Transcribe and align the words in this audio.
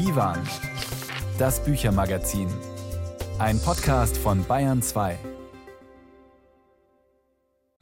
Divan, 0.00 0.38
das 1.38 1.62
Büchermagazin. 1.62 2.48
Ein 3.38 3.60
Podcast 3.60 4.16
von 4.16 4.42
Bayern 4.46 4.80
2. 4.80 5.18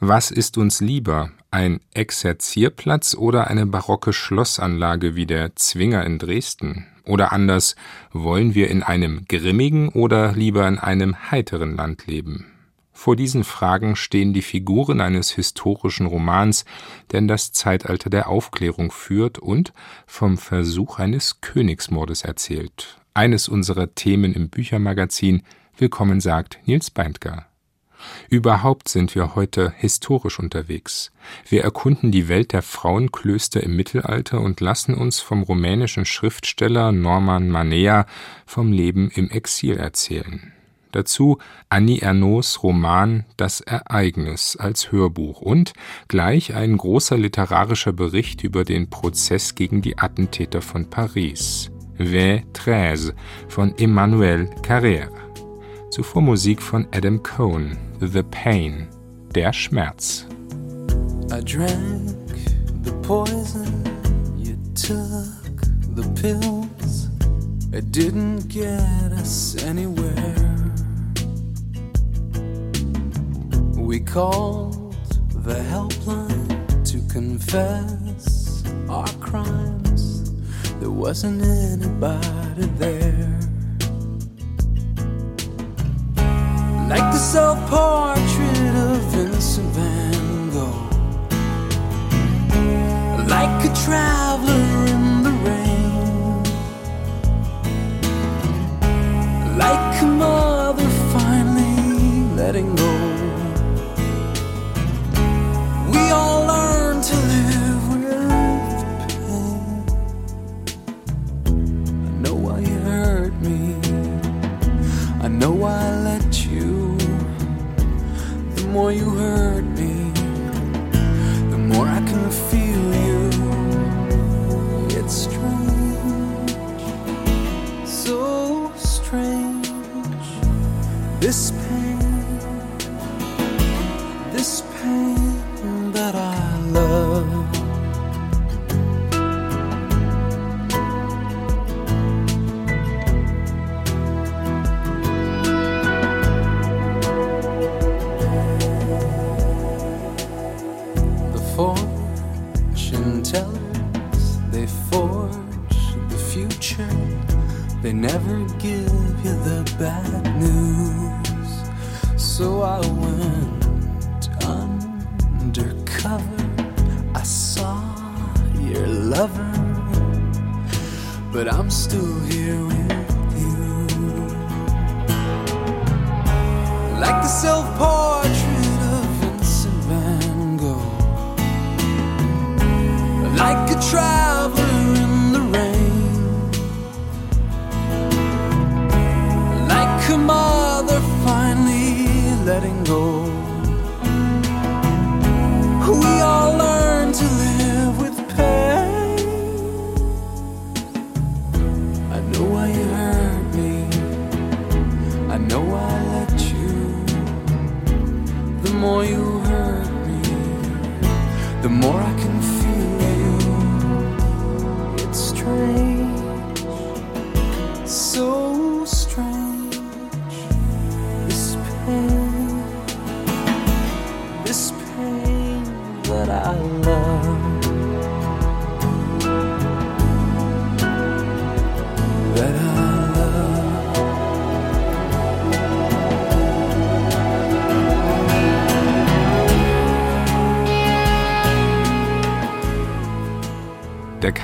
Was 0.00 0.32
ist 0.32 0.58
uns 0.58 0.80
lieber, 0.80 1.30
ein 1.52 1.78
Exerzierplatz 1.94 3.14
oder 3.14 3.46
eine 3.46 3.66
barocke 3.66 4.12
Schlossanlage 4.12 5.14
wie 5.14 5.26
der 5.26 5.54
Zwinger 5.54 6.04
in 6.04 6.18
Dresden? 6.18 6.88
Oder 7.06 7.30
anders, 7.30 7.76
wollen 8.10 8.52
wir 8.52 8.68
in 8.68 8.82
einem 8.82 9.24
grimmigen 9.28 9.88
oder 9.88 10.32
lieber 10.32 10.66
in 10.66 10.80
einem 10.80 11.30
heiteren 11.30 11.76
Land 11.76 12.08
leben? 12.08 12.57
Vor 13.00 13.14
diesen 13.14 13.44
Fragen 13.44 13.94
stehen 13.94 14.32
die 14.32 14.42
Figuren 14.42 15.00
eines 15.00 15.30
historischen 15.30 16.06
Romans, 16.06 16.64
der 17.12 17.20
in 17.20 17.28
das 17.28 17.52
Zeitalter 17.52 18.10
der 18.10 18.28
Aufklärung 18.28 18.90
führt 18.90 19.38
und 19.38 19.72
vom 20.08 20.36
Versuch 20.36 20.98
eines 20.98 21.40
Königsmordes 21.40 22.22
erzählt. 22.22 23.00
Eines 23.14 23.48
unserer 23.48 23.94
Themen 23.94 24.34
im 24.34 24.50
Büchermagazin 24.50 25.44
Willkommen 25.76 26.20
sagt 26.20 26.58
Nils 26.66 26.90
Beindker. 26.90 27.46
Überhaupt 28.30 28.88
sind 28.88 29.14
wir 29.14 29.36
heute 29.36 29.72
historisch 29.76 30.40
unterwegs. 30.40 31.12
Wir 31.48 31.62
erkunden 31.62 32.10
die 32.10 32.26
Welt 32.26 32.52
der 32.52 32.62
Frauenklöster 32.62 33.62
im 33.62 33.76
Mittelalter 33.76 34.40
und 34.40 34.60
lassen 34.60 34.94
uns 34.94 35.20
vom 35.20 35.44
rumänischen 35.44 36.04
Schriftsteller 36.04 36.90
Norman 36.90 37.48
Manea 37.48 38.06
vom 38.44 38.72
Leben 38.72 39.08
im 39.08 39.30
Exil 39.30 39.76
erzählen. 39.76 40.52
Dazu 40.92 41.38
Annie 41.68 42.00
Ernauds 42.00 42.62
Roman 42.62 43.24
Das 43.36 43.60
Ereignis 43.60 44.56
als 44.56 44.90
Hörbuch 44.90 45.40
und 45.40 45.72
gleich 46.08 46.54
ein 46.54 46.76
großer 46.76 47.18
literarischer 47.18 47.92
Bericht 47.92 48.42
über 48.42 48.64
den 48.64 48.88
Prozess 48.90 49.54
gegen 49.54 49.82
die 49.82 49.98
Attentäter 49.98 50.62
von 50.62 50.88
Paris. 50.88 51.70
V 51.96 52.40
13 52.52 53.12
von 53.48 53.74
Emmanuel 53.76 54.48
Carrère. 54.62 55.08
Zuvor 55.90 56.22
Musik 56.22 56.62
von 56.62 56.86
Adam 56.92 57.22
Cohn, 57.22 57.76
The 58.00 58.22
Pain, 58.22 58.88
der 59.34 59.52
Schmerz. 59.52 60.26
I 61.30 61.40
drank 61.42 62.16
the 62.82 62.92
poison, 63.02 63.84
you 64.36 64.56
took 64.74 65.60
the 65.96 66.08
pills. 66.14 67.08
It 67.72 67.90
didn't 67.90 68.48
get 68.48 69.12
us 69.12 69.56
anywhere. 69.64 70.57
We 73.88 74.00
called 74.00 74.92
the 75.32 75.54
helpline 75.54 76.84
to 76.90 77.00
confess 77.10 78.62
our 78.86 79.08
crimes. 79.18 80.30
There 80.78 80.90
wasn't 80.90 81.40
anybody 81.42 82.66
there. 82.76 83.40
Like 86.86 87.06
the 87.14 87.16
self 87.16 87.58
portrait 87.70 88.74
of 88.76 89.00
Vincent 89.10 89.67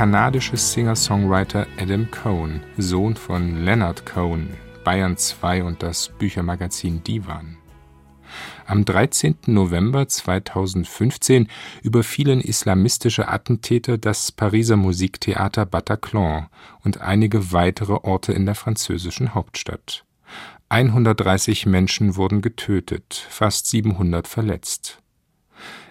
kanadische 0.05 0.59
Singer-Songwriter 0.59 1.67
Adam 1.81 2.11
Cohn, 2.11 2.61
Sohn 2.77 3.17
von 3.17 3.65
Leonard 3.65 4.05
Cohn, 4.05 4.51
Bayern 4.85 5.17
2 5.17 5.65
und 5.65 5.83
das 5.83 6.11
Büchermagazin 6.19 7.03
Divan. 7.03 7.57
Am 8.67 8.85
13. 8.85 9.37
November 9.47 10.07
2015 10.07 11.49
überfielen 11.83 12.43
islamistische 12.43 13.29
Attentäter 13.29 13.97
das 13.97 14.31
Pariser 14.31 14.77
Musiktheater 14.77 15.65
Bataclan 15.65 16.49
und 16.83 17.01
einige 17.01 17.53
weitere 17.53 17.95
Orte 17.95 18.35
in 18.35 18.45
der 18.45 18.57
französischen 18.57 19.35
Hauptstadt. 19.35 20.05
130 20.69 21.65
Menschen 21.65 22.17
wurden 22.17 22.43
getötet, 22.43 23.27
fast 23.31 23.69
700 23.69 24.29
verletzt. 24.29 24.99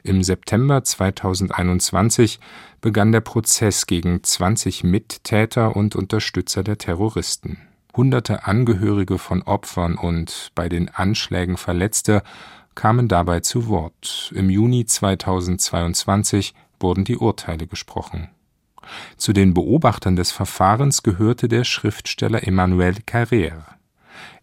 Im 0.05 0.21
September 0.21 0.83
2021 0.83 2.41
begann 2.81 3.13
der 3.13 3.21
Prozess 3.21 3.88
gegen 3.88 4.21
20 4.21 4.83
Mittäter 4.83 5.77
und 5.77 5.95
Unterstützer 5.95 6.61
der 6.61 6.77
Terroristen. 6.77 7.57
Hunderte 7.95 8.45
Angehörige 8.45 9.17
von 9.17 9.44
Opfern 9.44 9.95
und 9.95 10.51
bei 10.55 10.67
den 10.67 10.89
Anschlägen 10.89 11.55
Verletzte 11.55 12.21
kamen 12.75 13.07
dabei 13.07 13.39
zu 13.39 13.69
Wort. 13.69 14.33
Im 14.35 14.50
Juni 14.50 14.85
2022 14.85 16.53
wurden 16.81 17.05
die 17.05 17.17
Urteile 17.17 17.65
gesprochen. 17.65 18.27
Zu 19.15 19.31
den 19.31 19.53
Beobachtern 19.53 20.17
des 20.17 20.33
Verfahrens 20.33 21.03
gehörte 21.03 21.47
der 21.47 21.63
Schriftsteller 21.63 22.45
Emmanuel 22.45 22.95
Carrère. 23.07 23.63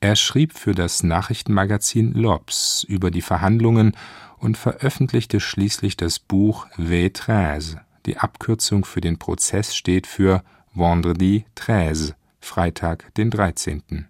Er 0.00 0.16
schrieb 0.16 0.56
für 0.56 0.74
das 0.74 1.02
Nachrichtenmagazin 1.02 2.14
L'Obs 2.14 2.84
über 2.86 3.10
die 3.10 3.22
Verhandlungen 3.22 3.96
und 4.38 4.56
veröffentlichte 4.56 5.40
schließlich 5.40 5.96
das 5.96 6.18
Buch 6.18 6.66
V13. 6.78 7.78
Die 8.06 8.16
Abkürzung 8.16 8.84
für 8.84 9.00
den 9.00 9.18
Prozess 9.18 9.74
steht 9.74 10.06
für 10.06 10.42
Vendredi 10.72 11.44
13, 11.56 12.14
Freitag 12.40 13.14
den 13.14 13.30
13. 13.30 14.06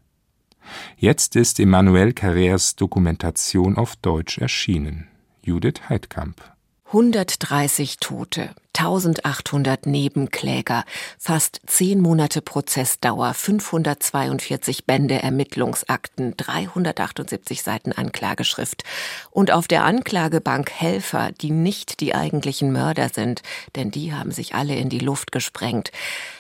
Jetzt 0.97 1.35
ist 1.37 1.59
Emmanuel 1.59 2.11
Carrères 2.11 2.77
Dokumentation 2.77 3.77
auf 3.77 3.97
Deutsch 3.97 4.39
erschienen. 4.39 5.09
Judith 5.43 5.89
Heidkamp 5.89 6.41
130 6.87 7.99
Tote, 7.99 8.51
1800 8.81 9.85
Nebenkläger, 9.85 10.85
fast 11.19 11.61
zehn 11.67 12.01
Monate 12.01 12.41
Prozessdauer, 12.41 13.35
542 13.35 14.87
Bände 14.87 15.23
Ermittlungsakten, 15.23 16.35
378 16.39 17.63
Seiten 17.63 17.93
Anklageschrift 17.93 18.85
und 19.31 19.51
auf 19.51 19.69
der 19.69 19.85
Anklagebank 19.85 20.71
Helfer, 20.71 21.31
die 21.33 21.51
nicht 21.51 22.01
die 22.01 22.15
eigentlichen 22.15 22.73
Mörder 22.73 23.11
sind, 23.11 23.43
denn 23.77 23.91
die 23.91 24.15
haben 24.15 24.33
sich 24.33 24.55
alle 24.55 24.77
in 24.77 24.89
die 24.89 24.99
Luft 24.99 25.31
gesprengt. 25.31 25.93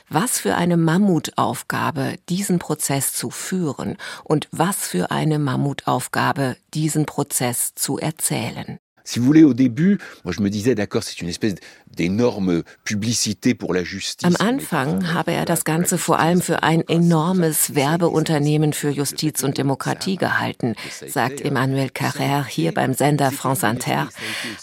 Was 0.08 0.40
für 0.40 0.56
eine 0.56 0.78
Mammutaufgabe, 0.78 2.14
diesen 2.30 2.58
Prozess 2.58 3.12
zu 3.12 3.30
führen 3.30 3.98
und 4.24 4.48
was 4.50 4.88
für 4.88 5.10
eine 5.10 5.38
Mammutaufgabe, 5.38 6.56
diesen 6.72 7.04
Prozess 7.04 7.74
zu 7.74 7.98
erzählen. 7.98 8.79
Si 9.04 9.18
vous 9.18 9.24
voulez, 9.24 9.44
au 9.44 9.54
début, 9.54 9.98
moi 10.24 10.32
je 10.36 10.40
me 10.40 10.50
disais, 10.50 10.74
d'accord, 10.74 11.02
c'est 11.02 11.20
une 11.20 11.28
espèce 11.28 11.54
d'énorme 11.94 12.62
publicité 12.84 13.54
pour 13.54 13.74
la 13.74 13.82
justice. 13.84 14.26
Am 14.26 14.36
Anfang 14.38 15.12
habe 15.12 15.32
er 15.32 15.44
das 15.44 15.64
Ganze 15.64 15.98
vor 15.98 16.18
allem 16.20 16.40
für 16.40 16.62
ein 16.62 16.82
enormes 16.88 17.74
Werbeunternehmen 17.74 18.72
für 18.72 18.90
Justiz 18.90 19.42
und 19.42 19.58
Demokratie 19.58 20.16
gehalten, 20.16 20.74
sagt 21.08 21.40
Emmanuel 21.40 21.88
Carrère 21.88 22.46
hier 22.46 22.72
beim 22.72 22.94
Sender 22.94 23.30
France 23.30 23.66
Inter. 23.66 24.08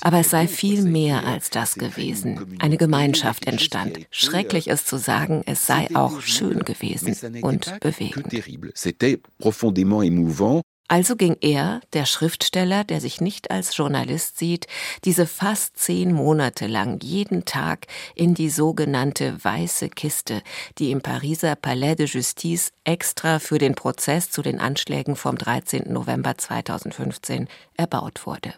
Aber 0.01 0.19
es 0.19 0.29
sei 0.29 0.47
viel 0.47 0.83
mehr 0.83 1.25
als 1.25 1.49
das 1.49 1.75
gewesen. 1.75 2.57
Eine 2.59 2.77
Gemeinschaft 2.77 3.45
entstand. 3.45 3.99
Schrecklich 4.11 4.67
ist 4.67 4.87
zu 4.87 4.97
sagen, 4.97 5.43
es 5.45 5.65
sei 5.65 5.87
auch 5.93 6.21
schön 6.21 6.59
gewesen 6.59 7.15
und 7.41 7.79
bewegend. 7.81 8.27
C'était 8.75 9.19
profondément 9.39 10.03
émouvant. 10.03 10.61
Also 10.89 11.17
ging 11.17 11.35
er, 11.41 11.81
der 11.91 12.05
Schriftsteller, 12.05 12.85
der 12.85 13.01
sich 13.01 13.19
nicht 13.19 13.51
als 13.51 13.75
Journalist 13.75 14.37
sieht, 14.37 14.67
diese 15.03 15.27
fast 15.27 15.77
zehn 15.77 16.13
Monate 16.13 16.65
lang 16.67 17.03
jeden 17.03 17.43
Tag 17.43 17.87
in 18.15 18.33
die 18.33 18.49
sogenannte 18.49 19.43
weiße 19.43 19.89
Kiste, 19.89 20.41
die 20.77 20.91
im 20.91 21.01
Pariser 21.01 21.55
Palais 21.55 21.95
de 21.95 22.07
Justice 22.07 22.71
extra 22.85 23.39
für 23.39 23.57
den 23.57 23.75
Prozess 23.75 24.31
zu 24.31 24.41
den 24.41 24.61
Anschlägen 24.61 25.17
vom 25.17 25.37
13. 25.37 25.91
November 25.91 26.37
2015 26.37 27.49
erbaut 27.75 28.25
wurde. 28.25 28.53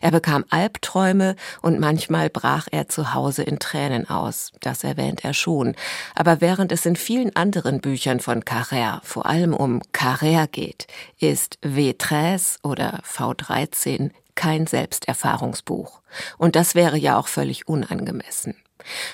Er 0.00 0.10
bekam 0.10 0.44
Albträume 0.50 1.36
und 1.62 1.80
manchmal 1.80 2.30
brach 2.30 2.68
er 2.70 2.88
zu 2.88 3.14
Hause 3.14 3.42
in 3.42 3.58
Tränen 3.58 4.08
aus. 4.08 4.52
Das 4.60 4.84
erwähnt 4.84 5.24
er 5.24 5.34
schon. 5.34 5.74
Aber 6.14 6.40
während 6.40 6.72
es 6.72 6.86
in 6.86 6.96
vielen 6.96 7.34
anderen 7.36 7.80
Büchern 7.80 8.20
von 8.20 8.42
Carrère 8.42 9.00
vor 9.02 9.26
allem 9.26 9.54
um 9.54 9.82
Carrère 9.92 10.46
geht, 10.46 10.86
ist 11.18 11.58
W13 11.62 12.58
oder 12.62 13.00
V13 13.04 14.10
kein 14.34 14.66
Selbsterfahrungsbuch. 14.66 16.00
Und 16.38 16.56
das 16.56 16.74
wäre 16.74 16.96
ja 16.96 17.18
auch 17.18 17.28
völlig 17.28 17.68
unangemessen. 17.68 18.56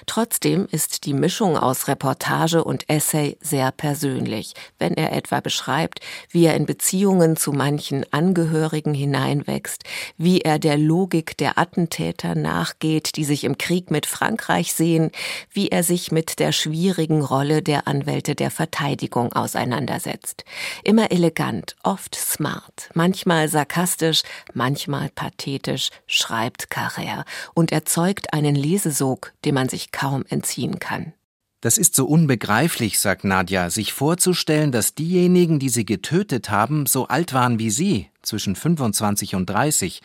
Trotzdem 0.07 0.67
ist 0.71 1.05
die 1.07 1.15
Mischung 1.15 1.57
aus 1.57 1.89
Reportage 1.89 2.65
und 2.65 2.89
Essay 2.89 3.37
sehr 3.41 3.73
persönlich, 3.73 4.55
wenn 4.79 4.95
er 4.95 5.13
etwa 5.13 5.41
beschreibt, 5.41 6.01
wie 6.31 6.47
er 6.47 6.55
in 6.55 6.67
Beziehungen 6.67 7.37
zu 7.37 7.53
manchen 7.53 8.05
Angehörigen 8.13 8.95
hineinwächst, 8.95 9.85
wie 10.17 10.41
er 10.41 10.59
der 10.59 10.77
Logik 10.77 11.37
der 11.37 11.59
Attentäter 11.59 12.35
nachgeht, 12.35 13.17
die 13.17 13.25
sich 13.25 13.45
im 13.45 13.59
Krieg 13.59 13.91
mit 13.91 14.07
Frankreich 14.07 14.73
sehen, 14.73 15.11
wie 15.53 15.69
er 15.69 15.83
sich 15.83 16.13
mit 16.13 16.39
der 16.39 16.53
schwierigen 16.53 17.23
Rolle 17.23 17.63
der 17.63 17.87
Anwälte 17.87 18.35
der 18.35 18.51
Verteidigung 18.51 19.33
auseinandersetzt. 19.33 20.45
Immer 20.85 21.11
elegant, 21.11 21.77
oft 21.83 22.15
smart, 22.15 22.91
manchmal 22.95 23.49
sarkastisch, 23.49 24.23
manchmal 24.55 25.11
pathetisch, 25.11 25.91
schreibt 26.07 26.69
Carrère 26.69 27.25
und 27.55 27.73
erzeugt 27.73 28.33
einen 28.33 28.55
Lesesog, 28.55 29.33
dem 29.45 29.57
man 29.61 29.69
sich 29.69 29.93
kaum 29.93 30.25
entziehen 30.31 30.79
kann. 30.79 31.13
Das 31.61 31.77
ist 31.77 31.95
so 31.95 32.07
unbegreiflich, 32.07 32.99
sagt 32.99 33.25
Nadja, 33.25 33.69
sich 33.69 33.93
vorzustellen, 33.93 34.73
dass 34.73 34.95
diejenigen, 34.95 35.59
die 35.59 35.69
sie 35.69 35.85
getötet 35.85 36.49
haben, 36.49 36.87
so 36.87 37.09
alt 37.09 37.35
waren 37.35 37.59
wie 37.59 37.69
sie, 37.69 38.09
zwischen 38.23 38.57
25 38.57 39.35
und 39.35 39.51
30, 39.51 40.01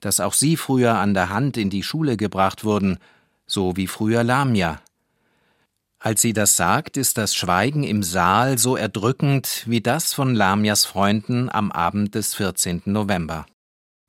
dass 0.00 0.18
auch 0.18 0.32
sie 0.32 0.56
früher 0.56 0.96
an 0.96 1.14
der 1.14 1.30
Hand 1.30 1.56
in 1.56 1.70
die 1.70 1.84
Schule 1.84 2.16
gebracht 2.16 2.64
wurden, 2.64 2.98
so 3.46 3.76
wie 3.76 3.86
früher 3.86 4.24
Lamia. 4.24 4.80
Als 6.00 6.20
sie 6.20 6.32
das 6.32 6.56
sagt, 6.56 6.96
ist 6.96 7.18
das 7.18 7.36
Schweigen 7.36 7.84
im 7.84 8.02
Saal 8.02 8.58
so 8.58 8.76
erdrückend 8.76 9.62
wie 9.66 9.80
das 9.80 10.12
von 10.12 10.34
Lamias 10.34 10.84
Freunden 10.84 11.48
am 11.48 11.70
Abend 11.70 12.16
des 12.16 12.34
14. 12.34 12.82
November 12.86 13.46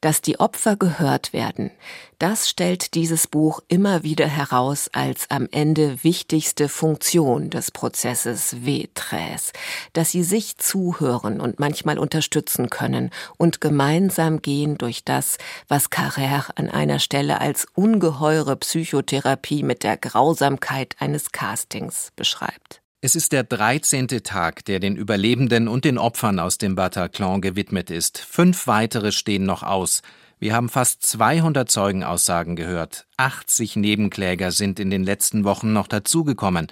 dass 0.01 0.21
die 0.21 0.39
Opfer 0.39 0.75
gehört 0.75 1.33
werden, 1.33 1.71
das 2.19 2.49
stellt 2.49 2.95
dieses 2.95 3.27
Buch 3.27 3.61
immer 3.67 4.03
wieder 4.03 4.27
heraus 4.27 4.89
als 4.91 5.29
am 5.29 5.47
Ende 5.51 6.03
wichtigste 6.03 6.67
Funktion 6.67 7.49
des 7.49 7.71
Prozesses 7.71 8.57
Vetres, 8.65 9.53
dass 9.93 10.11
sie 10.11 10.23
sich 10.23 10.57
zuhören 10.57 11.39
und 11.39 11.59
manchmal 11.59 11.97
unterstützen 11.97 12.69
können 12.69 13.11
und 13.37 13.61
gemeinsam 13.61 14.41
gehen 14.41 14.77
durch 14.77 15.05
das, 15.05 15.37
was 15.67 15.91
Carrère 15.91 16.51
an 16.55 16.69
einer 16.69 16.99
Stelle 16.99 17.39
als 17.39 17.67
ungeheure 17.73 18.57
Psychotherapie 18.57 19.63
mit 19.63 19.83
der 19.83 19.97
Grausamkeit 19.97 20.95
eines 20.99 21.31
Castings 21.31 22.11
beschreibt. 22.15 22.81
Es 23.01 23.15
ist 23.15 23.31
der 23.31 23.45
13. 23.45 24.09
Tag, 24.23 24.65
der 24.65 24.81
den 24.81 24.97
Überlebenden 24.97 25.69
und 25.69 25.85
den 25.85 25.97
Opfern 25.97 26.37
aus 26.37 26.57
dem 26.57 26.75
Bataclan 26.75 27.39
gewidmet 27.39 27.89
ist. 27.91 28.17
Fünf 28.17 28.67
weitere 28.67 29.13
stehen 29.13 29.45
noch 29.45 29.63
aus. 29.63 30.01
Wir 30.37 30.53
haben 30.53 30.67
fast 30.67 31.03
200 31.03 31.71
Zeugenaussagen 31.71 32.57
gehört. 32.57 33.07
80 33.15 33.77
Nebenkläger 33.77 34.51
sind 34.51 34.81
in 34.81 34.89
den 34.89 35.05
letzten 35.05 35.45
Wochen 35.45 35.71
noch 35.71 35.87
dazugekommen. 35.87 36.67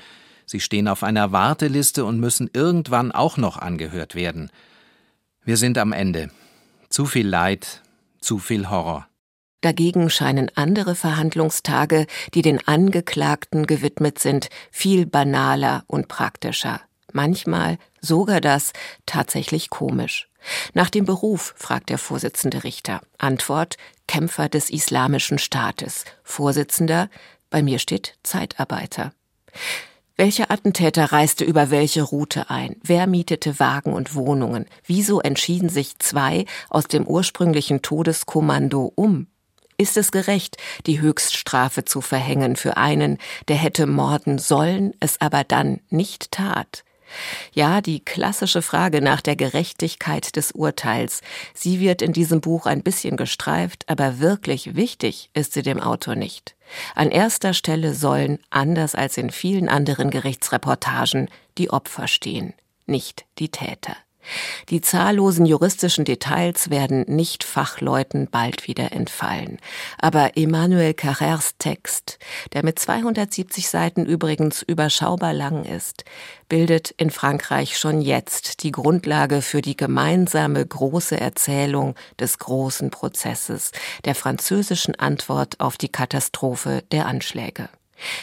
Sie 0.46 0.60
stehen 0.60 0.90
auf 0.90 1.02
einer 1.02 1.32
Warteliste 1.32 2.04
und 2.04 2.20
müssen 2.20 2.50
irgendwann 2.52 3.14
auch 3.14 3.38
noch 3.38 3.56
angehört 3.56 4.14
werden. 4.14 4.52
Wir 5.46 5.56
sind 5.56 5.78
am 5.78 5.94
Ende. 5.94 6.30
Zu 6.90 7.06
viel 7.06 7.28
Leid, 7.28 7.82
zu 8.20 8.38
viel 8.38 8.70
Horror. 8.70 9.08
Dagegen 9.62 10.10
scheinen 10.10 10.52
andere 10.56 10.96
Verhandlungstage, 10.96 12.06
die 12.34 12.42
den 12.42 12.66
Angeklagten 12.68 13.66
gewidmet 13.66 14.20
sind, 14.20 14.50
viel 14.72 15.06
banaler 15.06 15.84
und 15.88 16.08
praktischer. 16.08 16.82
Manchmal 17.12 17.78
sogar 18.00 18.42
das 18.42 18.74
tatsächlich 19.06 19.70
komisch. 19.70 20.30
Nach 20.74 20.90
dem 20.90 21.06
Beruf 21.06 21.56
fragt 21.58 21.90
der 21.90 21.98
Vorsitzende 21.98 22.64
Richter. 22.64 23.02
Antwort 23.18 23.78
Kämpfer 24.08 24.50
des 24.50 24.70
Islamischen 24.70 25.40
Staates. 25.40 26.06
Vorsitzender 26.24 27.10
bei 27.50 27.64
mir 27.64 27.80
steht 27.80 28.18
Zeitarbeiter. 28.24 29.12
Welcher 30.16 30.50
Attentäter 30.50 31.12
reiste 31.12 31.46
über 31.46 31.70
welche 31.70 32.02
Route 32.02 32.50
ein? 32.50 32.78
Wer 32.84 33.08
mietete 33.08 33.60
Wagen 33.60 33.94
und 33.94 34.16
Wohnungen? 34.16 34.66
Wieso 34.86 35.22
entschieden 35.22 35.70
sich 35.70 36.00
zwei 36.00 36.46
aus 36.70 36.86
dem 36.88 37.06
ursprünglichen 37.06 37.82
Todeskommando 37.82 38.92
um? 38.96 39.28
Ist 39.78 39.96
es 39.96 40.12
gerecht, 40.12 40.58
die 40.88 41.02
Höchststrafe 41.02 41.86
zu 41.86 42.02
verhängen 42.02 42.56
für 42.56 42.78
einen, 42.78 43.20
der 43.48 43.58
hätte 43.58 43.86
morden 43.86 44.40
sollen, 44.40 44.94
es 45.00 45.22
aber 45.22 45.44
dann 45.44 45.82
nicht 45.90 46.32
tat? 46.32 46.84
Ja, 47.54 47.82
die 47.82 48.04
klassische 48.04 48.62
Frage 48.62 49.02
nach 49.02 49.22
der 49.22 49.36
Gerechtigkeit 49.36 50.36
des 50.36 50.52
Urteils, 50.52 51.22
sie 51.54 51.80
wird 51.80 52.02
in 52.02 52.12
diesem 52.12 52.42
Buch 52.42 52.66
ein 52.66 52.84
bisschen 52.84 53.18
gestreift, 53.18 53.84
aber 53.88 54.20
wirklich 54.20 54.76
wichtig 54.76 55.30
ist 55.34 55.54
sie 55.54 55.62
dem 55.62 55.80
Autor 55.80 56.16
nicht. 56.16 56.56
An 56.96 57.10
erster 57.12 57.54
Stelle 57.54 57.94
sollen, 57.94 58.40
anders 58.50 58.96
als 58.96 59.18
in 59.18 59.30
vielen 59.30 59.70
anderen 59.70 60.10
Gerichtsreportagen, 60.10 61.30
die 61.58 61.70
Opfer 61.70 62.08
stehen, 62.08 62.54
nicht 62.88 63.26
die 63.40 63.50
Täter. 63.50 63.96
Die 64.70 64.82
zahllosen 64.82 65.46
juristischen 65.46 66.06
Details 66.06 66.70
werden 66.70 67.06
nicht 67.08 67.44
Fachleuten 67.44 68.28
bald 68.30 68.68
wieder 68.68 68.92
entfallen. 68.92 69.60
Aber 69.98 70.38
Emmanuel 70.38 70.94
Carrers 70.94 71.56
Text, 71.60 72.20
der 72.54 72.64
mit 72.64 72.80
270 72.80 73.68
Seiten 73.70 74.06
übrigens 74.06 74.62
überschaubar 74.62 75.34
lang 75.34 75.66
ist, 75.66 76.06
bildet 76.50 76.92
in 76.92 77.12
Frankreich 77.12 77.78
schon 77.78 78.02
jetzt 78.02 78.64
die 78.64 78.72
Grundlage 78.72 79.42
für 79.42 79.62
die 79.62 79.78
gemeinsame 79.78 80.66
große 80.66 81.20
Erzählung 81.20 81.96
des 82.20 82.40
großen 82.40 82.90
Prozesses, 82.90 83.72
der 84.06 84.16
französischen 84.16 84.96
Antwort 84.96 85.60
auf 85.60 85.78
die 85.78 85.90
Katastrophe 85.90 86.84
der 86.92 87.06
Anschläge. 87.06 87.70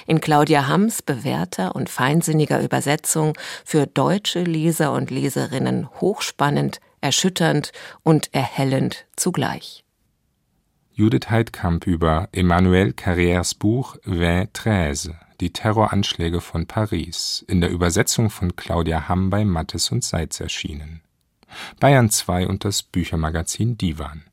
In 0.06 0.20
Claudia 0.20 0.66
Hamms 0.66 1.02
bewährter 1.02 1.74
und 1.74 1.88
feinsinniger 1.88 2.62
Übersetzung 2.62 3.36
für 3.64 3.86
deutsche 3.86 4.42
Leser 4.42 4.92
und 4.92 5.10
Leserinnen 5.10 5.88
hochspannend, 6.00 6.80
erschütternd 7.00 7.72
und 8.02 8.32
erhellend 8.32 9.06
zugleich. 9.16 9.84
Judith 10.92 11.28
Heidkamp 11.28 11.86
über 11.86 12.28
Emmanuel 12.30 12.90
Carrères 12.90 13.58
Buch 13.58 13.96
Vin 14.04 14.48
13, 14.52 15.14
die 15.40 15.52
Terroranschläge 15.52 16.40
von 16.40 16.66
Paris, 16.66 17.44
in 17.48 17.60
der 17.60 17.70
Übersetzung 17.70 18.30
von 18.30 18.54
Claudia 18.54 19.08
Hamm 19.08 19.28
bei 19.28 19.44
Mattes 19.44 19.90
und 19.90 20.04
Seitz 20.04 20.40
erschienen. 20.40 21.02
Bayern 21.80 22.10
2 22.10 22.46
und 22.46 22.64
das 22.64 22.82
Büchermagazin 22.82 23.76
Divan. 23.76 24.24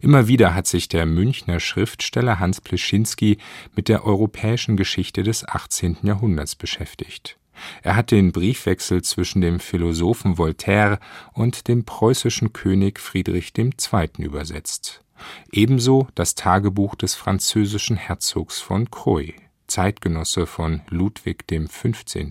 Immer 0.00 0.28
wieder 0.28 0.54
hat 0.54 0.66
sich 0.66 0.88
der 0.88 1.06
Münchner 1.06 1.60
Schriftsteller 1.60 2.38
Hans 2.38 2.60
Pleschinski 2.60 3.38
mit 3.74 3.88
der 3.88 4.04
europäischen 4.04 4.76
Geschichte 4.76 5.22
des 5.22 5.46
18. 5.46 5.98
Jahrhunderts 6.02 6.54
beschäftigt. 6.54 7.36
Er 7.82 7.96
hat 7.96 8.10
den 8.10 8.32
Briefwechsel 8.32 9.02
zwischen 9.02 9.40
dem 9.40 9.60
Philosophen 9.60 10.38
Voltaire 10.38 10.98
und 11.32 11.68
dem 11.68 11.84
preußischen 11.84 12.52
König 12.52 12.98
Friedrich 12.98 13.52
II. 13.56 13.72
übersetzt. 14.18 15.02
Ebenso 15.52 16.08
das 16.14 16.34
Tagebuch 16.34 16.96
des 16.96 17.14
französischen 17.14 17.96
Herzogs 17.96 18.60
von 18.60 18.90
Croy, 18.90 19.34
Zeitgenosse 19.66 20.46
von 20.46 20.82
Ludwig 20.88 21.46
XV. 21.46 22.26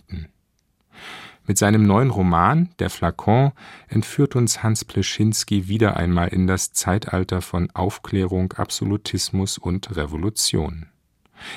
Mit 1.45 1.57
seinem 1.57 1.85
neuen 1.85 2.09
Roman 2.09 2.69
Der 2.79 2.89
Flakon 2.89 3.51
entführt 3.89 4.35
uns 4.35 4.63
Hans 4.63 4.85
Pleschinski 4.85 5.67
wieder 5.67 5.97
einmal 5.97 6.29
in 6.29 6.47
das 6.47 6.71
Zeitalter 6.71 7.41
von 7.41 7.69
Aufklärung, 7.73 8.53
Absolutismus 8.53 9.57
und 9.57 9.95
Revolution. 9.95 10.87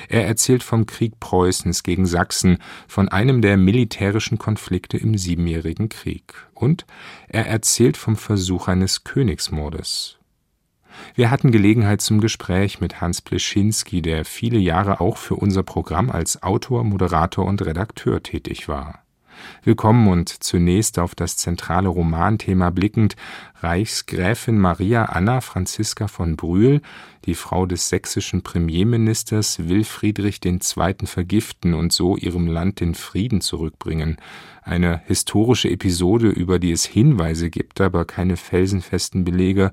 Er 0.09 0.27
erzählt 0.27 0.63
vom 0.63 0.85
Krieg 0.85 1.21
Preußens 1.21 1.83
gegen 1.83 2.05
Sachsen, 2.05 2.57
von 2.89 3.07
einem 3.07 3.41
der 3.41 3.55
militärischen 3.55 4.37
Konflikte 4.37 4.97
im 4.97 5.17
Siebenjährigen 5.17 5.87
Krieg, 5.87 6.33
und 6.53 6.85
er 7.29 7.47
erzählt 7.47 7.95
vom 7.95 8.17
Versuch 8.17 8.67
eines 8.67 9.05
Königsmordes. 9.05 10.17
Wir 11.15 11.31
hatten 11.31 11.51
Gelegenheit 11.51 12.01
zum 12.01 12.19
Gespräch 12.19 12.81
mit 12.81 12.99
Hans 12.99 13.21
Pleschinski, 13.21 14.01
der 14.01 14.25
viele 14.25 14.57
Jahre 14.57 14.99
auch 14.99 15.15
für 15.15 15.35
unser 15.35 15.63
Programm 15.63 16.09
als 16.09 16.43
Autor, 16.43 16.83
Moderator 16.83 17.45
und 17.45 17.65
Redakteur 17.65 18.21
tätig 18.23 18.67
war. 18.67 19.06
Willkommen 19.63 20.07
und 20.07 20.29
zunächst 20.29 20.99
auf 20.99 21.15
das 21.15 21.37
zentrale 21.37 21.89
Romanthema 21.89 22.69
blickend 22.69 23.15
Reichsgräfin 23.61 24.57
Maria 24.57 25.05
Anna 25.05 25.41
Franziska 25.41 26.07
von 26.07 26.35
Brühl, 26.35 26.81
die 27.25 27.35
Frau 27.35 27.65
des 27.65 27.89
sächsischen 27.89 28.43
Premierministers, 28.43 29.67
will 29.67 29.83
Friedrich 29.83 30.39
II. 30.45 30.59
vergiften 31.05 31.73
und 31.73 31.91
so 31.91 32.17
ihrem 32.17 32.47
Land 32.47 32.79
den 32.79 32.95
Frieden 32.95 33.41
zurückbringen. 33.41 34.17
Eine 34.63 35.01
historische 35.07 35.69
Episode, 35.69 36.29
über 36.29 36.59
die 36.59 36.71
es 36.71 36.85
Hinweise 36.85 37.49
gibt, 37.49 37.81
aber 37.81 38.05
keine 38.05 38.37
felsenfesten 38.37 39.23
Belege. 39.23 39.71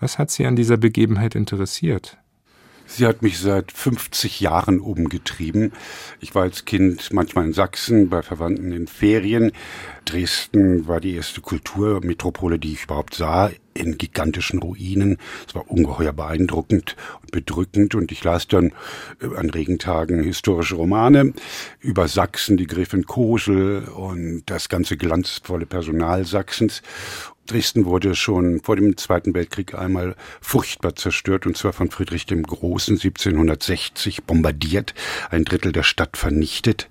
Was 0.00 0.18
hat 0.18 0.30
Sie 0.30 0.46
an 0.46 0.56
dieser 0.56 0.76
Begebenheit 0.76 1.34
interessiert? 1.34 2.18
Sie 2.86 3.06
hat 3.06 3.22
mich 3.22 3.38
seit 3.38 3.72
50 3.72 4.40
Jahren 4.40 4.80
umgetrieben. 4.80 5.72
Ich 6.20 6.34
war 6.34 6.42
als 6.42 6.64
Kind 6.64 7.12
manchmal 7.12 7.46
in 7.46 7.52
Sachsen 7.52 8.08
bei 8.08 8.22
Verwandten 8.22 8.72
in 8.72 8.86
Ferien. 8.86 9.52
Dresden 10.04 10.86
war 10.86 11.00
die 11.00 11.14
erste 11.14 11.40
Kulturmetropole, 11.40 12.58
die 12.58 12.72
ich 12.72 12.84
überhaupt 12.84 13.14
sah, 13.14 13.50
in 13.74 13.98
gigantischen 13.98 14.60
Ruinen. 14.60 15.18
Es 15.46 15.54
war 15.54 15.70
ungeheuer 15.70 16.12
beeindruckend 16.12 16.96
und 17.22 17.30
bedrückend 17.30 17.94
und 17.94 18.12
ich 18.12 18.22
las 18.24 18.48
dann 18.48 18.72
äh, 19.20 19.36
an 19.36 19.50
Regentagen 19.50 20.22
historische 20.22 20.76
Romane 20.76 21.32
über 21.80 22.08
Sachsen, 22.08 22.56
die 22.56 22.66
Gräfin 22.66 23.06
Kosel 23.06 23.84
und 23.88 24.42
das 24.46 24.68
ganze 24.68 24.96
glanzvolle 24.96 25.66
Personal 25.66 26.24
Sachsens 26.24 26.82
Dresden 27.46 27.86
wurde 27.86 28.14
schon 28.14 28.60
vor 28.60 28.76
dem 28.76 28.96
Zweiten 28.96 29.34
Weltkrieg 29.34 29.74
einmal 29.74 30.14
furchtbar 30.40 30.94
zerstört, 30.94 31.44
und 31.44 31.56
zwar 31.56 31.72
von 31.72 31.90
Friedrich 31.90 32.24
dem 32.24 32.44
Großen 32.44 32.94
1760 32.94 34.24
bombardiert, 34.24 34.94
ein 35.30 35.44
Drittel 35.44 35.72
der 35.72 35.82
Stadt 35.82 36.16
vernichtet. 36.16 36.88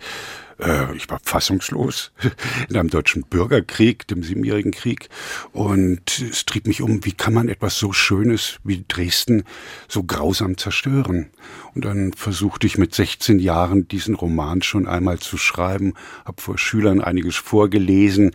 Äh, 0.61 0.95
ich 0.95 1.09
war 1.09 1.19
fassungslos 1.23 2.11
in 2.69 2.77
einem 2.77 2.89
deutschen 2.89 3.23
Bürgerkrieg, 3.23 4.07
dem 4.07 4.23
Siebenjährigen 4.23 4.71
Krieg. 4.71 5.09
Und 5.51 6.19
es 6.19 6.45
trieb 6.45 6.67
mich 6.67 6.81
um, 6.81 7.03
wie 7.05 7.11
kann 7.11 7.33
man 7.33 7.49
etwas 7.49 7.77
so 7.77 7.93
Schönes 7.93 8.59
wie 8.63 8.85
Dresden 8.87 9.43
so 9.87 10.03
grausam 10.03 10.57
zerstören? 10.57 11.31
Und 11.73 11.85
dann 11.85 12.13
versuchte 12.13 12.67
ich 12.67 12.77
mit 12.77 12.93
16 12.93 13.39
Jahren 13.39 13.87
diesen 13.87 14.15
Roman 14.15 14.61
schon 14.61 14.87
einmal 14.87 15.19
zu 15.19 15.37
schreiben, 15.37 15.93
habe 16.25 16.41
vor 16.41 16.57
Schülern 16.57 17.01
einiges 17.01 17.35
vorgelesen, 17.35 18.31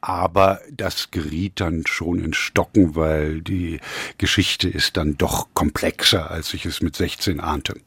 aber 0.00 0.60
das 0.70 1.12
geriet 1.12 1.60
dann 1.60 1.86
schon 1.86 2.24
in 2.24 2.34
Stocken, 2.34 2.96
weil 2.96 3.40
die 3.40 3.78
Geschichte 4.18 4.68
ist 4.68 4.96
dann 4.96 5.16
doch 5.16 5.54
komplexer, 5.54 6.28
als 6.28 6.52
ich 6.54 6.66
es 6.66 6.82
mit 6.82 6.96
16 6.96 7.38
ahnte. 7.38 7.80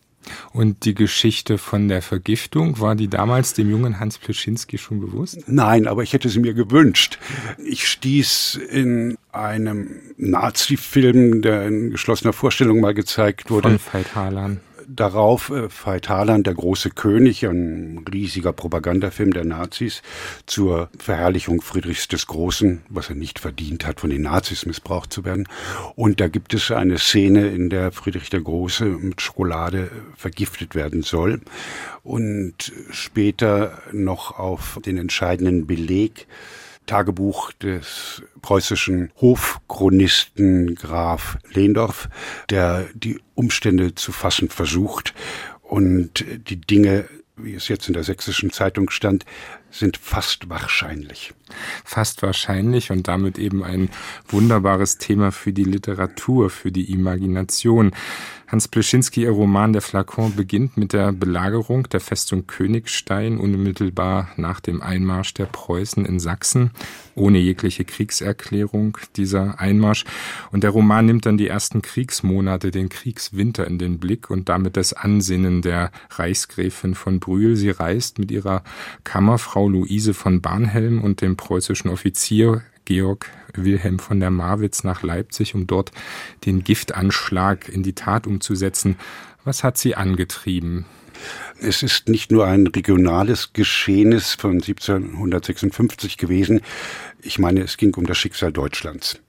Und 0.54 0.86
die 0.86 0.94
Geschichte 0.94 1.58
von 1.58 1.88
der 1.88 2.02
Vergiftung, 2.02 2.80
war 2.80 2.96
die 2.96 3.08
damals 3.08 3.54
dem 3.54 3.70
jungen 3.70 4.00
Hans 4.00 4.18
Pleschinski 4.18 4.78
schon 4.78 5.00
bewusst? 5.00 5.44
Nein, 5.48 5.88
aber 5.88 6.04
ich 6.04 6.14
hätte 6.14 6.30
sie 6.30 6.40
mir 6.40 6.54
gewünscht. 6.54 7.20
Ich 7.64 7.88
stieß 7.88 8.60
in 8.70 9.18
einem 9.32 9.90
Nazi-Film, 10.18 11.42
der 11.42 11.68
in 11.68 11.92
geschlossener 11.92 12.34
Vorstellung 12.34 12.80
mal 12.80 12.94
gezeigt 12.94 13.50
wurde. 13.50 13.78
Von 13.78 13.94
Veit 13.94 14.16
Harlan 14.16 14.60
darauf 14.88 15.50
äh, 15.50 15.68
Veit 15.70 16.10
Harlan, 16.10 16.44
der 16.44 16.54
große 16.54 16.90
König, 16.90 17.44
ein 17.46 18.06
riesiger 18.12 18.54
Propagandafilm 18.54 19.34
der 19.34 19.46
Nazis 19.46 20.02
zur 20.46 20.90
Verherrlichung 20.98 21.62
Friedrichs 21.62 22.08
des 22.08 22.28
Großen, 22.28 22.84
was 22.90 23.10
er 23.10 23.16
nicht 23.16 23.40
verdient 23.40 23.86
hat, 23.86 24.00
von 24.00 24.10
den 24.10 24.24
Nazis 24.24 24.66
missbraucht 24.66 25.12
zu 25.12 25.26
werden. 25.26 25.48
Und 25.96 26.20
da 26.20 26.28
gibt 26.28 26.54
es 26.54 26.72
eine 26.72 26.98
Szene, 26.98 27.48
in 27.48 27.70
der 27.70 27.92
Friedrich 27.92 28.30
der 28.30 28.42
Große 28.42 28.86
mit 28.86 29.22
Schokolade 29.22 29.90
vergiftet 30.16 30.76
werden 30.76 31.04
soll. 31.04 31.42
Und 32.04 32.72
später 32.92 33.80
noch 33.92 34.38
auf 34.38 34.80
den 34.86 34.98
entscheidenden 34.98 35.68
Beleg 35.68 36.28
Tagebuch 36.86 37.52
des 37.54 38.24
preußischen 38.42 39.12
Hofchronisten 39.20 40.76
Graf 40.76 41.38
Lehndorf, 41.52 42.10
der 42.50 42.88
die 42.94 43.20
Umstände 43.34 43.96
zu 43.96 44.12
fassen 44.12 44.50
versucht 44.50 45.14
und 45.62 46.26
die 46.50 46.62
Dinge, 46.62 47.10
wie 47.38 47.56
es 47.56 47.68
jetzt 47.68 47.88
in 47.88 47.94
der 47.94 48.04
sächsischen 48.04 48.52
Zeitung 48.52 48.90
stand, 48.90 49.26
sind 49.72 49.98
fast 49.98 50.50
wahrscheinlich. 50.50 51.34
Fast 51.84 52.22
wahrscheinlich 52.24 52.92
und 52.92 53.08
damit 53.08 53.38
eben 53.38 53.64
ein 53.64 53.90
wunderbares 54.28 54.98
Thema 54.98 55.32
für 55.32 55.54
die 55.54 55.64
Literatur, 55.64 56.50
für 56.50 56.72
die 56.72 56.92
Imagination. 56.92 57.92
Hans 58.48 58.68
Pleschinski, 58.68 59.24
ihr 59.24 59.32
Roman 59.32 59.74
Der 59.74 59.82
Flakon 59.82 60.36
beginnt 60.36 60.78
mit 60.78 60.94
der 60.94 61.12
Belagerung 61.12 61.90
der 61.90 62.00
Festung 62.00 62.46
Königstein 62.46 63.40
unmittelbar 63.40 64.30
nach 64.38 64.60
dem 64.60 64.84
Einmarsch 64.84 65.34
der 65.34 65.46
Preußen 65.46 66.06
in 66.06 66.20
Sachsen, 66.20 66.70
ohne 67.16 67.40
jegliche 67.40 67.86
Kriegserklärung 67.86 69.00
dieser 69.16 69.60
Einmarsch. 69.60 70.06
Und 70.52 70.64
der 70.64 70.70
Roman 70.70 71.08
nimmt 71.08 71.26
dann 71.26 71.40
die 71.40 71.48
ersten 71.48 71.82
Kriegsmonate, 71.82 72.70
den 72.70 72.90
Kriegswinter 72.90 73.66
in 73.66 73.80
den 73.80 73.98
Blick 73.98 74.30
und 74.30 74.48
damit 74.48 74.78
das 74.78 74.94
Ansinnen 74.94 75.64
der 75.64 75.92
Reichsgräfin 76.12 76.94
von 76.94 77.20
Brühl. 77.20 77.56
Sie 77.56 77.72
reist 77.72 78.20
mit 78.20 78.30
ihrer 78.30 78.64
Kammerfrau 79.04 79.68
Luise 79.68 80.14
von 80.14 80.42
Barnhelm 80.42 81.02
und 81.02 81.22
dem 81.22 81.35
preußischen 81.36 81.90
Offizier 81.90 82.64
Georg 82.86 83.30
Wilhelm 83.54 84.00
von 84.00 84.20
der 84.20 84.32
Marwitz 84.32 84.84
nach 84.84 85.04
Leipzig, 85.04 85.56
um 85.56 85.68
dort 85.68 85.92
den 86.46 86.64
Giftanschlag 86.64 87.70
in 87.70 87.84
die 87.84 87.94
Tat 87.94 88.28
umzusetzen. 88.28 88.98
Was 89.44 89.64
hat 89.64 89.78
sie 89.78 89.96
angetrieben? 89.96 90.86
Es 91.60 91.84
ist 91.84 92.10
nicht 92.10 92.32
nur 92.32 92.46
ein 92.46 92.68
regionales 92.68 93.54
Geschehnis 93.54 94.34
von 94.34 94.54
1756 94.62 96.18
gewesen. 96.18 96.62
Ich 97.22 97.40
meine, 97.40 97.62
es 97.62 97.78
ging 97.78 97.94
um 97.96 98.06
das 98.06 98.18
Schicksal 98.18 98.52
Deutschlands. 98.52 99.20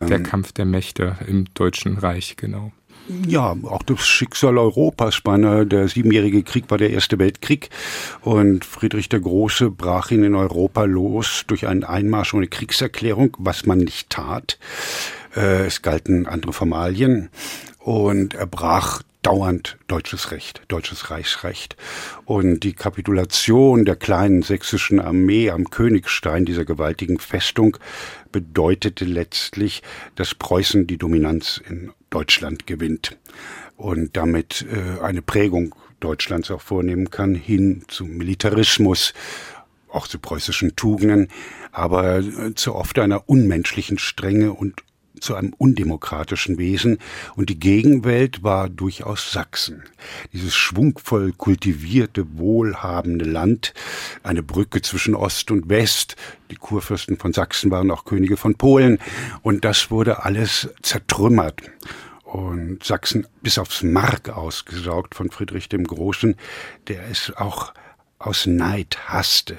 Der 0.00 0.18
ähm, 0.18 0.22
Kampf 0.22 0.52
der 0.52 0.64
Mächte 0.64 1.16
im 1.26 1.46
Deutschen 1.54 1.98
Reich, 1.98 2.36
genau. 2.36 2.72
Ja, 3.08 3.54
auch 3.64 3.82
das 3.82 4.06
Schicksal 4.06 4.56
Europas. 4.56 5.14
Spanne, 5.14 5.66
der 5.66 5.88
Siebenjährige 5.88 6.42
Krieg 6.42 6.70
war 6.70 6.78
der 6.78 6.90
Erste 6.90 7.18
Weltkrieg 7.18 7.68
und 8.22 8.64
Friedrich 8.64 9.10
der 9.10 9.20
Große 9.20 9.70
brach 9.70 10.10
ihn 10.10 10.24
in 10.24 10.34
Europa 10.34 10.84
los 10.84 11.44
durch 11.46 11.66
einen 11.66 11.84
Einmarsch 11.84 12.32
ohne 12.32 12.46
Kriegserklärung, 12.46 13.36
was 13.38 13.66
man 13.66 13.78
nicht 13.78 14.08
tat. 14.08 14.58
Äh, 15.36 15.66
es 15.66 15.82
galten 15.82 16.26
andere 16.26 16.54
Formalien 16.54 17.28
und 17.78 18.32
er 18.34 18.46
brach 18.46 19.02
dauernd 19.20 19.78
deutsches 19.86 20.30
Recht, 20.30 20.62
deutsches 20.68 21.10
Reichsrecht. 21.10 21.76
Und 22.24 22.60
die 22.60 22.72
Kapitulation 22.72 23.84
der 23.84 23.96
kleinen 23.96 24.42
sächsischen 24.42 25.00
Armee 25.00 25.50
am 25.50 25.70
Königstein, 25.70 26.44
dieser 26.44 26.64
gewaltigen 26.64 27.18
Festung, 27.18 27.76
bedeutete 28.32 29.04
letztlich, 29.04 29.82
dass 30.14 30.34
Preußen 30.34 30.86
die 30.86 30.98
Dominanz 30.98 31.60
in 31.68 31.90
Deutschland 32.14 32.68
gewinnt 32.68 33.18
und 33.76 34.16
damit 34.16 34.64
äh, 34.70 35.02
eine 35.02 35.20
Prägung 35.20 35.74
Deutschlands 35.98 36.50
auch 36.50 36.60
vornehmen 36.60 37.10
kann, 37.10 37.34
hin 37.34 37.84
zum 37.88 38.16
Militarismus, 38.16 39.14
auch 39.88 40.06
zu 40.06 40.18
preußischen 40.18 40.76
Tugenden, 40.76 41.28
aber 41.72 42.22
zu 42.54 42.74
oft 42.74 42.98
einer 43.00 43.28
unmenschlichen 43.28 43.98
Strenge 43.98 44.52
und 44.52 44.82
zu 45.20 45.34
einem 45.34 45.54
undemokratischen 45.56 46.58
Wesen 46.58 46.98
und 47.36 47.48
die 47.48 47.58
Gegenwelt 47.58 48.42
war 48.42 48.68
durchaus 48.68 49.32
Sachsen. 49.32 49.82
Dieses 50.32 50.54
schwungvoll 50.54 51.32
kultivierte, 51.32 52.26
wohlhabende 52.36 53.24
Land, 53.24 53.74
eine 54.22 54.42
Brücke 54.42 54.82
zwischen 54.82 55.14
Ost 55.14 55.50
und 55.50 55.68
West. 55.68 56.16
Die 56.50 56.56
Kurfürsten 56.56 57.16
von 57.16 57.32
Sachsen 57.32 57.70
waren 57.70 57.90
auch 57.90 58.04
Könige 58.04 58.36
von 58.36 58.56
Polen 58.56 58.98
und 59.42 59.64
das 59.64 59.90
wurde 59.90 60.24
alles 60.24 60.68
zertrümmert 60.82 61.62
und 62.34 62.82
Sachsen 62.82 63.28
bis 63.42 63.58
aufs 63.58 63.84
Mark 63.84 64.28
ausgesaugt 64.28 65.14
von 65.14 65.30
Friedrich 65.30 65.68
dem 65.68 65.84
Großen, 65.84 66.34
der 66.88 67.08
es 67.08 67.32
auch 67.36 67.72
aus 68.18 68.46
Neid 68.46 68.98
hasste. 69.06 69.56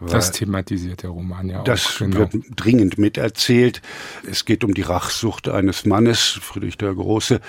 Das 0.00 0.32
thematisiert 0.32 1.04
der 1.04 1.10
Roman 1.10 1.48
ja 1.48 1.60
auch. 1.60 1.64
Das 1.64 1.98
genau. 1.98 2.18
wird 2.18 2.32
dringend 2.56 2.98
miterzählt. 2.98 3.80
Es 4.28 4.44
geht 4.44 4.64
um 4.64 4.74
die 4.74 4.82
Rachsucht 4.82 5.48
eines 5.48 5.84
Mannes, 5.84 6.40
Friedrich 6.42 6.78
der 6.78 6.94
Große, 6.94 7.40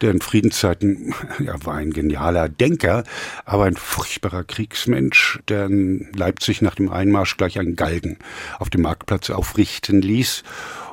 der 0.00 0.12
in 0.12 0.20
Friedenszeiten, 0.22 1.14
ja, 1.40 1.54
war 1.66 1.74
ein 1.74 1.92
genialer 1.92 2.48
Denker, 2.48 3.04
aber 3.44 3.64
ein 3.64 3.76
furchtbarer 3.76 4.44
Kriegsmensch, 4.44 5.40
der 5.48 5.66
in 5.66 6.10
Leipzig 6.14 6.62
nach 6.62 6.76
dem 6.76 6.90
Einmarsch 6.90 7.36
gleich 7.36 7.58
einen 7.58 7.76
Galgen 7.76 8.16
auf 8.60 8.70
dem 8.70 8.82
Marktplatz 8.82 9.28
aufrichten 9.28 10.00
ließ 10.00 10.42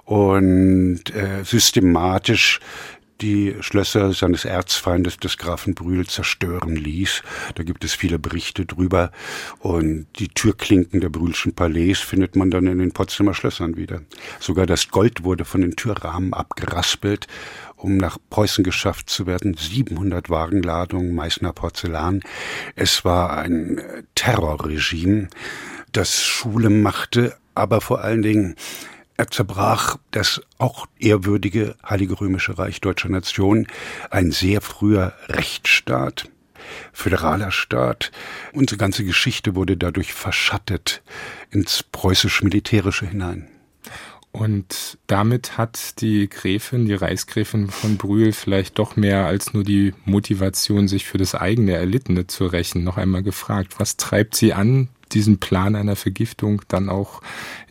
und 0.06 1.16
äh, 1.16 1.44
systematisch 1.44 2.60
die 3.22 3.56
Schlösser 3.62 4.14
seines 4.14 4.46
Erzfeindes 4.46 5.18
des 5.18 5.38
Grafen 5.38 5.76
Brühl 5.76 6.08
zerstören 6.08 6.76
ließ. 6.76 7.24
Da 7.56 7.64
gibt 7.64 7.84
es 7.84 7.94
viele 7.94 8.20
Berichte 8.20 8.66
drüber. 8.66 9.12
Und 9.60 10.08
die 10.20 10.28
Türklinken 10.30 11.02
der 11.02 11.10
Brühlschen 11.10 11.54
Palais 11.54 11.96
findet 11.96 12.36
man 12.36 12.52
dann 12.52 12.68
in 12.68 12.80
den 12.80 12.92
Potsdamer 12.92 13.34
Schlössern 13.34 13.78
wieder. 13.78 14.02
Sogar 14.40 14.66
das 14.66 14.90
Gold 14.90 15.24
wurde 15.24 15.46
von 15.46 15.62
den 15.62 15.76
Türrahmen 15.76 16.34
abgeraspelt, 16.34 17.28
um 17.76 17.98
nach 17.98 18.18
Preußen 18.30 18.64
geschafft 18.64 19.10
zu 19.10 19.26
werden. 19.26 19.56
700 19.56 20.30
Wagenladungen 20.30 21.16
Meißner 21.16 21.54
Porzellan. 21.54 22.22
Es 22.76 23.06
war 23.06 23.38
ein 23.38 23.82
Terrorregime, 24.16 25.28
das 25.92 26.22
Schule 26.22 26.70
machte, 26.70 27.36
aber 27.56 27.82
vor 27.82 28.02
allen 28.02 28.22
Dingen 28.22 28.56
er 29.18 29.30
zerbrach 29.30 29.98
das 30.12 30.42
auch 30.58 30.88
ehrwürdige 31.00 31.76
Heilige 31.88 32.20
Römische 32.20 32.58
Reich 32.58 32.82
deutscher 32.82 33.10
Nation, 33.10 33.68
ein 34.10 34.32
sehr 34.32 34.62
früher 34.62 35.14
Rechtsstaat, 35.28 36.30
föderaler 36.92 37.52
Staat. 37.52 38.12
Unsere 38.54 38.78
ganze 38.78 39.06
Geschichte 39.06 39.56
wurde 39.56 39.78
dadurch 39.78 40.14
verschattet 40.14 41.04
ins 41.52 41.84
preußisch-militärische 41.84 43.08
hinein. 43.08 43.50
Und 44.32 44.98
damit 45.06 45.60
hat 45.60 46.02
die 46.02 46.28
Gräfin, 46.28 46.86
die 46.86 46.96
Reichsgräfin 46.96 47.70
von 47.70 47.98
Brühl 47.98 48.32
vielleicht 48.32 48.80
doch 48.80 48.96
mehr 48.96 49.28
als 49.28 49.54
nur 49.54 49.64
die 49.64 49.94
Motivation, 50.06 50.88
sich 50.88 51.06
für 51.06 51.20
das 51.20 51.36
eigene 51.36 51.74
Erlittene 51.74 52.26
zu 52.26 52.48
rächen, 52.48 52.84
noch 52.84 52.98
einmal 52.98 53.22
gefragt. 53.22 53.76
Was 53.78 53.96
treibt 53.96 54.36
sie 54.36 54.54
an, 54.54 54.90
diesen 55.14 55.40
Plan 55.40 55.76
einer 55.76 55.96
Vergiftung 55.96 56.62
dann 56.68 56.90
auch 56.90 57.22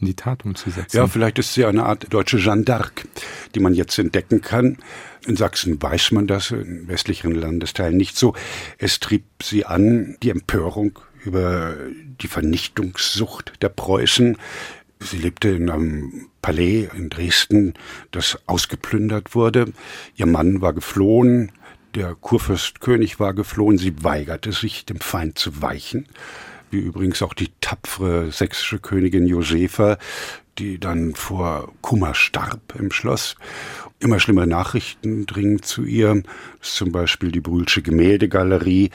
in 0.00 0.06
die 0.06 0.14
Tat 0.14 0.44
umzusetzen. 0.44 0.96
Ja, 0.96 1.06
vielleicht 1.06 1.38
ist 1.38 1.54
sie 1.54 1.64
eine 1.64 1.84
Art 1.84 2.12
deutsche 2.12 2.38
Jeanne 2.38 2.64
d'Arc, 2.64 3.06
die 3.54 3.61
man 3.61 3.75
jetzt 3.75 3.99
entdecken 3.99 4.40
kann. 4.40 4.78
In 5.26 5.37
Sachsen 5.37 5.80
weiß 5.80 6.12
man 6.12 6.26
das, 6.26 6.50
in 6.50 6.88
westlicheren 6.88 7.34
Landesteilen 7.34 7.96
nicht 7.96 8.16
so. 8.16 8.34
Es 8.78 9.00
trieb 9.00 9.25
sie 9.42 9.64
an, 9.64 10.16
die 10.22 10.30
Empörung 10.30 10.99
über 11.25 11.76
die 12.20 12.26
Vernichtungssucht 12.26 13.52
der 13.62 13.68
Preußen. 13.68 14.37
Sie 14.99 15.18
lebte 15.18 15.49
in 15.49 15.70
einem 15.70 16.28
Palais 16.42 16.88
in 16.96 17.08
Dresden, 17.08 17.74
das 18.11 18.38
ausgeplündert 18.46 19.35
wurde. 19.35 19.72
Ihr 20.16 20.26
Mann 20.26 20.61
war 20.61 20.72
geflohen. 20.72 21.52
Der 21.94 22.14
Kurfürstkönig 22.14 23.20
war 23.20 23.35
geflohen. 23.35 23.78
Sie 23.78 24.02
weigerte 24.02 24.52
sich, 24.52 24.87
dem 24.87 24.98
Feind 24.98 25.38
zu 25.38 25.61
weichen 25.61 26.07
wie 26.72 26.80
übrigens 26.80 27.22
auch 27.22 27.35
die 27.35 27.52
tapfere 27.61 28.32
sächsische 28.32 28.78
Königin 28.78 29.26
Josefa, 29.26 29.98
die 30.58 30.78
dann 30.78 31.14
vor 31.14 31.72
Kummer 31.80 32.14
starb 32.14 32.74
im 32.78 32.90
Schloss. 32.90 33.37
Immer 34.03 34.19
schlimmere 34.19 34.47
Nachrichten 34.47 35.27
dringen 35.27 35.62
zu 35.62 35.85
ihr, 35.85 36.23
dass 36.59 36.75
zum 36.75 36.91
Beispiel 36.91 37.31
die 37.31 37.41
Brühlsche 37.41 37.83
Gemäldegalerie 37.83 38.91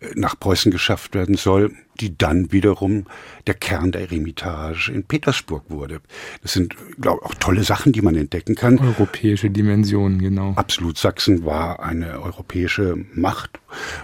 äh, 0.00 0.06
nach 0.14 0.38
Preußen 0.38 0.70
geschafft 0.70 1.14
werden 1.14 1.36
soll, 1.36 1.72
die 2.00 2.16
dann 2.16 2.52
wiederum 2.52 3.06
der 3.46 3.54
Kern 3.54 3.92
der 3.92 4.02
Eremitage 4.02 4.92
in 4.92 5.04
Petersburg 5.04 5.64
wurde. 5.68 6.00
Das 6.42 6.52
sind, 6.52 6.76
glaube 7.00 7.20
ich, 7.22 7.30
auch 7.30 7.34
tolle 7.34 7.64
Sachen, 7.64 7.92
die 7.92 8.02
man 8.02 8.14
entdecken 8.14 8.54
kann. 8.54 8.78
Europäische 8.78 9.50
Dimensionen, 9.50 10.20
genau. 10.20 10.52
Absolut. 10.54 10.96
Sachsen 10.96 11.44
war 11.44 11.82
eine 11.82 12.20
europäische 12.22 13.04
Macht. 13.14 13.60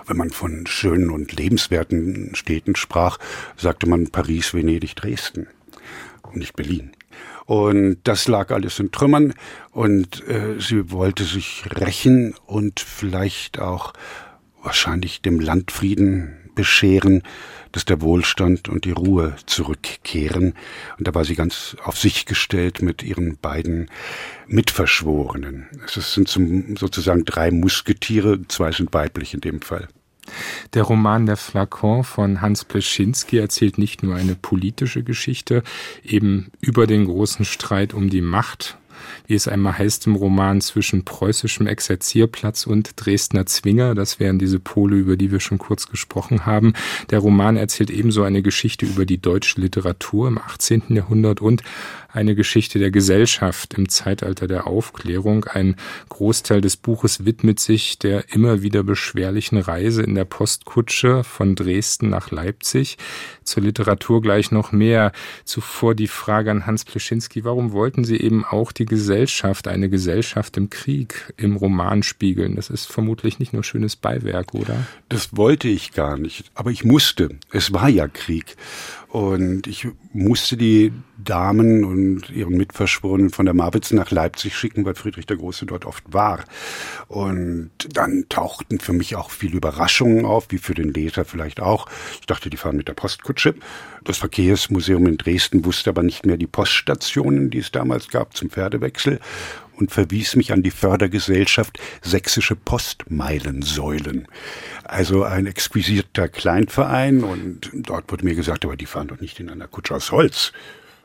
Wenn 0.06 0.16
man 0.16 0.30
von 0.30 0.66
schönen 0.66 1.10
und 1.10 1.32
lebenswerten 1.32 2.34
Städten 2.34 2.76
sprach, 2.76 3.18
sagte 3.56 3.88
man 3.88 4.08
Paris, 4.08 4.54
Venedig, 4.54 4.96
Dresden 4.96 5.46
nicht 6.38 6.56
Berlin. 6.56 6.92
Und 7.48 8.00
das 8.04 8.28
lag 8.28 8.50
alles 8.50 8.78
in 8.78 8.90
Trümmern 8.90 9.32
und 9.70 10.22
äh, 10.28 10.60
sie 10.60 10.90
wollte 10.90 11.24
sich 11.24 11.64
rächen 11.80 12.34
und 12.44 12.78
vielleicht 12.78 13.58
auch 13.58 13.94
wahrscheinlich 14.62 15.22
dem 15.22 15.40
Landfrieden 15.40 16.50
bescheren, 16.54 17.22
dass 17.72 17.86
der 17.86 18.02
Wohlstand 18.02 18.68
und 18.68 18.84
die 18.84 18.90
Ruhe 18.90 19.34
zurückkehren. 19.46 20.52
Und 20.98 21.08
da 21.08 21.14
war 21.14 21.24
sie 21.24 21.36
ganz 21.36 21.74
auf 21.82 21.96
sich 21.96 22.26
gestellt 22.26 22.82
mit 22.82 23.02
ihren 23.02 23.38
beiden 23.38 23.90
Mitverschworenen. 24.46 25.68
Es 25.86 26.12
sind 26.12 26.28
zum, 26.28 26.76
sozusagen 26.76 27.24
drei 27.24 27.50
Musketiere, 27.50 28.46
zwei 28.48 28.72
sind 28.72 28.92
weiblich 28.92 29.32
in 29.32 29.40
dem 29.40 29.62
Fall. 29.62 29.88
Der 30.74 30.82
Roman 30.82 31.26
Der 31.26 31.36
Flakon 31.36 32.04
von 32.04 32.40
Hans 32.40 32.64
Pleschinski 32.64 33.38
erzählt 33.38 33.78
nicht 33.78 34.02
nur 34.02 34.16
eine 34.16 34.34
politische 34.34 35.02
Geschichte, 35.02 35.62
eben 36.04 36.50
über 36.60 36.86
den 36.86 37.06
großen 37.06 37.44
Streit 37.44 37.94
um 37.94 38.10
die 38.10 38.22
Macht 38.22 38.78
wie 39.26 39.34
es 39.34 39.48
einmal 39.48 39.78
heißt 39.78 40.06
im 40.06 40.16
Roman, 40.16 40.60
zwischen 40.60 41.04
preußischem 41.04 41.66
Exerzierplatz 41.66 42.66
und 42.66 42.92
Dresdner 42.96 43.46
Zwinger. 43.46 43.94
Das 43.94 44.20
wären 44.20 44.38
diese 44.38 44.60
Pole, 44.60 44.96
über 44.96 45.16
die 45.16 45.30
wir 45.30 45.40
schon 45.40 45.58
kurz 45.58 45.88
gesprochen 45.88 46.46
haben. 46.46 46.72
Der 47.10 47.18
Roman 47.20 47.56
erzählt 47.56 47.90
ebenso 47.90 48.22
eine 48.22 48.42
Geschichte 48.42 48.86
über 48.86 49.06
die 49.06 49.20
deutsche 49.20 49.60
Literatur 49.60 50.28
im 50.28 50.38
18. 50.38 50.82
Jahrhundert 50.88 51.40
und 51.40 51.62
eine 52.10 52.34
Geschichte 52.34 52.78
der 52.78 52.90
Gesellschaft 52.90 53.74
im 53.74 53.88
Zeitalter 53.88 54.46
der 54.46 54.66
Aufklärung. 54.66 55.44
Ein 55.44 55.76
Großteil 56.08 56.60
des 56.62 56.76
Buches 56.76 57.26
widmet 57.26 57.60
sich 57.60 57.98
der 57.98 58.32
immer 58.32 58.62
wieder 58.62 58.82
beschwerlichen 58.82 59.58
Reise 59.58 60.02
in 60.02 60.14
der 60.14 60.24
Postkutsche 60.24 61.22
von 61.22 61.54
Dresden 61.54 62.08
nach 62.08 62.30
Leipzig. 62.30 62.96
Zur 63.44 63.62
Literatur 63.62 64.22
gleich 64.22 64.50
noch 64.50 64.72
mehr. 64.72 65.12
Zuvor 65.44 65.94
die 65.94 66.08
Frage 66.08 66.50
an 66.50 66.66
Hans 66.66 66.84
Pleschinski, 66.84 67.44
warum 67.44 67.72
wollten 67.72 68.04
Sie 68.04 68.16
eben 68.16 68.44
auch 68.44 68.72
die 68.72 68.86
Gesellschaft, 68.86 69.68
eine 69.68 69.90
Gesellschaft 69.90 70.56
im 70.56 70.70
Krieg 70.70 71.32
im 71.36 71.56
Roman 71.56 72.02
spiegeln? 72.02 72.56
Das 72.56 72.70
ist 72.70 72.86
vermutlich 72.86 73.38
nicht 73.38 73.52
nur 73.52 73.64
schönes 73.64 73.96
Beiwerk, 73.96 74.54
oder? 74.54 74.86
Das 75.10 75.36
wollte 75.36 75.68
ich 75.68 75.92
gar 75.92 76.16
nicht, 76.16 76.50
aber 76.54 76.70
ich 76.70 76.84
musste. 76.84 77.36
Es 77.50 77.72
war 77.72 77.88
ja 77.88 78.08
Krieg. 78.08 78.56
Und 79.08 79.66
ich 79.66 79.88
musste 80.12 80.58
die 80.58 80.92
Damen 81.16 81.84
und 81.84 82.28
ihren 82.28 82.56
Mitverschworenen 82.58 83.30
von 83.30 83.46
der 83.46 83.54
Marwitz 83.54 83.90
nach 83.92 84.10
Leipzig 84.10 84.54
schicken, 84.54 84.84
weil 84.84 84.94
Friedrich 84.94 85.24
der 85.24 85.38
Große 85.38 85.64
dort 85.64 85.86
oft 85.86 86.04
war. 86.12 86.44
Und 87.08 87.70
dann 87.90 88.26
tauchten 88.28 88.78
für 88.80 88.92
mich 88.92 89.16
auch 89.16 89.30
viele 89.30 89.56
Überraschungen 89.56 90.26
auf, 90.26 90.48
wie 90.50 90.58
für 90.58 90.74
den 90.74 90.92
Leser 90.92 91.24
vielleicht 91.24 91.60
auch. 91.60 91.88
Ich 92.20 92.26
dachte, 92.26 92.50
die 92.50 92.58
fahren 92.58 92.76
mit 92.76 92.88
der 92.88 92.94
Postkutsche. 92.94 93.54
Das 94.04 94.18
Verkehrsmuseum 94.18 95.06
in 95.06 95.16
Dresden 95.16 95.64
wusste 95.64 95.90
aber 95.90 96.02
nicht 96.02 96.26
mehr 96.26 96.36
die 96.36 96.46
Poststationen, 96.46 97.48
die 97.48 97.58
es 97.58 97.72
damals 97.72 98.08
gab 98.08 98.36
zum 98.36 98.50
Pferdewechsel 98.50 99.20
und 99.78 99.90
verwies 99.90 100.36
mich 100.36 100.52
an 100.52 100.62
die 100.62 100.70
Fördergesellschaft 100.70 101.78
Sächsische 102.02 102.56
Postmeilensäulen. 102.56 104.28
Also 104.84 105.24
ein 105.24 105.46
exquisiter 105.46 106.28
Kleinverein 106.28 107.22
und 107.22 107.70
dort 107.72 108.10
wurde 108.10 108.24
mir 108.24 108.34
gesagt, 108.34 108.64
aber 108.64 108.76
die 108.76 108.86
fahren 108.86 109.08
doch 109.08 109.20
nicht 109.20 109.40
in 109.40 109.50
einer 109.50 109.68
Kutsche 109.68 109.94
aus 109.94 110.12
Holz. 110.12 110.52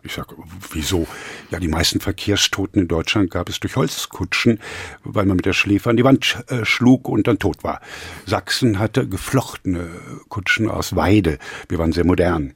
Ich 0.06 0.14
sage, 0.14 0.36
wieso? 0.74 1.08
Ja, 1.50 1.60
die 1.60 1.70
meisten 1.70 2.02
Verkehrstoten 2.02 2.82
in 2.82 2.88
Deutschland 2.90 3.32
gab 3.32 3.48
es 3.48 3.62
durch 3.62 3.78
Holzkutschen, 3.78 4.60
weil 5.06 5.26
man 5.26 5.38
mit 5.38 5.46
der 5.46 5.54
Schläfe 5.54 5.90
an 5.90 5.96
die 5.96 6.04
Wand 6.04 6.44
äh, 6.50 6.66
schlug 6.66 7.08
und 7.08 7.26
dann 7.26 7.40
tot 7.40 7.64
war. 7.64 7.80
Sachsen 8.26 8.80
hatte 8.80 9.08
geflochtene 9.08 9.90
Kutschen 10.28 10.70
aus 10.70 10.98
Weide. 10.98 11.40
Wir 11.70 11.80
waren 11.80 11.94
sehr 11.94 12.06
modern. 12.06 12.54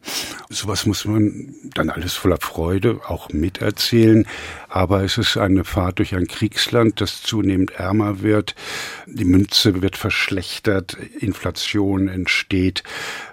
Sowas 0.50 0.86
muss 0.86 1.06
man 1.06 1.56
dann 1.74 1.90
alles 1.90 2.16
voller 2.16 2.38
Freude 2.38 3.00
auch 3.08 3.30
miterzählen. 3.30 4.28
Aber 4.78 5.04
es 5.04 5.18
ist 5.18 5.38
eine 5.38 5.64
Fahrt 5.64 5.98
durch 5.98 6.14
ein 6.14 6.28
Kriegsland, 6.28 7.02
das 7.02 7.24
zunehmend 7.24 7.72
ärmer 7.72 8.22
wird. 8.22 8.54
Die 9.08 9.26
Münze 9.26 9.82
wird 9.82 9.98
verschlechtert, 9.98 10.96
Inflation 11.20 12.08
entsteht, 12.08 12.84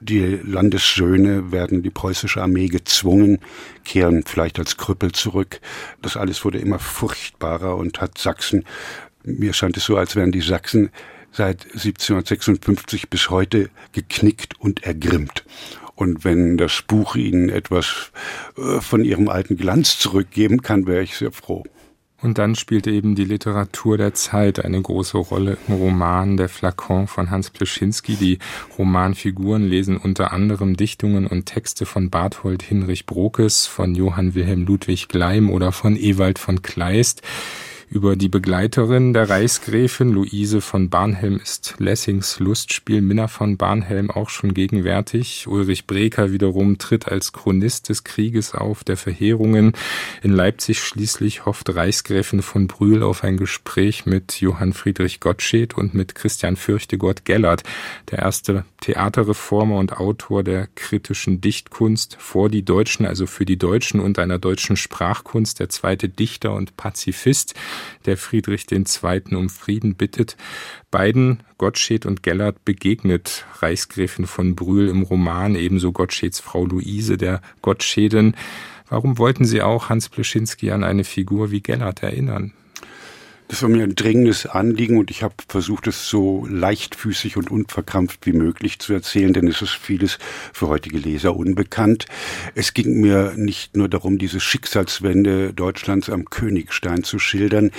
die 0.01 0.41
Landessöhne 0.43 1.53
werden 1.53 1.83
die 1.83 1.91
preußische 1.91 2.41
Armee 2.41 2.69
gezwungen, 2.69 3.41
kehren 3.85 4.23
vielleicht 4.25 4.59
als 4.59 4.79
Krüppel 4.79 5.13
zurück. 5.13 5.61
Das 6.01 6.17
alles 6.17 6.47
wurde 6.47 6.61
immer 6.61 6.79
furchtbarer 6.79 7.77
und 7.77 8.01
hat 8.01 8.17
Sachsen, 8.17 8.65
mir 9.23 9.53
scheint 9.53 9.77
es 9.77 9.85
so, 9.85 9.99
als 9.99 10.17
wären 10.17 10.33
die 10.33 10.41
Sachsen 10.41 10.89
seit 11.31 11.67
1756 11.75 13.11
bis 13.11 13.29
heute 13.29 13.69
geknickt 13.93 14.59
und 14.59 14.85
ergrimmt. 14.85 15.45
Und 15.95 16.25
wenn 16.25 16.57
das 16.57 16.83
Buch 16.83 17.17
Ihnen 17.17 17.49
etwas 17.49 18.11
äh, 18.57 18.81
von 18.81 19.05
Ihrem 19.05 19.29
alten 19.29 19.57
Glanz 19.57 19.99
zurückgeben 19.99 20.63
kann, 20.63 20.87
wäre 20.87 21.03
ich 21.03 21.17
sehr 21.17 21.33
froh. 21.33 21.65
Und 22.25 22.39
dann 22.39 22.55
spielt 22.55 22.87
eben 22.87 23.15
die 23.15 23.27
Literatur 23.27 23.99
der 23.99 24.15
Zeit 24.15 24.65
eine 24.65 24.81
große 24.81 25.19
Rolle 25.19 25.59
im 25.69 25.75
Roman 25.75 26.39
Der 26.39 26.49
Flakon 26.49 27.07
von 27.07 27.31
Hans 27.31 27.51
Pleschinski. 27.51 28.17
Die 28.17 28.39
Romanfiguren 28.79 29.69
lesen 29.69 29.99
unter 29.99 30.33
anderem 30.33 30.75
Dichtungen 30.75 31.27
und 31.27 31.45
Texte 31.45 31.85
von 31.85 32.09
Barthold 32.09 32.63
Hinrich 32.63 33.05
Brokes, 33.05 33.67
von 33.67 33.95
Johann 33.95 34.35
Wilhelm 34.35 34.65
Ludwig 34.65 35.09
Gleim 35.09 35.51
oder 35.51 35.71
von 35.71 35.97
Ewald 35.97 36.39
von 36.39 36.63
Kleist. 36.63 37.21
Über 37.95 38.17
die 38.17 38.29
Begleiterin 38.29 39.13
der 39.13 39.31
Reichsgräfin 39.31 40.11
Luise 40.11 40.61
von 40.61 40.91
Barnhelm 40.91 41.37
ist 41.37 41.77
Lessings 41.79 42.41
Lustspiel 42.41 43.01
Minna 43.01 43.29
von 43.29 43.57
Barnhelm 43.57 44.11
auch 44.11 44.31
schon 44.31 44.53
gegenwärtig. 44.53 45.47
Ulrich 45.47 45.87
Breker 45.87 46.33
wiederum 46.33 46.79
tritt 46.79 47.07
als 47.07 47.33
Chronist 47.33 47.91
des 47.91 48.03
Krieges 48.03 48.53
auf, 48.53 48.83
der 48.83 48.97
Verheerungen. 48.97 49.75
In 50.25 50.33
Leipzig 50.33 50.83
schließlich 50.83 51.47
hofft 51.47 51.73
Reichsgräfin 51.73 52.43
von 52.43 52.67
Brühl 52.67 53.05
auf 53.05 53.23
ein 53.23 53.37
Gespräch 53.37 54.07
mit 54.07 54.41
Johann 54.41 54.73
Friedrich 54.73 55.21
Gottsched 55.21 55.79
und 55.79 55.95
mit 55.95 56.17
Christian 56.17 56.57
Fürchtegott 56.57 57.25
Gellert, 57.25 57.63
der 58.11 58.19
erste 58.19 58.65
Theaterreformer 58.81 59.77
und 59.79 59.99
Autor 59.99 60.43
der 60.43 60.67
kritischen 60.75 61.41
Dichtkunst 61.41 62.17
vor 62.19 62.49
die 62.49 62.65
Deutschen, 62.65 63.07
also 63.07 63.27
für 63.27 63.45
die 63.45 63.57
Deutschen 63.57 64.01
und 64.01 64.19
einer 64.19 64.41
deutschen 64.41 64.77
Sprachkunst, 64.77 65.61
der 65.61 65.69
zweite 65.69 66.09
Dichter 66.09 66.55
und 66.55 66.77
Pazifist 66.77 67.55
der 68.07 68.17
Friedrich 68.17 68.67
II. 68.71 69.37
um 69.37 69.49
Frieden 69.49 69.95
bittet. 69.95 70.37
Beiden, 70.91 71.43
Gottsched 71.59 72.07
und 72.07 72.23
Gellert, 72.23 72.65
begegnet 72.65 73.45
Reichsgräfin 73.61 74.27
von 74.27 74.55
Brühl 74.55 74.89
im 74.89 75.03
Roman, 75.03 75.55
ebenso 75.55 75.93
Gottscheds 75.93 76.41
Frau 76.41 76.67
Luise, 76.67 77.17
der 77.17 77.41
Gottschedin. 77.63 78.35
Warum 78.89 79.19
wollten 79.19 79.45
Sie 79.45 79.63
auch 79.63 79.89
Hans 79.89 80.09
Pleschinski 80.09 80.71
an 80.71 80.85
eine 80.85 81.05
Figur 81.05 81.51
wie 81.51 81.61
Gellert 81.61 82.03
erinnern? 82.03 82.53
Das 83.49 83.63
war 83.63 83.69
mir 83.69 83.85
ein 83.85 83.95
dringendes 83.95 84.47
Anliegen 84.47 84.97
und 84.97 85.11
ich 85.11 85.23
habe 85.23 85.35
versucht, 85.49 85.87
es 85.87 86.09
so 86.09 86.47
leichtfüßig 86.49 87.37
und 87.37 87.51
unverkrampft 87.51 88.25
wie 88.25 88.33
möglich 88.33 88.79
zu 88.79 88.95
erzählen, 88.95 89.35
denn 89.35 89.47
es 89.47 89.61
ist 89.61 89.75
vieles 89.75 90.19
für 90.55 90.69
heutige 90.69 90.97
Leser 90.97 91.37
unbekannt. 91.37 92.07
Es 92.55 92.73
ging 92.73 93.03
mir 93.03 93.35
nicht 93.37 93.77
nur 93.77 93.91
darum, 93.91 94.17
diese 94.17 94.41
Schicksalswende 94.41 95.53
Deutschlands 95.53 96.09
am 96.09 96.25
Königstein 96.25 97.05
zu 97.05 97.19
schildern, 97.19 97.71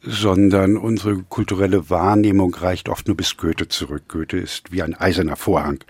sondern 0.00 0.76
unsere 0.76 1.24
kulturelle 1.24 1.90
Wahrnehmung 1.90 2.54
reicht 2.54 2.88
oft 2.88 3.08
nur 3.08 3.16
bis 3.16 3.36
Goethe 3.36 3.66
zurück. 3.66 4.04
Goethe 4.06 4.38
ist 4.38 4.70
wie 4.70 4.82
ein 4.82 4.94
eiserner 4.94 5.36
Vorhang. 5.36 5.82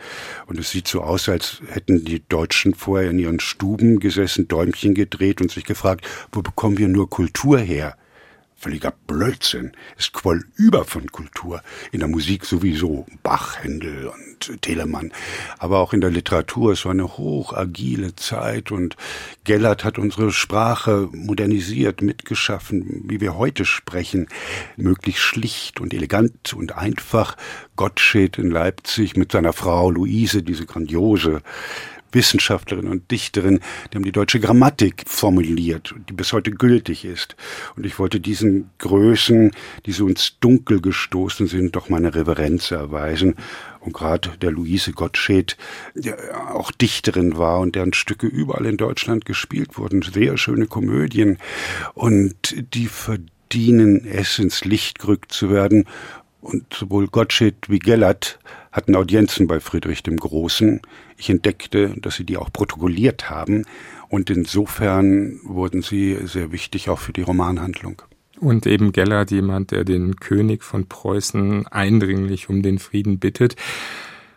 Und 0.47 0.59
es 0.59 0.71
sieht 0.71 0.89
so 0.89 1.03
aus, 1.03 1.29
als 1.29 1.61
hätten 1.69 2.07
die 2.07 2.27
Deutschen 2.27 2.75
vorher 2.75 3.11
in 3.11 3.19
ihren 3.19 3.39
Stuben 3.39 4.01
gesessen, 4.01 4.49
Däumchen 4.49 4.95
gedreht 4.95 5.43
und 5.43 5.51
sich 5.51 5.65
gefragt, 5.65 6.07
wo 6.33 6.41
bekommen 6.41 6.79
wir 6.79 6.89
nur 6.89 7.11
Kultur 7.11 7.59
her? 7.59 7.97
Völliger 8.61 8.93
Blödsinn. 9.07 9.73
Es 9.97 10.13
quoll 10.13 10.45
über 10.57 10.85
von 10.85 11.11
Kultur. 11.11 11.63
In 11.93 12.01
der 12.01 12.09
Musik 12.09 12.45
sowieso. 12.45 13.07
Bach, 13.23 13.57
Händel 13.65 14.09
und 14.09 14.61
Telemann. 14.61 15.13
Aber 15.59 15.79
auch 15.79 15.95
in 15.95 16.03
der 16.03 16.11
Literatur. 16.11 16.73
Es 16.73 16.85
war 16.85 16.93
eine 16.93 17.17
hochagile 17.17 18.15
Zeit 18.17 18.71
und 18.71 18.97
Gellert 19.45 19.83
hat 19.83 19.99
unsere 19.99 20.31
Sprache 20.31 21.09
modernisiert, 21.13 22.03
mitgeschaffen, 22.03 23.05
wie 23.07 23.23
wir 23.23 23.39
heute 23.39 23.65
sprechen. 23.65 24.29
Möglichst 24.77 25.23
schlicht 25.23 25.81
und 25.81 25.95
elegant 25.95 26.53
und 26.53 26.77
einfach. 26.77 27.39
Gottsched 27.77 28.37
in 28.37 28.51
Leipzig 28.51 29.17
mit 29.17 29.33
seiner 29.33 29.55
Frau 29.55 29.91
Luise, 29.91 30.43
diese 30.43 30.67
grandiose 30.67 31.41
Wissenschaftlerin 32.13 32.89
und 32.89 33.11
Dichterin, 33.11 33.61
die 33.93 33.97
haben 33.97 34.05
die 34.05 34.13
deutsche 34.13 34.41
Grammatik 34.41 35.05
formuliert, 35.07 35.95
die 36.09 36.13
bis 36.13 36.33
heute 36.33 36.51
gültig 36.51 37.05
ist. 37.05 37.37
Und 37.77 37.87
ich 37.87 37.99
wollte 37.99 38.21
diesen 38.21 38.71
Größen, 38.79 39.53
die 39.87 39.93
so 39.93 40.09
ins 40.09 40.39
Dunkel 40.41 40.81
gestoßen 40.81 41.47
sind, 41.47 41.77
doch 41.77 41.89
meine 41.89 42.15
Reverenz 42.15 42.71
erweisen. 42.71 43.37
Und 43.81 43.95
gerade 43.95 44.31
der 44.43 44.51
Luise 44.51 44.93
Gottsched, 44.93 45.57
der 45.95 46.55
auch 46.55 46.71
Dichterin 46.71 47.39
war 47.39 47.61
und 47.61 47.75
deren 47.75 47.95
Stücke 47.95 48.27
überall 48.27 48.67
in 48.67 48.77
Deutschland 48.77 49.25
gespielt 49.25 49.79
wurden, 49.79 50.03
sehr 50.03 50.37
schöne 50.37 50.67
Komödien. 50.67 51.39
Und 51.95 52.75
die 52.75 52.87
verdienen 52.87 54.07
es, 54.07 54.39
ins 54.39 54.65
Licht 54.65 54.99
gerückt 54.99 55.33
zu 55.33 55.51
werden. 55.51 55.87
Und 56.41 56.73
sowohl 56.73 57.07
Gottsched 57.09 57.69
wie 57.69 57.79
Gellert 57.79 58.39
hatten 58.73 58.97
Audienzen 58.97 59.47
bei 59.47 59.61
Friedrich 59.61 60.03
dem 60.03 60.17
Großen. 60.17 60.81
Ich 61.19 61.29
entdeckte, 61.29 61.95
dass 62.01 62.17
sie 62.17 62.25
die 62.25 62.37
auch 62.37 62.53
protokolliert 62.53 63.29
haben 63.29 63.65
und 64.09 64.31
insofern 64.31 65.41
wurden 65.45 65.83
sie 65.83 66.19
sehr 66.25 66.51
wichtig 66.53 66.89
auch 66.89 66.99
für 66.99 67.13
die 67.13 67.23
Romanhandlung. 67.23 68.03
Und 68.41 68.67
eben 68.67 68.93
Gellert, 68.93 69.31
jemand, 69.31 69.71
der 69.71 69.85
den 69.85 70.17
König 70.17 70.65
von 70.65 70.87
Preußen 70.87 71.67
eindringlich 71.67 72.49
um 72.49 72.63
den 72.63 72.79
Frieden 72.79 73.19
bittet. 73.19 73.57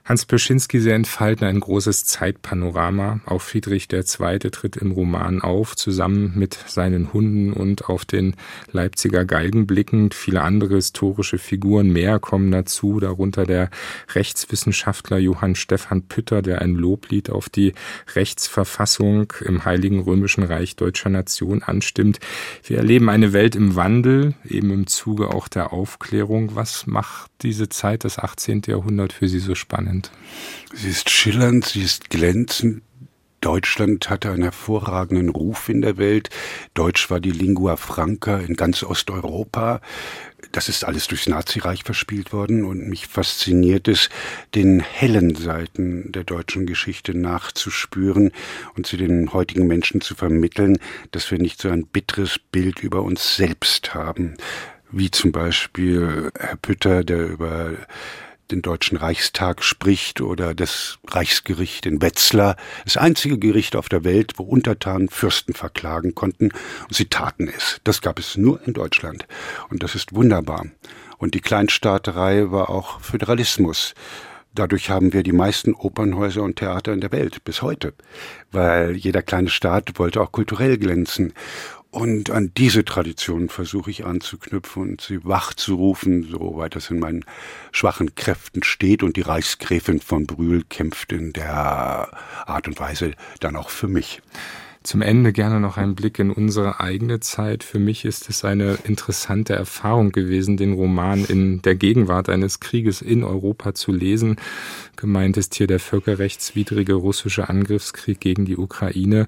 Hans 0.05 0.25
Peschinski, 0.25 0.81
sie 0.81 0.89
entfalten 0.89 1.47
ein 1.47 1.61
großes 1.61 2.03
Zeitpanorama. 2.03 3.21
Auch 3.25 3.41
Friedrich 3.41 3.87
II. 3.89 4.39
tritt 4.51 4.75
im 4.75 4.91
Roman 4.91 5.39
auf, 5.41 5.77
zusammen 5.77 6.33
mit 6.35 6.59
seinen 6.67 7.13
Hunden 7.13 7.53
und 7.53 7.85
auf 7.85 8.03
den 8.03 8.35
Leipziger 8.73 9.23
Galgen 9.23 9.65
blickend. 9.65 10.13
Viele 10.13 10.41
andere 10.41 10.75
historische 10.75 11.37
Figuren 11.37 11.93
mehr 11.93 12.19
kommen 12.19 12.51
dazu, 12.51 12.99
darunter 12.99 13.45
der 13.45 13.69
Rechtswissenschaftler 14.13 15.19
Johann 15.19 15.55
Stephan 15.55 16.01
Pütter, 16.01 16.41
der 16.41 16.61
ein 16.61 16.75
Loblied 16.75 17.29
auf 17.29 17.47
die 17.47 17.73
Rechtsverfassung 18.13 19.31
im 19.45 19.63
Heiligen 19.63 20.01
Römischen 20.01 20.43
Reich 20.43 20.75
deutscher 20.75 21.11
Nation 21.11 21.63
anstimmt. 21.63 22.19
Wir 22.65 22.79
erleben 22.79 23.07
eine 23.07 23.31
Welt 23.31 23.55
im 23.55 23.77
Wandel, 23.77 24.33
eben 24.43 24.69
im 24.69 24.85
Zuge 24.87 25.29
auch 25.29 25.47
der 25.47 25.71
Aufklärung. 25.71 26.57
Was 26.57 26.87
macht 26.87 27.31
diese 27.41 27.69
Zeit, 27.69 28.03
das 28.03 28.19
18. 28.19 28.63
Jahrhundert, 28.67 29.13
für 29.13 29.29
Sie 29.29 29.39
so 29.39 29.55
spannend? 29.55 29.92
Spannend. 29.93 30.11
Sie 30.73 30.89
ist 30.89 31.09
schillernd, 31.09 31.65
sie 31.65 31.83
ist 31.83 32.09
glänzend. 32.09 32.81
Deutschland 33.41 34.09
hatte 34.09 34.31
einen 34.31 34.43
hervorragenden 34.43 35.27
Ruf 35.27 35.67
in 35.67 35.81
der 35.81 35.97
Welt. 35.97 36.29
Deutsch 36.73 37.09
war 37.09 37.19
die 37.19 37.31
Lingua 37.31 37.75
Franca 37.75 38.37
in 38.37 38.55
ganz 38.55 38.83
Osteuropa. 38.83 39.81
Das 40.53 40.69
ist 40.69 40.85
alles 40.85 41.07
durchs 41.07 41.27
Nazireich 41.27 41.83
verspielt 41.83 42.31
worden 42.31 42.63
und 42.63 42.87
mich 42.87 43.07
fasziniert 43.07 43.89
es, 43.89 44.09
den 44.55 44.79
hellen 44.79 45.35
Seiten 45.35 46.09
der 46.13 46.23
deutschen 46.23 46.65
Geschichte 46.65 47.17
nachzuspüren 47.17 48.31
und 48.77 48.87
zu 48.87 48.95
den 48.95 49.33
heutigen 49.33 49.67
Menschen 49.67 49.99
zu 49.99 50.15
vermitteln, 50.15 50.77
dass 51.11 51.29
wir 51.29 51.37
nicht 51.37 51.61
so 51.61 51.67
ein 51.67 51.85
bitteres 51.85 52.39
Bild 52.39 52.81
über 52.81 53.01
uns 53.01 53.35
selbst 53.35 53.93
haben, 53.93 54.35
wie 54.89 55.11
zum 55.11 55.33
Beispiel 55.33 56.31
Herr 56.39 56.55
Pütter, 56.55 57.03
der 57.03 57.27
über 57.27 57.73
den 58.53 58.61
Deutschen 58.61 58.97
Reichstag 58.97 59.63
spricht 59.63 60.21
oder 60.21 60.53
das 60.53 60.99
Reichsgericht 61.07 61.87
in 61.87 62.01
Wetzlar, 62.01 62.55
das 62.85 62.97
einzige 62.97 63.39
Gericht 63.39 63.75
auf 63.75 63.89
der 63.89 64.03
Welt, 64.03 64.33
wo 64.37 64.43
Untertanen 64.43 65.09
Fürsten 65.09 65.53
verklagen 65.55 66.13
konnten, 66.13 66.51
und 66.87 66.93
sie 66.93 67.05
taten 67.05 67.47
es. 67.47 67.81
Das 67.83 68.01
gab 68.01 68.19
es 68.19 68.37
nur 68.37 68.65
in 68.65 68.73
Deutschland. 68.73 69.27
Und 69.69 69.81
das 69.81 69.95
ist 69.95 70.13
wunderbar. 70.13 70.67
Und 71.17 71.33
die 71.33 71.41
Kleinstaaterei 71.41 72.51
war 72.51 72.69
auch 72.69 73.01
Föderalismus. 73.01 73.95
Dadurch 74.53 74.91
haben 74.91 75.13
wir 75.13 75.23
die 75.23 75.31
meisten 75.31 75.73
Opernhäuser 75.73 76.43
und 76.43 76.57
Theater 76.57 76.93
in 76.93 77.01
der 77.01 77.11
Welt 77.11 77.43
bis 77.43 77.63
heute, 77.63 77.95
weil 78.51 78.95
jeder 78.95 79.23
kleine 79.23 79.49
Staat 79.49 79.97
wollte 79.97 80.21
auch 80.21 80.31
kulturell 80.31 80.77
glänzen. 80.77 81.33
Und 81.93 82.31
an 82.31 82.51
diese 82.57 82.83
Tradition 82.83 83.49
versuche 83.49 83.91
ich 83.91 84.03
anzuknüpfen 84.03 84.81
und 84.81 85.01
sie 85.01 85.23
wachzurufen, 85.23 86.23
soweit 86.23 86.75
das 86.75 86.89
in 86.89 86.97
meinen 86.97 87.23
schwachen 87.71 88.15
Kräften 88.15 88.63
steht. 88.63 89.03
Und 89.03 89.15
die 89.15 89.21
Reichsgräfin 89.21 89.99
von 89.99 90.25
Brühl 90.25 90.63
kämpft 90.67 91.11
in 91.11 91.33
der 91.33 92.09
Art 92.47 92.67
und 92.67 92.79
Weise 92.79 93.11
dann 93.41 93.55
auch 93.55 93.69
für 93.69 93.87
mich. 93.87 94.23
Zum 94.83 95.01
Ende 95.01 95.31
gerne 95.31 95.61
noch 95.61 95.77
ein 95.77 95.95
Blick 95.95 96.19
in 96.19 96.29
unsere 96.29 96.81
eigene 96.81 97.21
Zeit. 97.21 97.63
Für 97.63 97.79
mich 97.79 98.03
ist 98.03 98.29
es 98.29 98.43
eine 98.43 98.77
interessante 98.83 99.53
Erfahrung 99.53 100.11
gewesen, 100.11 100.57
den 100.57 100.73
Roman 100.73 101.23
in 101.23 101.61
der 101.61 101.75
Gegenwart 101.75 102.27
eines 102.27 102.59
Krieges 102.59 103.01
in 103.01 103.23
Europa 103.23 103.73
zu 103.73 103.93
lesen. 103.93 104.35
Gemeint 104.97 105.37
ist 105.37 105.55
hier 105.55 105.67
der 105.67 105.79
völkerrechtswidrige 105.79 106.95
russische 106.95 107.47
Angriffskrieg 107.47 108.19
gegen 108.19 108.43
die 108.43 108.57
Ukraine. 108.57 109.27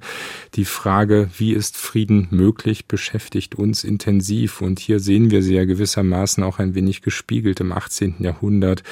Die 0.56 0.66
Frage, 0.66 1.30
wie 1.38 1.54
ist 1.54 1.78
Frieden 1.78 2.28
möglich, 2.32 2.88
beschäftigt 2.88 3.56
uns 3.56 3.86
intensiv. 3.86 4.62
Und 4.62 4.80
hier 4.80 5.00
sehen 5.00 5.32
wir 5.32 5.42
sie 5.42 5.56
ja 5.56 5.64
gewissermaßen 5.64 6.44
auch 6.44 6.60
ein 6.60 6.76
wenig 6.76 7.02
gespiegelt 7.02 7.62
im 7.62 7.72
18. 7.72 8.16
Jahrhundert. 8.20 8.84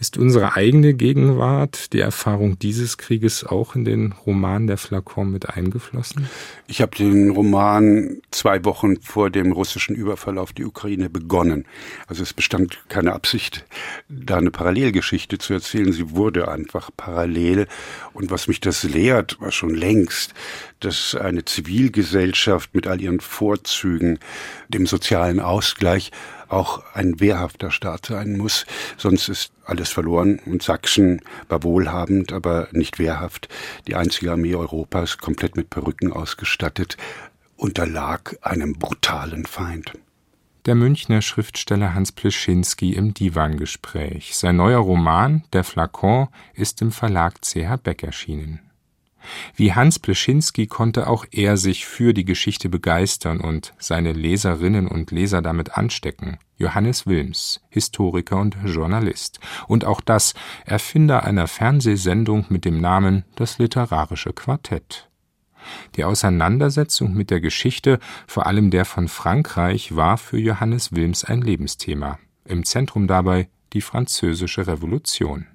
Ist 0.00 0.16
unsere 0.16 0.56
eigene 0.56 0.94
Gegenwart, 0.94 1.92
die 1.92 2.00
Erfahrung 2.00 2.58
dieses 2.58 2.96
Krieges 2.96 3.44
auch 3.44 3.74
in 3.74 3.84
den 3.84 4.12
Roman 4.12 4.66
der 4.66 4.78
Flacon 4.78 5.30
mit 5.30 5.50
eingeflossen? 5.50 6.26
Ich 6.66 6.80
habe 6.80 6.96
den 6.96 7.28
Roman 7.28 8.22
zwei 8.30 8.64
Wochen 8.64 8.98
vor 9.02 9.28
dem 9.28 9.52
russischen 9.52 9.94
Überfall 9.94 10.38
auf 10.38 10.54
die 10.54 10.64
Ukraine 10.64 11.10
begonnen. 11.10 11.66
Also 12.06 12.22
es 12.22 12.32
bestand 12.32 12.78
keine 12.88 13.12
Absicht, 13.12 13.66
da 14.08 14.38
eine 14.38 14.50
Parallelgeschichte 14.50 15.36
zu 15.36 15.52
erzählen. 15.52 15.92
Sie 15.92 16.12
wurde 16.12 16.48
einfach 16.48 16.90
parallel. 16.96 17.66
Und 18.14 18.30
was 18.30 18.48
mich 18.48 18.60
das 18.60 18.84
lehrt, 18.84 19.38
war 19.38 19.52
schon 19.52 19.74
längst, 19.74 20.32
dass 20.80 21.14
eine 21.14 21.44
Zivilgesellschaft 21.44 22.74
mit 22.74 22.86
all 22.86 23.02
ihren 23.02 23.20
Vorzügen, 23.20 24.18
dem 24.70 24.86
sozialen 24.86 25.40
Ausgleich, 25.40 26.10
auch 26.50 26.82
ein 26.94 27.20
wehrhafter 27.20 27.70
Staat 27.70 28.06
sein 28.06 28.36
muss, 28.36 28.66
sonst 28.96 29.28
ist 29.28 29.52
alles 29.64 29.90
verloren 29.90 30.40
und 30.46 30.62
Sachsen 30.62 31.20
war 31.48 31.62
wohlhabend, 31.62 32.32
aber 32.32 32.68
nicht 32.72 32.98
wehrhaft. 32.98 33.48
Die 33.86 33.94
einzige 33.94 34.32
Armee 34.32 34.54
Europas, 34.54 35.18
komplett 35.18 35.56
mit 35.56 35.70
Perücken 35.70 36.12
ausgestattet, 36.12 36.96
unterlag 37.56 38.36
einem 38.42 38.74
brutalen 38.74 39.46
Feind. 39.46 39.92
Der 40.66 40.74
Münchner 40.74 41.22
Schriftsteller 41.22 41.94
Hans 41.94 42.12
Pleschinski 42.12 42.92
im 42.92 43.14
Divangespräch. 43.14 44.36
Sein 44.36 44.56
neuer 44.56 44.80
Roman 44.80 45.44
Der 45.54 45.64
Flakon 45.64 46.28
ist 46.54 46.82
im 46.82 46.92
Verlag 46.92 47.40
CH 47.42 47.76
Beck 47.82 48.02
erschienen. 48.02 48.60
Wie 49.54 49.72
Hans 49.72 49.98
Pleschinski 49.98 50.66
konnte 50.66 51.06
auch 51.06 51.26
er 51.30 51.56
sich 51.56 51.86
für 51.86 52.14
die 52.14 52.24
Geschichte 52.24 52.68
begeistern 52.68 53.40
und 53.40 53.74
seine 53.78 54.12
Leserinnen 54.12 54.88
und 54.88 55.10
Leser 55.10 55.42
damit 55.42 55.76
anstecken. 55.76 56.38
Johannes 56.56 57.06
Wilms, 57.06 57.60
Historiker 57.70 58.38
und 58.38 58.56
Journalist. 58.64 59.40
Und 59.66 59.84
auch 59.84 60.00
das 60.00 60.34
Erfinder 60.66 61.24
einer 61.24 61.46
Fernsehsendung 61.46 62.46
mit 62.48 62.64
dem 62.64 62.80
Namen 62.80 63.24
Das 63.34 63.58
Literarische 63.58 64.32
Quartett. 64.32 65.08
Die 65.96 66.04
Auseinandersetzung 66.04 67.14
mit 67.14 67.30
der 67.30 67.40
Geschichte, 67.40 67.98
vor 68.26 68.46
allem 68.46 68.70
der 68.70 68.84
von 68.84 69.08
Frankreich, 69.08 69.94
war 69.94 70.16
für 70.18 70.38
Johannes 70.38 70.92
Wilms 70.92 71.24
ein 71.24 71.42
Lebensthema. 71.42 72.18
Im 72.44 72.64
Zentrum 72.64 73.06
dabei 73.06 73.48
die 73.72 73.82
Französische 73.82 74.66
Revolution. 74.66 75.46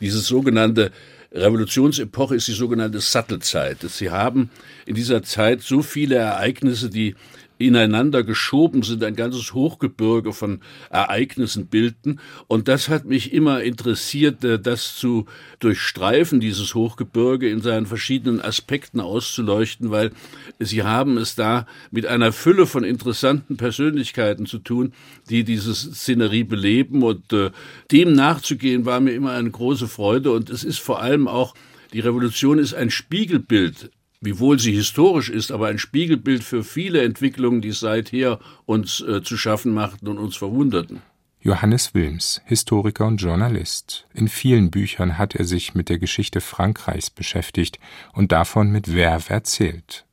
Dieses 0.00 0.26
sogenannte 0.26 0.92
Revolutionsepoche 1.32 2.34
ist 2.34 2.48
die 2.48 2.52
sogenannte 2.52 3.00
Sattelzeit. 3.00 3.78
Sie 3.82 4.10
haben 4.10 4.50
in 4.84 4.94
dieser 4.94 5.22
Zeit 5.22 5.62
so 5.62 5.82
viele 5.82 6.16
Ereignisse, 6.16 6.90
die 6.90 7.14
ineinander 7.60 8.24
geschoben 8.24 8.82
sind, 8.82 9.04
ein 9.04 9.14
ganzes 9.14 9.52
Hochgebirge 9.52 10.32
von 10.32 10.60
Ereignissen 10.88 11.66
bilden. 11.66 12.18
Und 12.48 12.68
das 12.68 12.88
hat 12.88 13.04
mich 13.04 13.34
immer 13.34 13.62
interessiert, 13.62 14.42
äh, 14.44 14.58
das 14.58 14.96
zu 14.96 15.26
durchstreifen, 15.58 16.40
dieses 16.40 16.74
Hochgebirge 16.74 17.50
in 17.50 17.60
seinen 17.60 17.84
verschiedenen 17.84 18.40
Aspekten 18.40 18.98
auszuleuchten, 18.98 19.90
weil 19.90 20.10
sie 20.58 20.84
haben 20.84 21.18
es 21.18 21.34
da 21.34 21.66
mit 21.90 22.06
einer 22.06 22.32
Fülle 22.32 22.66
von 22.66 22.82
interessanten 22.82 23.58
Persönlichkeiten 23.58 24.46
zu 24.46 24.58
tun, 24.58 24.94
die 25.28 25.44
diese 25.44 25.74
Szenerie 25.74 26.44
beleben. 26.44 27.02
Und 27.02 27.32
äh, 27.34 27.50
dem 27.92 28.14
nachzugehen 28.14 28.86
war 28.86 29.00
mir 29.00 29.12
immer 29.12 29.32
eine 29.32 29.50
große 29.50 29.86
Freude. 29.86 30.32
Und 30.32 30.48
es 30.48 30.64
ist 30.64 30.78
vor 30.78 31.02
allem 31.02 31.28
auch 31.28 31.54
die 31.92 32.00
Revolution 32.00 32.58
ist 32.58 32.72
ein 32.72 32.90
Spiegelbild 32.90 33.90
wiewohl 34.20 34.58
sie 34.58 34.72
historisch 34.72 35.30
ist, 35.30 35.50
aber 35.50 35.68
ein 35.68 35.78
Spiegelbild 35.78 36.44
für 36.44 36.62
viele 36.62 37.02
Entwicklungen, 37.02 37.60
die 37.60 37.72
seither 37.72 38.38
uns 38.66 39.00
äh, 39.00 39.22
zu 39.22 39.36
schaffen 39.36 39.72
machten 39.72 40.08
und 40.08 40.18
uns 40.18 40.36
verwunderten. 40.36 41.02
Johannes 41.42 41.94
Wilms, 41.94 42.42
Historiker 42.44 43.06
und 43.06 43.16
Journalist. 43.16 44.06
In 44.12 44.28
vielen 44.28 44.70
Büchern 44.70 45.16
hat 45.16 45.34
er 45.34 45.46
sich 45.46 45.74
mit 45.74 45.88
der 45.88 45.98
Geschichte 45.98 46.42
Frankreichs 46.42 47.08
beschäftigt 47.08 47.78
und 48.12 48.30
davon 48.30 48.70
mit 48.70 48.88
Verve 48.88 49.32
erzählt. 49.32 50.04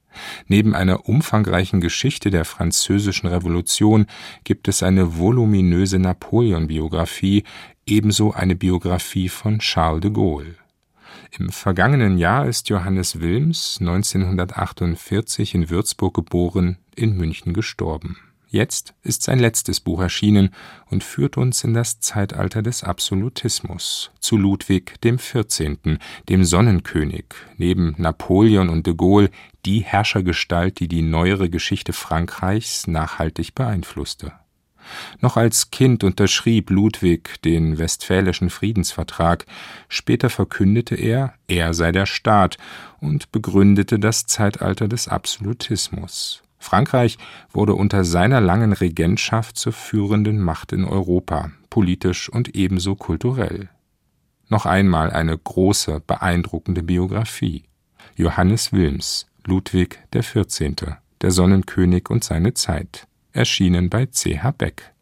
Neben 0.47 0.73
einer 0.73 1.07
umfangreichen 1.09 1.81
Geschichte 1.81 2.31
der 2.31 2.45
französischen 2.45 3.27
Revolution 3.27 4.07
gibt 4.45 4.69
es 4.69 4.83
eine 4.83 5.17
voluminöse 5.17 5.99
Napoleon-Biografie, 5.99 7.43
ebenso 7.85 8.31
eine 8.31 8.55
Biografie 8.55 9.27
von 9.27 9.59
Charles 9.59 10.01
de 10.01 10.11
Gaulle. 10.11 10.55
Im 11.31 11.49
vergangenen 11.49 12.17
Jahr 12.17 12.47
ist 12.47 12.69
Johannes 12.69 13.19
Wilms 13.19 13.77
1948 13.79 15.55
in 15.55 15.69
Würzburg 15.69 16.13
geboren, 16.13 16.77
in 16.95 17.15
München 17.15 17.53
gestorben. 17.53 18.17
Jetzt 18.49 18.93
ist 19.03 19.23
sein 19.23 19.39
letztes 19.39 19.81
Buch 19.81 19.99
erschienen 19.99 20.51
und 20.89 21.03
führt 21.03 21.35
uns 21.35 21.65
in 21.65 21.73
das 21.73 21.99
Zeitalter 21.99 22.61
des 22.61 22.81
Absolutismus, 22.81 24.11
zu 24.19 24.37
Ludwig 24.37 25.01
dem 25.01 25.19
14., 25.19 25.99
dem 26.29 26.45
Sonnenkönig, 26.45 27.25
neben 27.57 27.93
Napoleon 27.97 28.69
und 28.69 28.87
de 28.87 28.95
Gaulle 28.95 29.31
die 29.65 29.81
Herrschergestalt, 29.81 30.79
die 30.79 30.87
die 30.87 31.01
neuere 31.01 31.49
Geschichte 31.49 31.91
Frankreichs 31.91 32.87
nachhaltig 32.87 33.53
beeinflusste 33.53 34.31
noch 35.21 35.37
als 35.37 35.71
Kind 35.71 36.03
unterschrieb 36.03 36.69
Ludwig 36.69 37.41
den 37.43 37.77
Westfälischen 37.77 38.49
Friedensvertrag, 38.49 39.45
später 39.89 40.29
verkündete 40.29 40.95
er, 40.95 41.33
er 41.47 41.73
sei 41.73 41.91
der 41.91 42.05
Staat 42.05 42.57
und 42.99 43.31
begründete 43.31 43.99
das 43.99 44.25
Zeitalter 44.25 44.87
des 44.87 45.07
Absolutismus. 45.07 46.43
Frankreich 46.59 47.17
wurde 47.51 47.75
unter 47.75 48.03
seiner 48.03 48.41
langen 48.41 48.73
Regentschaft 48.73 49.57
zur 49.57 49.73
führenden 49.73 50.39
Macht 50.39 50.73
in 50.73 50.85
Europa, 50.85 51.51
politisch 51.69 52.29
und 52.29 52.55
ebenso 52.55 52.95
kulturell. 52.95 53.69
Noch 54.49 54.65
einmal 54.65 55.11
eine 55.11 55.37
große, 55.37 56.01
beeindruckende 56.05 56.83
Biografie. 56.83 57.63
Johannes 58.15 58.73
Wilms, 58.73 59.27
Ludwig 59.45 59.99
XIV., 60.11 60.97
der 61.21 61.31
Sonnenkönig 61.31 62.09
und 62.09 62.23
seine 62.23 62.53
Zeit 62.53 63.06
erschienen 63.37 63.89
bei 63.89 64.07
CH 64.07 64.51
Beck. 64.57 64.93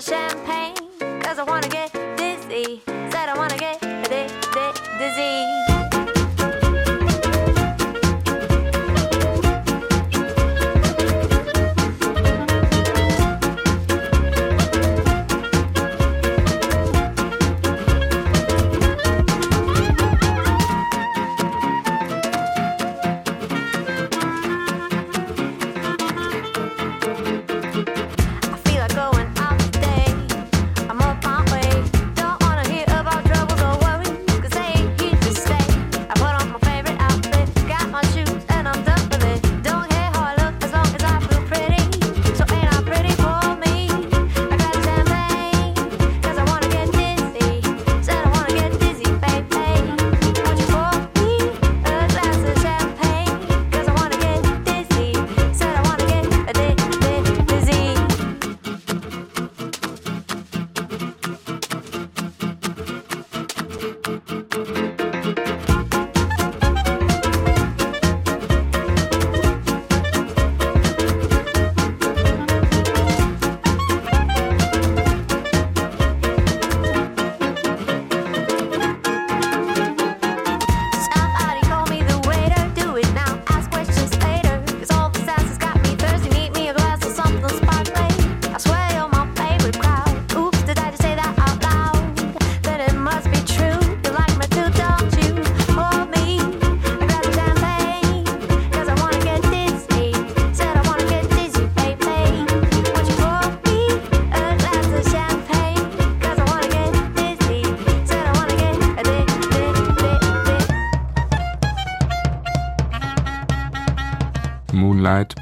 Champagne? 0.00 0.74
Cause 1.20 1.40
I 1.40 1.42
wanna 1.42 1.68
get 1.68 1.92
dizzy. 2.16 2.80
Said 3.10 3.28
I 3.28 3.36
wanna 3.36 3.58
get 3.58 3.80
dizzy. 4.08 5.57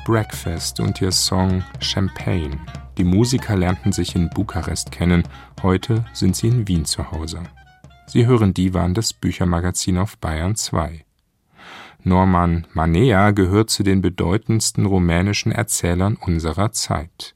Breakfast 0.06 0.78
und 0.78 1.02
ihr 1.02 1.10
Song 1.10 1.64
Champagne. 1.80 2.60
Die 2.96 3.02
Musiker 3.02 3.56
lernten 3.56 3.90
sich 3.90 4.14
in 4.14 4.30
Bukarest 4.30 4.92
kennen, 4.92 5.24
heute 5.64 6.04
sind 6.12 6.36
sie 6.36 6.46
in 6.46 6.68
Wien 6.68 6.84
zu 6.84 7.10
Hause. 7.10 7.42
Sie 8.06 8.24
hören 8.24 8.54
Divan, 8.54 8.94
das 8.94 9.12
Büchermagazin 9.12 9.98
auf 9.98 10.16
Bayern 10.18 10.54
2. 10.54 11.04
Norman 12.04 12.68
Manea 12.72 13.32
gehört 13.32 13.68
zu 13.68 13.82
den 13.82 14.00
bedeutendsten 14.00 14.86
rumänischen 14.86 15.50
Erzählern 15.50 16.16
unserer 16.20 16.70
Zeit. 16.70 17.34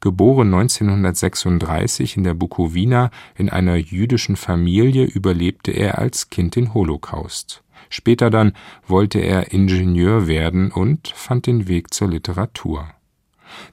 Geboren 0.00 0.52
1936 0.52 2.16
in 2.16 2.24
der 2.24 2.34
Bukowina 2.34 3.12
in 3.36 3.48
einer 3.48 3.76
jüdischen 3.76 4.34
Familie, 4.34 5.04
überlebte 5.04 5.70
er 5.70 5.98
als 5.98 6.30
Kind 6.30 6.56
den 6.56 6.74
Holocaust. 6.74 7.62
Später 7.92 8.30
dann 8.30 8.54
wollte 8.86 9.18
er 9.18 9.52
Ingenieur 9.52 10.26
werden 10.26 10.72
und 10.72 11.08
fand 11.08 11.46
den 11.46 11.68
Weg 11.68 11.92
zur 11.92 12.08
Literatur. 12.08 12.88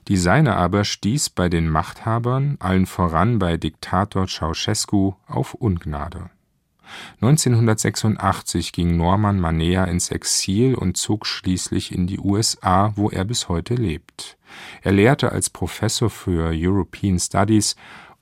Die 0.08 0.18
seine 0.18 0.56
aber 0.56 0.84
stieß 0.84 1.30
bei 1.30 1.48
den 1.48 1.70
Machthabern, 1.70 2.56
allen 2.60 2.84
voran 2.84 3.38
bei 3.38 3.56
Diktator 3.56 4.26
Ceausescu, 4.26 5.14
auf 5.26 5.54
Ungnade 5.54 6.28
1986 7.22 8.72
ging 8.72 8.96
Norman 8.96 9.40
Manea 9.40 9.84
ins 9.84 10.10
Exil 10.10 10.74
und 10.74 10.96
zog 10.96 11.24
schließlich 11.24 11.94
in 11.94 12.06
die 12.08 12.18
USA, 12.18 12.92
wo 12.96 13.10
er 13.10 13.24
bis 13.24 13.48
heute 13.48 13.74
lebt. 13.74 14.36
Er 14.82 14.92
lehrte 14.92 15.32
als 15.32 15.50
Professor 15.50 16.10
für 16.10 16.50
European 16.52 17.18
Studies 17.18 17.76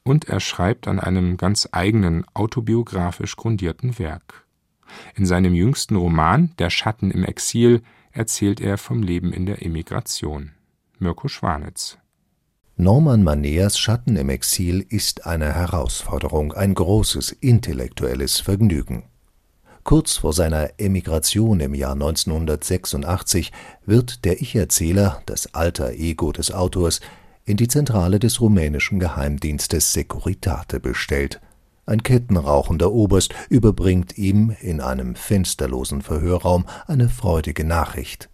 und 0.04 0.28
er 0.28 0.38
schreibt 0.38 0.86
an 0.86 1.00
einem 1.00 1.38
ganz 1.38 1.68
eigenen 1.72 2.24
autobiografisch 2.34 3.36
grundierten 3.36 3.98
Werk. 3.98 4.44
In 5.14 5.26
seinem 5.26 5.54
jüngsten 5.54 5.96
Roman 5.96 6.52
Der 6.58 6.70
Schatten 6.70 7.10
im 7.10 7.24
Exil 7.24 7.82
erzählt 8.12 8.60
er 8.60 8.78
vom 8.78 9.02
Leben 9.02 9.32
in 9.32 9.46
der 9.46 9.62
Emigration. 9.64 10.52
Mirko 10.98 11.28
Schwanitz 11.28 11.98
Norman 12.76 13.24
Maneas 13.24 13.76
Schatten 13.76 14.16
im 14.16 14.28
Exil 14.28 14.86
ist 14.88 15.26
eine 15.26 15.52
Herausforderung, 15.52 16.52
ein 16.52 16.74
großes 16.74 17.32
intellektuelles 17.32 18.38
Vergnügen. 18.38 19.04
Kurz 19.82 20.18
vor 20.18 20.32
seiner 20.32 20.70
Emigration 20.78 21.60
im 21.60 21.74
Jahr 21.74 21.94
1986 21.94 23.52
wird 23.86 24.24
der 24.24 24.40
Ich-Erzähler, 24.40 25.22
das 25.26 25.54
alter 25.54 25.92
Ego 25.92 26.30
des 26.30 26.52
Autors, 26.52 27.00
in 27.44 27.56
die 27.56 27.68
Zentrale 27.68 28.18
des 28.18 28.40
rumänischen 28.40 29.00
Geheimdienstes 29.00 29.92
Securitate 29.92 30.78
bestellt. 30.78 31.40
Ein 31.88 32.02
kettenrauchender 32.02 32.92
Oberst 32.92 33.34
überbringt 33.48 34.18
ihm 34.18 34.54
in 34.60 34.82
einem 34.82 35.14
fensterlosen 35.14 36.02
Verhörraum 36.02 36.66
eine 36.86 37.08
freudige 37.08 37.64
Nachricht. 37.64 38.28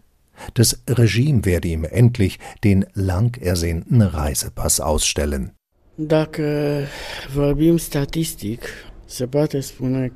Das 0.55 0.83
Regime 0.89 1.45
werde 1.45 1.69
ihm 1.69 1.85
endlich 1.85 2.41
den 2.65 2.85
lang 2.95 3.41
ersehnten 3.41 4.03
Reisepass 4.03 4.81
ausstellen. 4.81 5.53
Dacă 5.97 6.89
vorbim 7.33 7.79
statistic, 7.79 8.61
se 9.07 9.29
poate 9.29 9.63
spune 9.63 10.11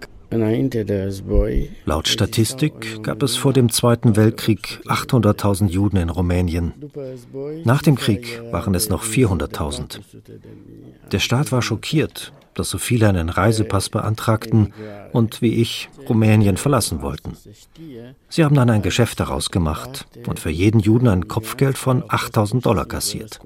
Laut 1.86 2.06
Statistik 2.06 3.02
gab 3.02 3.22
es 3.22 3.36
vor 3.36 3.54
dem 3.54 3.70
Zweiten 3.70 4.14
Weltkrieg 4.14 4.80
800.000 4.86 5.68
Juden 5.68 5.96
in 5.96 6.10
Rumänien. 6.10 6.74
Nach 7.64 7.80
dem 7.80 7.94
Krieg 7.94 8.42
waren 8.50 8.74
es 8.74 8.90
noch 8.90 9.04
400.000. 9.04 10.00
Der 11.12 11.18
Staat 11.18 11.50
war 11.50 11.62
schockiert, 11.62 12.34
dass 12.58 12.70
so 12.70 12.78
viele 12.78 13.08
einen 13.08 13.28
Reisepass 13.28 13.88
beantragten 13.88 14.72
und 15.12 15.42
wie 15.42 15.54
ich 15.54 15.88
Rumänien 16.08 16.56
verlassen 16.56 17.02
wollten. 17.02 17.36
Sie 18.28 18.44
haben 18.44 18.54
dann 18.54 18.70
ein 18.70 18.82
Geschäft 18.82 19.20
daraus 19.20 19.50
gemacht 19.50 20.06
und 20.26 20.38
für 20.38 20.50
jeden 20.50 20.80
Juden 20.80 21.08
ein 21.08 21.28
Kopfgeld 21.28 21.78
von 21.78 22.04
8000 22.08 22.66
Dollar 22.66 22.86
kassiert. 22.86 23.40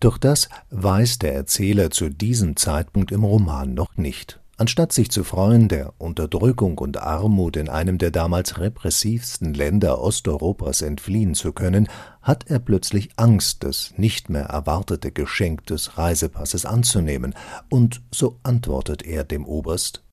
Doch 0.00 0.16
das 0.16 0.48
weiß 0.70 1.18
der 1.18 1.34
Erzähler 1.34 1.90
zu 1.90 2.08
diesem 2.08 2.56
Zeitpunkt 2.56 3.12
im 3.12 3.24
Roman 3.24 3.74
noch 3.74 3.96
nicht. 3.96 4.39
Anstatt 4.60 4.92
sich 4.92 5.10
zu 5.10 5.24
freuen, 5.24 5.68
der 5.68 5.94
Unterdrückung 5.96 6.76
und 6.76 6.98
Armut 6.98 7.56
in 7.56 7.70
einem 7.70 7.96
der 7.96 8.10
damals 8.10 8.58
repressivsten 8.58 9.54
Länder 9.54 10.02
Osteuropas 10.02 10.82
entfliehen 10.82 11.34
zu 11.34 11.54
können, 11.54 11.88
hat 12.20 12.50
er 12.50 12.58
plötzlich 12.58 13.08
Angst, 13.16 13.64
das 13.64 13.94
nicht 13.96 14.28
mehr 14.28 14.42
erwartete 14.42 15.12
Geschenk 15.12 15.64
des 15.64 15.96
Reisepasses 15.96 16.66
anzunehmen, 16.66 17.34
und 17.70 18.02
so 18.10 18.38
antwortet 18.42 19.02
er 19.02 19.24
dem 19.24 19.46
Oberst 19.46 20.04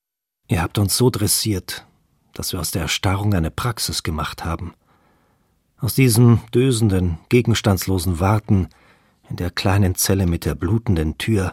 Ihr 0.48 0.62
habt 0.62 0.78
uns 0.78 0.96
so 0.96 1.10
dressiert, 1.10 1.84
dass 2.32 2.54
wir 2.54 2.60
aus 2.60 2.70
der 2.70 2.80
Erstarrung 2.80 3.34
eine 3.34 3.50
Praxis 3.50 4.02
gemacht 4.02 4.46
haben. 4.46 4.72
Aus 5.76 5.94
diesem 5.94 6.40
dösenden, 6.54 7.18
gegenstandslosen 7.28 8.18
Warten 8.18 8.70
in 9.28 9.36
der 9.36 9.50
kleinen 9.50 9.94
Zelle 9.94 10.24
mit 10.24 10.46
der 10.46 10.54
blutenden 10.54 11.18
Tür, 11.18 11.52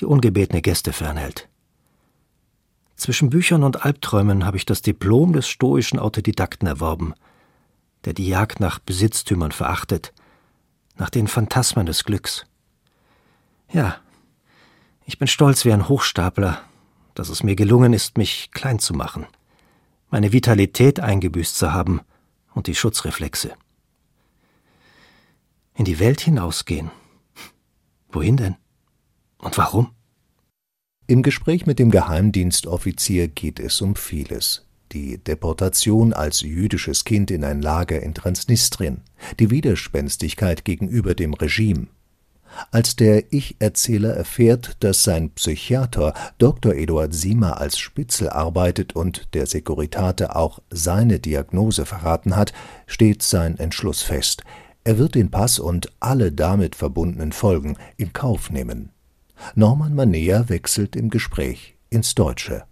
die 0.00 0.06
ungebetene 0.06 0.60
Gäste 0.60 0.92
fernhält. 0.92 1.48
Zwischen 3.02 3.30
Büchern 3.30 3.64
und 3.64 3.84
Albträumen 3.84 4.46
habe 4.46 4.56
ich 4.56 4.64
das 4.64 4.80
Diplom 4.80 5.32
des 5.32 5.48
stoischen 5.48 5.98
Autodidakten 5.98 6.68
erworben, 6.68 7.14
der 8.04 8.12
die 8.12 8.28
Jagd 8.28 8.60
nach 8.60 8.78
Besitztümern 8.78 9.50
verachtet, 9.50 10.12
nach 10.94 11.10
den 11.10 11.26
Phantasmen 11.26 11.84
des 11.84 12.04
Glücks. 12.04 12.46
Ja, 13.72 13.96
ich 15.04 15.18
bin 15.18 15.26
stolz 15.26 15.64
wie 15.64 15.72
ein 15.72 15.88
Hochstapler, 15.88 16.60
dass 17.14 17.28
es 17.28 17.42
mir 17.42 17.56
gelungen 17.56 17.92
ist, 17.92 18.18
mich 18.18 18.52
klein 18.52 18.78
zu 18.78 18.94
machen, 18.94 19.26
meine 20.08 20.32
Vitalität 20.32 21.00
eingebüßt 21.00 21.58
zu 21.58 21.72
haben 21.72 22.02
und 22.54 22.68
die 22.68 22.76
Schutzreflexe. 22.76 23.50
In 25.74 25.84
die 25.84 25.98
Welt 25.98 26.20
hinausgehen, 26.20 26.92
Wohin 28.12 28.36
denn? 28.36 28.54
Und 29.38 29.58
warum? 29.58 29.92
Im 31.12 31.22
Gespräch 31.22 31.66
mit 31.66 31.78
dem 31.78 31.90
Geheimdienstoffizier 31.90 33.28
geht 33.28 33.60
es 33.60 33.82
um 33.82 33.96
vieles. 33.96 34.64
Die 34.92 35.18
Deportation 35.18 36.14
als 36.14 36.40
jüdisches 36.40 37.04
Kind 37.04 37.30
in 37.30 37.44
ein 37.44 37.60
Lager 37.60 38.02
in 38.02 38.14
Transnistrien, 38.14 39.02
die 39.38 39.50
Widerspenstigkeit 39.50 40.64
gegenüber 40.64 41.14
dem 41.14 41.34
Regime. 41.34 41.88
Als 42.70 42.96
der 42.96 43.30
Ich-Erzähler 43.30 44.14
erfährt, 44.14 44.78
dass 44.80 45.04
sein 45.04 45.28
Psychiater 45.32 46.14
Dr. 46.38 46.74
Eduard 46.74 47.12
Siemer 47.12 47.60
als 47.60 47.78
Spitzel 47.78 48.30
arbeitet 48.30 48.96
und 48.96 49.34
der 49.34 49.44
Securitate 49.44 50.34
auch 50.34 50.60
seine 50.70 51.20
Diagnose 51.20 51.84
verraten 51.84 52.36
hat, 52.36 52.54
steht 52.86 53.22
sein 53.22 53.58
Entschluss 53.58 54.00
fest. 54.00 54.44
Er 54.82 54.96
wird 54.96 55.14
den 55.14 55.30
Pass 55.30 55.58
und 55.58 55.92
alle 56.00 56.32
damit 56.32 56.74
verbundenen 56.74 57.32
Folgen 57.32 57.76
in 57.98 58.14
Kauf 58.14 58.48
nehmen. 58.48 58.91
Norman 59.54 59.94
Manea 59.94 60.48
wechselt 60.48 60.96
im 60.96 61.10
Gespräch 61.10 61.76
ins 61.90 62.14
Deutsche. 62.14 62.64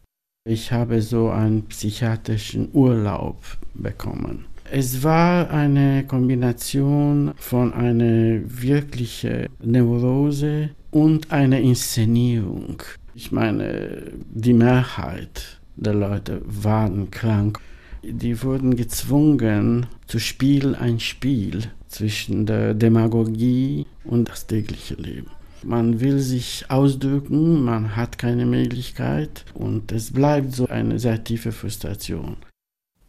Ich 0.45 0.73
habe 0.73 1.03
so 1.03 1.29
einen 1.29 1.67
psychiatrischen 1.67 2.71
Urlaub 2.73 3.43
bekommen. 3.75 4.47
Es 4.73 5.03
war 5.03 5.51
eine 5.51 6.07
Kombination 6.07 7.33
von 7.37 7.73
einer 7.75 8.41
wirklichen 8.45 9.49
Neurose 9.63 10.71
und 10.91 11.31
einer 11.33 11.59
Inszenierung. 11.59 12.83
Ich 13.15 13.33
meine, 13.33 14.13
die 14.31 14.53
Mehrheit 14.53 15.61
der 15.77 15.95
Leute 15.95 16.41
waren 16.47 17.11
krank. 17.11 17.59
Die 18.03 18.43
wurden 18.43 18.77
gezwungen 18.77 19.87
zu 20.07 20.19
spielen 20.19 20.75
ein 20.75 21.01
Spiel 21.01 21.65
zwischen 21.89 22.47
der 22.47 22.73
Demagogie 22.75 23.87
und 24.05 24.29
das 24.29 24.47
tägliche 24.47 24.95
Leben. 24.95 25.31
Man 25.63 26.01
will 26.01 26.19
sich 26.19 26.65
ausdrücken, 26.69 27.63
man 27.65 27.97
hat 27.97 28.19
keine 28.19 28.47
Möglichkeit 28.47 29.45
und 29.55 29.93
es 29.93 30.13
bleibt 30.13 30.55
so 30.55 30.67
eine 30.67 30.99
sehr 30.99 31.23
tiefe 31.23 31.53
Frustration. 31.53 32.37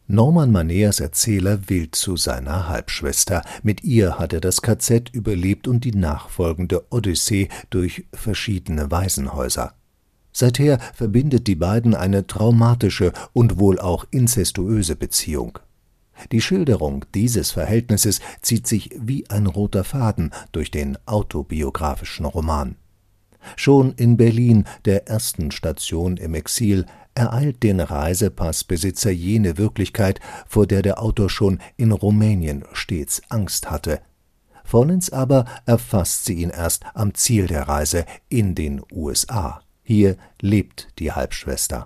Norman 0.08 0.52
Maneas 0.52 1.00
Erzähler 1.00 1.70
will 1.70 1.90
zu 1.90 2.16
seiner 2.16 2.68
Halbschwester. 2.68 3.42
Mit 3.62 3.82
ihr 3.82 4.18
hat 4.18 4.34
er 4.34 4.40
das 4.40 4.60
KZ 4.60 5.08
überlebt 5.10 5.66
und 5.66 5.84
die 5.84 5.94
nachfolgende 5.94 6.84
Odyssee 6.90 7.48
durch 7.70 8.04
verschiedene 8.12 8.90
Waisenhäuser. 8.90 9.74
Seither 10.32 10.78
verbindet 10.92 11.46
die 11.46 11.54
beiden 11.54 11.94
eine 11.94 12.26
traumatische 12.26 13.12
und 13.32 13.58
wohl 13.58 13.78
auch 13.78 14.06
inzestuöse 14.10 14.96
Beziehung. 14.96 15.58
Die 16.30 16.40
Schilderung 16.40 17.04
dieses 17.14 17.50
Verhältnisses 17.50 18.20
zieht 18.40 18.66
sich 18.66 18.90
wie 18.98 19.28
ein 19.30 19.46
roter 19.46 19.84
Faden 19.84 20.30
durch 20.52 20.70
den 20.70 20.98
autobiografischen 21.06 22.26
Roman. 22.26 22.76
Schon 23.56 23.92
in 23.92 24.16
Berlin, 24.16 24.64
der 24.84 25.08
ersten 25.08 25.50
Station 25.50 26.16
im 26.16 26.34
Exil, 26.34 26.86
ereilt 27.14 27.62
den 27.62 27.80
Reisepassbesitzer 27.80 29.10
jene 29.10 29.58
Wirklichkeit, 29.58 30.20
vor 30.46 30.66
der 30.66 30.82
der 30.82 31.02
Autor 31.02 31.28
schon 31.28 31.58
in 31.76 31.92
Rumänien 31.92 32.64
stets 32.72 33.22
Angst 33.28 33.70
hatte. 33.70 34.00
Vollends 34.64 35.10
aber 35.10 35.44
erfasst 35.66 36.24
sie 36.24 36.34
ihn 36.34 36.50
erst 36.50 36.84
am 36.94 37.14
Ziel 37.14 37.46
der 37.46 37.68
Reise 37.68 38.06
in 38.28 38.54
den 38.54 38.80
USA. 38.92 39.60
Hier 39.82 40.16
lebt 40.40 40.88
die 40.98 41.12
Halbschwester. 41.12 41.84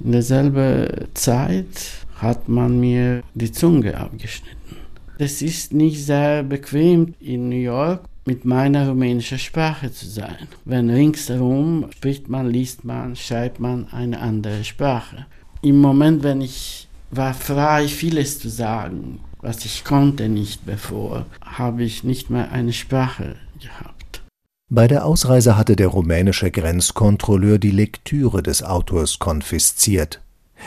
In 0.00 0.12
derselben 0.12 1.08
Zeit 1.14 2.05
hat 2.16 2.48
man 2.48 2.80
mir 2.80 3.22
die 3.34 3.52
Zunge 3.52 3.96
abgeschnitten. 3.96 4.76
Es 5.18 5.40
ist 5.40 5.72
nicht 5.72 6.04
sehr 6.04 6.42
bequem 6.42 7.14
in 7.20 7.48
New 7.48 7.56
York 7.56 8.04
mit 8.26 8.44
meiner 8.44 8.88
rumänischen 8.88 9.38
Sprache 9.38 9.92
zu 9.92 10.06
sein. 10.06 10.48
Wenn 10.64 10.90
ringsherum 10.90 11.86
spricht 11.90 12.28
man, 12.28 12.50
liest 12.50 12.84
man, 12.84 13.16
schreibt 13.16 13.60
man 13.60 13.88
eine 13.92 14.20
andere 14.20 14.64
Sprache. 14.64 15.26
Im 15.62 15.78
Moment, 15.78 16.22
wenn 16.22 16.40
ich 16.40 16.88
war 17.10 17.34
frei, 17.34 17.88
vieles 17.88 18.40
zu 18.40 18.48
sagen, 18.48 19.20
was 19.40 19.64
ich 19.64 19.84
konnte 19.84 20.28
nicht 20.28 20.66
bevor, 20.66 21.26
habe 21.40 21.84
ich 21.84 22.04
nicht 22.04 22.30
mehr 22.30 22.50
eine 22.50 22.72
Sprache 22.72 23.36
gehabt. 23.60 24.22
Bei 24.68 24.88
der 24.88 25.06
Ausreise 25.06 25.56
hatte 25.56 25.76
der 25.76 25.88
rumänische 25.88 26.50
Grenzkontrolleur 26.50 27.58
die 27.58 27.70
Lektüre 27.70 28.42
des 28.42 28.64
Autors 28.64 29.20
konfisziert. 29.20 30.20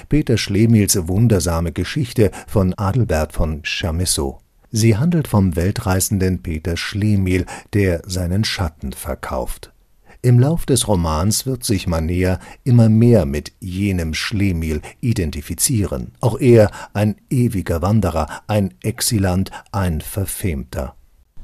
Peter 0.09 0.37
Schlemils 0.37 1.07
wundersame 1.07 1.71
Geschichte 1.71 2.31
von 2.47 2.73
Adelbert 2.75 3.33
von 3.33 3.61
Chamisso. 3.63 4.39
Sie 4.71 4.97
handelt 4.97 5.27
vom 5.27 5.55
weltreisenden 5.55 6.41
Peter 6.43 6.77
Schlemihl, 6.77 7.45
der 7.73 8.01
seinen 8.05 8.43
Schatten 8.43 8.93
verkauft. 8.93 9.71
Im 10.21 10.37
Lauf 10.37 10.65
des 10.65 10.87
Romans 10.89 11.45
wird 11.45 11.63
sich 11.63 11.87
Manea 11.87 12.39
immer 12.65 12.89
mehr 12.89 13.25
mit 13.25 13.53
jenem 13.61 14.13
Schlemihl 14.13 14.81
identifizieren. 14.99 16.11
Auch 16.19 16.37
er 16.39 16.71
ein 16.93 17.15
ewiger 17.29 17.81
Wanderer, 17.81 18.27
ein 18.47 18.73
Exilant, 18.83 19.49
ein 19.71 20.01
Verfemter. 20.01 20.95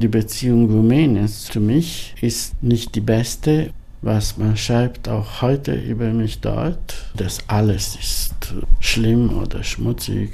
Die 0.02 0.10
Beziehung 0.10 0.70
Rumäniens 0.70 1.46
zu 1.46 1.62
mich 1.62 2.16
ist 2.20 2.62
nicht 2.62 2.96
die 2.96 3.02
beste. 3.02 3.74
Was 4.06 4.38
man 4.38 4.56
schreibt 4.56 5.10
auch 5.10 5.42
heute 5.42 5.74
über 5.74 6.12
mich 6.12 6.40
dort, 6.40 6.94
das 7.16 7.40
alles 7.48 7.96
ist 7.96 8.54
schlimm 8.80 9.36
oder 9.36 9.64
schmutzig. 9.64 10.30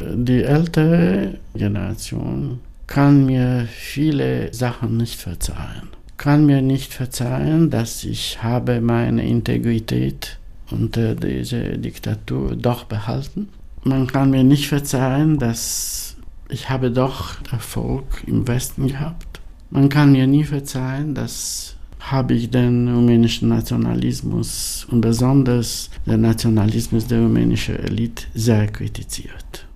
Die 0.00 0.44
ältere 0.44 1.40
Generation 1.52 2.60
kann 2.86 3.26
mir 3.26 3.66
viele 3.68 4.54
Sachen 4.54 4.96
nicht 4.96 5.20
verzeihen. 5.20 5.88
Kann 6.16 6.46
mir 6.46 6.62
nicht 6.62 6.94
verzeihen, 6.94 7.70
dass 7.70 8.04
ich 8.04 8.40
habe 8.44 8.80
meine 8.80 9.26
Integrität 9.28 10.38
unter 10.70 11.16
dieser 11.16 11.76
Diktatur 11.76 12.54
doch 12.54 12.84
behalten. 12.84 13.48
Man 13.82 14.06
kann 14.06 14.30
mir 14.30 14.44
nicht 14.44 14.68
verzeihen, 14.68 15.40
dass 15.40 16.16
ich 16.48 16.70
habe 16.70 16.92
doch 16.92 17.34
Erfolg 17.50 18.22
im 18.28 18.46
Westen 18.46 18.86
gehabt. 18.86 19.40
Man 19.70 19.88
kann 19.88 20.12
mir 20.12 20.28
nie 20.28 20.44
verzeihen, 20.44 21.16
dass 21.16 21.74
habe 22.10 22.34
ich 22.34 22.50
den 22.50 22.88
rumänischen 22.88 23.48
Nationalismus 23.48 24.86
und 24.90 25.00
besonders 25.00 25.90
den 26.06 26.22
Nationalismus 26.22 27.06
der 27.06 27.20
rumänischen 27.20 27.76
Elite 27.76 28.24
sehr 28.34 28.66
kritisiert. 28.66 29.68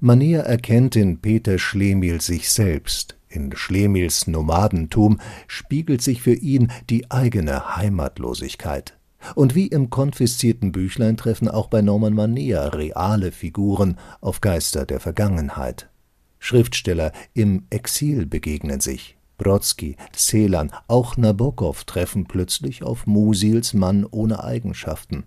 Mania 0.00 0.40
erkennt 0.40 0.96
in 0.96 1.20
Peter 1.20 1.58
Schlemihl 1.58 2.20
sich 2.20 2.50
selbst. 2.50 3.16
In 3.28 3.54
Schlemihls 3.56 4.26
Nomadentum 4.26 5.20
spiegelt 5.46 6.02
sich 6.02 6.22
für 6.22 6.34
ihn 6.34 6.70
die 6.90 7.10
eigene 7.10 7.76
Heimatlosigkeit. 7.76 8.96
Und 9.34 9.54
wie 9.54 9.66
im 9.66 9.90
konfiszierten 9.90 10.72
Büchlein 10.72 11.16
treffen 11.16 11.48
auch 11.48 11.68
bei 11.68 11.82
Norman 11.82 12.14
Mania 12.14 12.68
reale 12.68 13.32
Figuren 13.32 13.98
auf 14.20 14.40
Geister 14.40 14.86
der 14.86 15.00
Vergangenheit. 15.00 15.88
Schriftsteller 16.38 17.12
im 17.34 17.64
Exil 17.70 18.26
begegnen 18.26 18.80
sich. 18.80 19.15
Brodsky, 19.38 19.96
Celan, 20.14 20.70
auch 20.88 21.16
Nabokov 21.16 21.84
treffen 21.84 22.26
plötzlich 22.26 22.82
auf 22.82 23.06
Musils 23.06 23.74
Mann 23.74 24.06
ohne 24.10 24.42
Eigenschaften. 24.42 25.24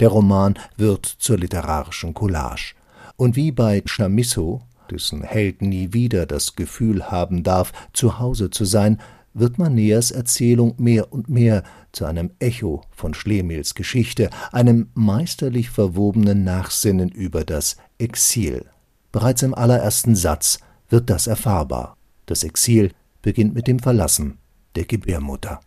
Der 0.00 0.08
Roman 0.08 0.54
wird 0.76 1.06
zur 1.06 1.38
literarischen 1.38 2.14
Collage. 2.14 2.74
Und 3.16 3.36
wie 3.36 3.52
bei 3.52 3.82
Chamisso, 3.86 4.62
dessen 4.90 5.22
Held 5.22 5.62
nie 5.62 5.92
wieder 5.92 6.26
das 6.26 6.56
Gefühl 6.56 7.10
haben 7.10 7.42
darf, 7.42 7.72
zu 7.92 8.18
Hause 8.18 8.50
zu 8.50 8.64
sein, 8.64 9.00
wird 9.34 9.58
Maneas 9.58 10.10
Erzählung 10.12 10.74
mehr 10.78 11.12
und 11.12 11.28
mehr 11.28 11.64
zu 11.92 12.04
einem 12.04 12.30
Echo 12.38 12.82
von 12.92 13.14
Schlemihls 13.14 13.74
Geschichte, 13.74 14.30
einem 14.52 14.90
meisterlich 14.94 15.70
verwobenen 15.70 16.44
Nachsinnen 16.44 17.08
über 17.08 17.44
das 17.44 17.76
Exil. 17.98 18.66
Bereits 19.10 19.42
im 19.42 19.54
allerersten 19.54 20.14
Satz 20.16 20.58
wird 20.88 21.10
das 21.10 21.26
erfahrbar. 21.26 21.96
Das 22.26 22.42
Exil 22.44 22.92
beginnt 23.24 23.54
mit 23.54 23.66
dem 23.66 23.78
Verlassen 23.78 24.38
der 24.76 24.84
Gebärmutter. 24.84 25.60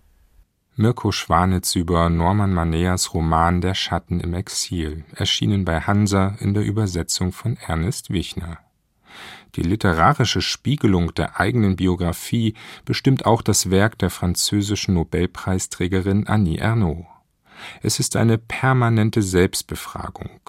Mirko 0.75 1.11
Schwanitz 1.11 1.75
über 1.75 2.07
Norman 2.07 2.53
Maneas 2.53 3.15
Roman 3.15 3.61
Der 3.61 3.73
Schatten 3.73 4.19
im 4.19 4.35
Exil, 4.35 5.03
erschienen 5.15 5.65
bei 5.65 5.81
Hansa 5.81 6.37
in 6.39 6.53
der 6.53 6.63
Übersetzung 6.63 7.31
von 7.31 7.57
Ernest 7.57 8.11
Wichner. 8.11 8.59
Die 9.55 9.63
literarische 9.63 10.41
Spiegelung 10.41 11.15
der 11.15 11.39
eigenen 11.39 11.77
Biografie 11.77 12.53
bestimmt 12.85 13.25
auch 13.25 13.41
das 13.41 13.71
Werk 13.71 13.97
der 13.97 14.11
französischen 14.11 14.93
Nobelpreisträgerin 14.93 16.27
Annie 16.27 16.59
Ernaux. 16.59 17.07
Es 17.81 17.99
ist 17.99 18.15
eine 18.15 18.37
permanente 18.37 19.23
Selbstbefragung. 19.23 20.41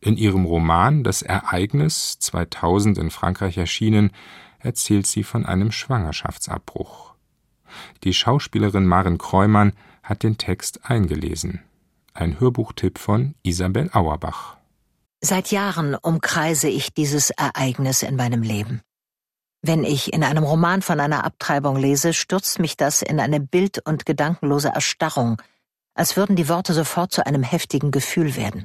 In 0.00 0.16
ihrem 0.16 0.46
Roman 0.46 1.04
Das 1.04 1.20
Ereignis, 1.20 2.18
2000 2.20 2.96
in 2.96 3.10
Frankreich 3.10 3.58
erschienen, 3.58 4.12
erzählt 4.58 5.06
sie 5.06 5.24
von 5.24 5.46
einem 5.46 5.72
Schwangerschaftsabbruch. 5.72 7.14
Die 8.04 8.14
Schauspielerin 8.14 8.86
Maren 8.86 9.18
Kreumann 9.18 9.72
hat 10.02 10.22
den 10.22 10.38
Text 10.38 10.80
eingelesen. 10.84 11.60
Ein 12.14 12.40
Hörbuchtipp 12.40 12.98
von 12.98 13.34
Isabel 13.42 13.90
Auerbach. 13.92 14.56
Seit 15.20 15.50
Jahren 15.50 15.94
umkreise 15.94 16.68
ich 16.68 16.94
dieses 16.94 17.30
Ereignis 17.30 18.02
in 18.02 18.16
meinem 18.16 18.42
Leben. 18.42 18.80
Wenn 19.62 19.82
ich 19.82 20.12
in 20.12 20.22
einem 20.22 20.44
Roman 20.44 20.82
von 20.82 21.00
einer 21.00 21.24
Abtreibung 21.24 21.76
lese, 21.76 22.12
stürzt 22.12 22.60
mich 22.60 22.76
das 22.76 23.02
in 23.02 23.18
eine 23.18 23.40
bild- 23.40 23.84
und 23.84 24.06
gedankenlose 24.06 24.68
Erstarrung, 24.68 25.42
als 25.94 26.16
würden 26.16 26.36
die 26.36 26.48
Worte 26.48 26.72
sofort 26.72 27.12
zu 27.12 27.26
einem 27.26 27.42
heftigen 27.42 27.90
Gefühl 27.90 28.36
werden. 28.36 28.64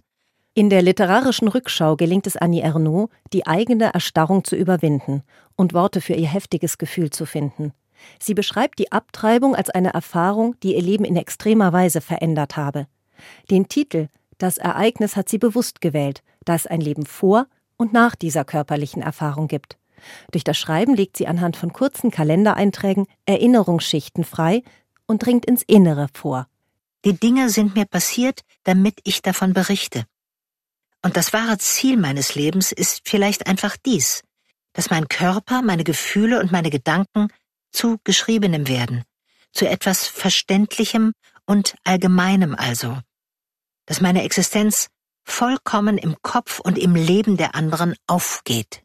In 0.56 0.70
der 0.70 0.84
literarischen 0.84 1.48
Rückschau 1.48 1.96
gelingt 1.96 2.28
es 2.28 2.38
Annie 2.38 2.62
Ernaux, 2.62 3.10
die 3.34 3.48
eigene 3.48 3.92
Erstarrung 3.92 4.44
zu 4.44 4.56
überwinden 4.56 5.24
und 5.56 5.74
Worte 5.74 6.00
für 6.00 6.14
ihr 6.14 6.28
heftiges 6.28 6.78
Gefühl 6.78 7.10
zu 7.10 7.26
finden. 7.26 7.74
Sie 8.20 8.36
beschreibt 8.36 8.78
die 8.78 8.92
Abtreibung 8.92 9.56
als 9.56 9.72
eine 9.72 9.94
Erfahrung, 9.94 10.56
die 10.62 10.76
ihr 10.76 10.82
Leben 10.82 11.06
in 11.06 11.16
extremer 11.16 11.74
Weise 11.74 12.02
verändert 12.02 12.56
habe. 12.56 12.86
Den 13.50 13.68
Titel 13.68 14.10
Das 14.38 14.60
Ereignis 14.60 15.16
hat 15.16 15.28
sie 15.28 15.40
bewusst 15.40 15.82
gewählt, 15.82 16.22
da 16.46 16.54
es 16.54 16.68
ein 16.68 16.82
Leben 16.82 17.08
vor 17.08 17.48
und 17.76 17.92
nach 17.92 18.16
dieser 18.16 18.46
körperlichen 18.46 19.02
Erfahrung 19.02 19.48
gibt. 19.48 19.80
Durch 20.32 20.44
das 20.44 20.58
Schreiben 20.60 20.96
legt 20.96 21.18
sie 21.18 21.26
anhand 21.26 21.58
von 21.58 21.74
kurzen 21.74 22.12
Kalendereinträgen 22.12 23.08
Erinnerungsschichten 23.26 24.24
frei 24.24 24.62
und 25.08 25.26
dringt 25.26 25.46
ins 25.46 25.64
Innere 25.64 26.10
vor. 26.14 26.48
Die 27.06 27.20
Dinge 27.20 27.50
sind 27.50 27.76
mir 27.76 27.86
passiert, 27.86 28.42
damit 28.66 29.00
ich 29.04 29.24
davon 29.24 29.54
berichte. 29.54 30.06
Und 31.04 31.18
das 31.18 31.34
wahre 31.34 31.58
Ziel 31.58 31.98
meines 31.98 32.34
Lebens 32.36 32.72
ist 32.72 33.02
vielleicht 33.06 33.46
einfach 33.46 33.76
dies, 33.78 34.24
dass 34.72 34.90
mein 34.90 35.08
Körper, 35.08 35.62
meine 35.62 35.84
Gefühle 35.84 36.40
und 36.40 36.52
meine 36.52 36.70
Gedanken 36.70 37.28
zu 37.72 38.00
Geschriebenem 38.04 38.68
werden, 38.68 39.04
zu 39.52 39.68
etwas 39.68 40.08
Verständlichem 40.08 41.14
und 41.46 41.76
Allgemeinem 41.84 42.56
also, 42.56 42.98
dass 43.86 44.02
meine 44.02 44.24
Existenz 44.24 44.88
vollkommen 45.26 45.98
im 45.98 46.16
Kopf 46.22 46.60
und 46.60 46.78
im 46.78 46.96
Leben 46.96 47.38
der 47.38 47.54
anderen 47.56 47.96
aufgeht. 48.08 48.83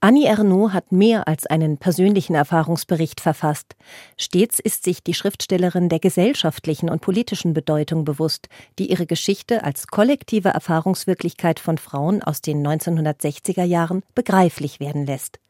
Annie 0.00 0.28
Ernaux 0.28 0.72
hat 0.72 0.92
mehr 0.92 1.26
als 1.26 1.46
einen 1.46 1.76
persönlichen 1.76 2.36
Erfahrungsbericht 2.36 3.20
verfasst. 3.20 3.74
Stets 4.16 4.60
ist 4.60 4.84
sich 4.84 5.02
die 5.02 5.12
Schriftstellerin 5.12 5.88
der 5.88 5.98
gesellschaftlichen 5.98 6.88
und 6.88 7.00
politischen 7.00 7.52
Bedeutung 7.52 8.04
bewusst, 8.04 8.48
die 8.78 8.90
ihre 8.92 9.06
Geschichte 9.06 9.64
als 9.64 9.88
kollektive 9.88 10.50
Erfahrungswirklichkeit 10.50 11.58
von 11.58 11.78
Frauen 11.78 12.22
aus 12.22 12.40
den 12.42 12.64
1960er 12.64 13.64
Jahren 13.64 14.04
begreiflich 14.14 14.78
werden 14.78 15.04
lässt. 15.04 15.40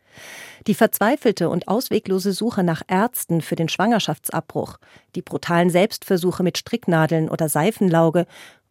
Die 0.66 0.74
verzweifelte 0.74 1.50
und 1.50 1.68
ausweglose 1.68 2.32
Suche 2.32 2.64
nach 2.64 2.80
Ärzten 2.88 3.42
für 3.42 3.54
den 3.54 3.68
Schwangerschaftsabbruch, 3.68 4.78
die 5.14 5.22
brutalen 5.22 5.68
Selbstversuche 5.68 6.42
mit 6.42 6.56
Stricknadeln 6.56 7.28
oder 7.28 7.50
Seifenlauge 7.50 8.24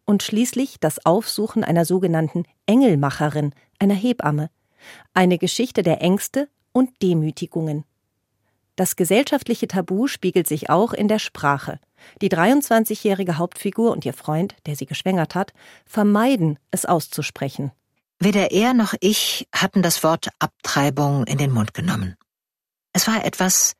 und 0.05 0.23
schließlich 0.23 0.79
das 0.79 1.05
Aufsuchen 1.05 1.63
einer 1.63 1.85
sogenannten 1.85 2.45
Engelmacherin, 2.65 3.53
einer 3.77 3.93
Hebamme, 3.93 4.49
eine 5.13 5.37
Geschichte 5.37 5.83
der 5.83 6.01
Ängste 6.01 6.49
und 6.71 7.01
Demütigungen. 7.01 7.83
Das 8.75 8.95
gesellschaftliche 8.95 9.67
Tabu 9.67 10.07
spiegelt 10.07 10.47
sich 10.47 10.69
auch 10.69 10.93
in 10.93 11.07
der 11.07 11.17
Sprache. 11.17 11.79
Die 12.21 12.29
23-jährige 12.29 13.39
Hauptfigur 13.39 13.91
und 13.91 14.05
ihr 14.05 14.13
Freund, 14.13 14.55
der 14.67 14.75
sie 14.75 14.85
geschwängert 14.85 15.33
hat, 15.33 15.51
vermeiden, 15.85 16.59
es 16.69 16.85
auszusprechen. 16.85 17.71
Weder 18.19 18.51
er 18.51 18.73
noch 18.73 18.93
ich 18.99 19.47
hatten 19.51 19.81
das 19.81 20.03
Wort 20.03 20.29
Abtreibung 20.39 21.25
in 21.25 21.39
den 21.39 21.51
Mund 21.51 21.73
genommen. 21.73 22.15
Es 22.93 23.07
war 23.07 23.25
etwas, 23.25 23.73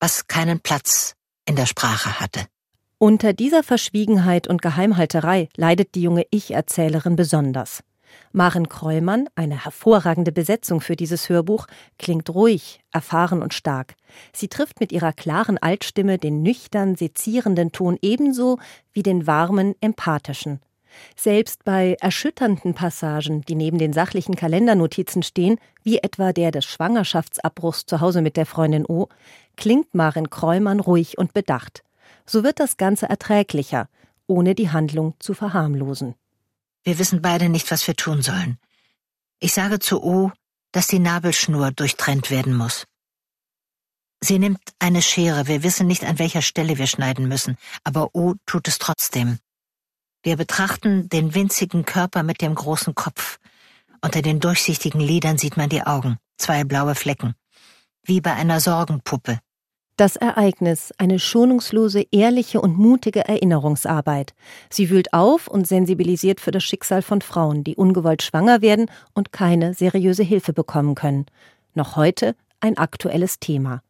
was 0.00 0.26
keinen 0.26 0.60
Platz 0.60 1.14
in 1.46 1.56
der 1.56 1.66
Sprache 1.66 2.18
hatte. 2.18 2.46
Unter 2.98 3.32
dieser 3.32 3.62
Verschwiegenheit 3.62 4.46
und 4.46 4.62
Geheimhalterei 4.62 5.48
leidet 5.56 5.94
die 5.94 6.02
junge 6.02 6.26
Ich-Erzählerin 6.30 7.16
besonders. 7.16 7.82
Maren 8.32 8.68
Kreumann, 8.68 9.28
eine 9.34 9.64
hervorragende 9.64 10.32
Besetzung 10.32 10.80
für 10.80 10.96
dieses 10.96 11.28
Hörbuch, 11.28 11.66
klingt 11.98 12.30
ruhig, 12.30 12.80
erfahren 12.90 13.42
und 13.42 13.52
stark. 13.52 13.94
Sie 14.32 14.48
trifft 14.48 14.80
mit 14.80 14.90
ihrer 14.90 15.12
klaren 15.12 15.58
Altstimme 15.58 16.16
den 16.16 16.42
nüchtern, 16.42 16.96
sezierenden 16.96 17.72
Ton 17.72 17.98
ebenso 18.00 18.58
wie 18.92 19.02
den 19.02 19.26
warmen, 19.26 19.74
empathischen. 19.82 20.60
Selbst 21.16 21.64
bei 21.64 21.96
erschütternden 22.00 22.74
Passagen, 22.74 23.42
die 23.42 23.54
neben 23.54 23.78
den 23.78 23.92
sachlichen 23.92 24.34
Kalendernotizen 24.34 25.22
stehen, 25.22 25.58
wie 25.82 25.98
etwa 25.98 26.32
der 26.32 26.50
des 26.50 26.64
Schwangerschaftsabbruchs 26.64 27.86
zu 27.86 28.00
Hause 28.00 28.22
mit 28.22 28.36
der 28.36 28.46
Freundin 28.46 28.86
O, 28.86 29.08
klingt 29.56 29.94
Maren 29.94 30.30
Kreumann 30.30 30.80
ruhig 30.80 31.18
und 31.18 31.34
bedacht. 31.34 31.82
So 32.24 32.44
wird 32.44 32.60
das 32.60 32.76
Ganze 32.76 33.08
erträglicher, 33.08 33.88
ohne 34.26 34.54
die 34.54 34.70
Handlung 34.70 35.14
zu 35.18 35.34
verharmlosen. 35.34 36.14
Wir 36.84 36.98
wissen 36.98 37.22
beide 37.22 37.48
nicht, 37.48 37.70
was 37.70 37.86
wir 37.86 37.94
tun 37.94 38.22
sollen. 38.22 38.58
Ich 39.38 39.52
sage 39.52 39.78
zu 39.78 40.02
O, 40.02 40.32
dass 40.72 40.86
die 40.86 40.98
Nabelschnur 40.98 41.70
durchtrennt 41.70 42.30
werden 42.30 42.56
muss. 42.56 42.86
Sie 44.20 44.38
nimmt 44.38 44.60
eine 44.78 45.02
Schere, 45.02 45.48
wir 45.48 45.62
wissen 45.62 45.86
nicht, 45.86 46.04
an 46.04 46.18
welcher 46.18 46.42
Stelle 46.42 46.78
wir 46.78 46.86
schneiden 46.86 47.26
müssen, 47.26 47.56
aber 47.82 48.14
O 48.14 48.34
tut 48.46 48.68
es 48.68 48.78
trotzdem. 48.78 49.38
Wir 50.22 50.36
betrachten 50.36 51.08
den 51.08 51.34
winzigen 51.34 51.84
Körper 51.84 52.22
mit 52.22 52.40
dem 52.40 52.54
großen 52.54 52.94
Kopf. 52.94 53.38
Unter 54.00 54.22
den 54.22 54.38
durchsichtigen 54.38 55.00
Lidern 55.00 55.38
sieht 55.38 55.56
man 55.56 55.68
die 55.68 55.82
Augen, 55.82 56.18
zwei 56.38 56.62
blaue 56.64 56.94
Flecken, 56.94 57.34
wie 58.04 58.20
bei 58.20 58.32
einer 58.32 58.60
Sorgenpuppe. 58.60 59.40
Das 59.96 60.16
Ereignis, 60.16 60.92
eine 60.96 61.18
schonungslose, 61.18 62.06
ehrliche 62.10 62.60
und 62.60 62.78
mutige 62.78 63.28
Erinnerungsarbeit. 63.28 64.32
Sie 64.70 64.88
wühlt 64.88 65.12
auf 65.12 65.48
und 65.48 65.66
sensibilisiert 65.66 66.40
für 66.40 66.50
das 66.50 66.64
Schicksal 66.64 67.02
von 67.02 67.20
Frauen, 67.20 67.62
die 67.62 67.76
ungewollt 67.76 68.22
schwanger 68.22 68.62
werden 68.62 68.90
und 69.12 69.32
keine 69.32 69.74
seriöse 69.74 70.22
Hilfe 70.22 70.54
bekommen 70.54 70.94
können. 70.94 71.26
Noch 71.74 71.96
heute 71.96 72.34
ein 72.60 72.78
aktuelles 72.78 73.38
Thema. 73.38 73.82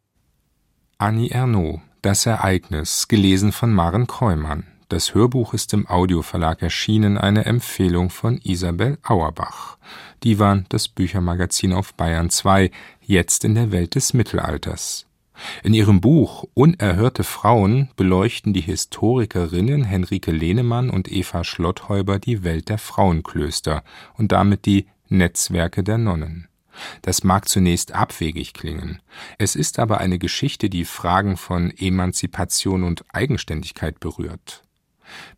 Annie 0.99 1.31
Ernaux, 1.31 1.81
Das 2.03 2.27
Ereignis, 2.27 3.07
gelesen 3.07 3.53
von 3.53 3.73
Maren 3.73 4.09
Kreumann. 4.09 4.67
Das 4.89 5.15
Hörbuch 5.15 5.55
ist 5.55 5.73
im 5.73 5.89
Audioverlag 5.89 6.61
erschienen, 6.63 7.17
eine 7.17 7.45
Empfehlung 7.45 8.11
von 8.11 8.39
Isabel 8.43 8.99
Auerbach. 9.03 9.79
Die 10.25 10.39
waren 10.39 10.67
das 10.69 10.89
Büchermagazin 10.89 11.73
auf 11.73 11.95
Bayern 11.95 12.29
2, 12.29 12.71
jetzt 13.01 13.45
in 13.45 13.55
der 13.55 13.71
Welt 13.71 13.95
des 13.95 14.13
Mittelalters. 14.15 15.07
In 15.63 15.75
ihrem 15.75 16.01
Buch 16.01 16.45
Unerhörte 16.55 17.25
Frauen 17.25 17.91
beleuchten 17.97 18.53
die 18.53 18.61
Historikerinnen 18.61 19.85
Henrike 19.85 20.33
Lehnemann 20.33 20.91
und 20.91 21.11
Eva 21.11 21.45
Schlotthäuber 21.45 22.19
die 22.19 22.43
Welt 22.43 22.69
der 22.69 22.79
Frauenklöster 22.79 23.85
und 24.15 24.33
damit 24.33 24.67
die 24.67 24.87
Netzwerke 25.09 25.83
der 25.83 25.99
Nonnen. 25.99 26.49
Das 27.03 27.23
mag 27.23 27.49
zunächst 27.49 27.93
abwegig 27.93 28.55
klingen, 28.55 29.01
es 29.39 29.57
ist 29.57 29.79
aber 29.79 29.99
eine 29.99 30.19
Geschichte, 30.19 30.71
die 30.71 30.85
Fragen 30.87 31.37
von 31.37 31.71
Emanzipation 31.71 32.83
und 32.83 33.05
Eigenständigkeit 33.13 34.01
berührt. 34.01 34.63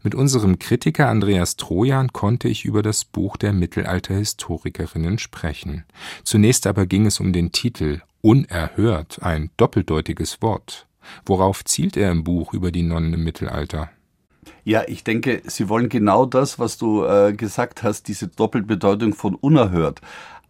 Mit 0.03 0.15
unserem 0.15 0.59
Kritiker 0.59 1.09
Andreas 1.09 1.57
Trojan 1.57 2.13
konnte 2.13 2.49
ich 2.49 2.65
über 2.65 2.83
das 2.83 3.05
Buch 3.05 3.37
der 3.37 3.53
Mittelalterhistorikerinnen 3.53 5.19
sprechen. 5.19 5.85
Zunächst 6.23 6.67
aber 6.69 6.87
ging 6.87 7.07
es 7.07 7.19
um 7.19 7.33
den 7.33 7.51
Titel 7.51 8.01
Unerhört, 8.25 9.18
ein 9.20 9.51
doppeldeutiges 9.59 10.41
Wort. 10.41 10.87
Worauf 11.27 11.62
zielt 11.62 11.95
er 11.95 12.11
im 12.11 12.25
Buch 12.25 12.55
über 12.55 12.72
die 12.72 12.83
Nonnen 12.83 13.12
im 13.12 13.22
Mittelalter? 13.22 13.91
Ja, 14.64 14.83
ich 14.87 15.05
denke, 15.05 15.43
Sie 15.45 15.68
wollen 15.68 15.91
genau 15.91 16.25
das, 16.25 16.59
was 16.59 16.79
du 16.79 17.05
äh, 17.05 17.35
gesagt 17.35 17.83
hast, 17.83 18.09
diese 18.09 18.29
Doppelbedeutung 18.29 19.12
von 19.12 19.35
unerhört. 19.35 20.01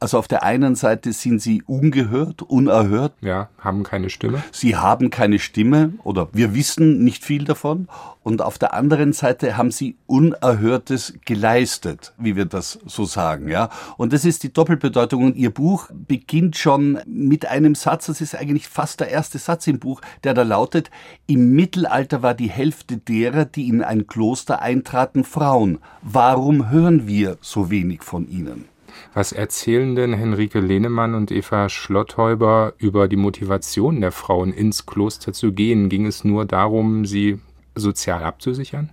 Also 0.04 0.18
auf 0.18 0.28
der 0.28 0.42
einen 0.42 0.74
Seite 0.74 1.14
sind 1.14 1.40
sie 1.40 1.62
ungehört, 1.62 2.42
unerhört. 2.42 3.14
Ja, 3.22 3.48
haben 3.56 3.84
keine 3.84 4.10
Stimme. 4.10 4.44
Sie 4.52 4.76
haben 4.76 5.08
keine 5.08 5.38
Stimme 5.38 5.94
oder 6.02 6.28
wir 6.34 6.54
wissen 6.54 7.02
nicht 7.02 7.24
viel 7.24 7.44
davon. 7.44 7.88
Und 8.22 8.42
auf 8.42 8.58
der 8.58 8.74
anderen 8.74 9.14
Seite 9.14 9.56
haben 9.56 9.70
sie 9.70 9.96
Unerhörtes 10.06 11.14
geleistet, 11.24 12.12
wie 12.18 12.36
wir 12.36 12.44
das 12.44 12.78
so 12.84 13.06
sagen, 13.06 13.48
ja. 13.48 13.70
Und 13.96 14.12
das 14.12 14.26
ist 14.26 14.42
die 14.42 14.52
Doppelbedeutung. 14.52 15.24
Und 15.24 15.36
ihr 15.36 15.48
Buch 15.48 15.88
beginnt 15.90 16.56
schon 16.56 17.00
mit 17.06 17.46
einem 17.46 17.74
Satz, 17.74 18.04
das 18.04 18.20
ist 18.20 18.34
eigentlich 18.34 18.68
fast 18.68 19.00
der 19.00 19.08
erste 19.08 19.38
Satz 19.38 19.66
im 19.68 19.78
Buch, 19.78 20.02
der 20.22 20.34
da 20.34 20.42
lautet, 20.42 20.90
im 21.26 21.52
Mittelalter 21.52 22.22
war 22.22 22.34
die 22.34 22.50
Hälfte 22.50 22.98
derer, 22.98 23.46
die 23.46 23.68
in 23.68 23.82
ein 23.82 24.06
Kloster 24.06 24.60
eintraten, 24.60 25.24
Frauen. 25.24 25.78
Warum 26.02 26.68
hören 26.70 27.06
wir 27.06 27.38
so 27.40 27.70
wenig 27.70 28.02
von 28.02 28.28
ihnen? 28.28 28.73
Was 29.14 29.32
erzählen 29.32 29.94
denn 29.94 30.12
Henrike 30.12 30.60
Lehnemann 30.60 31.14
und 31.14 31.30
Eva 31.30 31.68
Schlotthäuber 31.68 32.74
über 32.78 33.08
die 33.08 33.16
Motivation 33.16 34.00
der 34.00 34.12
Frauen, 34.12 34.52
ins 34.52 34.86
Kloster 34.86 35.32
zu 35.32 35.52
gehen? 35.52 35.88
Ging 35.88 36.06
es 36.06 36.24
nur 36.24 36.44
darum, 36.44 37.06
sie 37.06 37.38
sozial 37.74 38.22
abzusichern? 38.22 38.90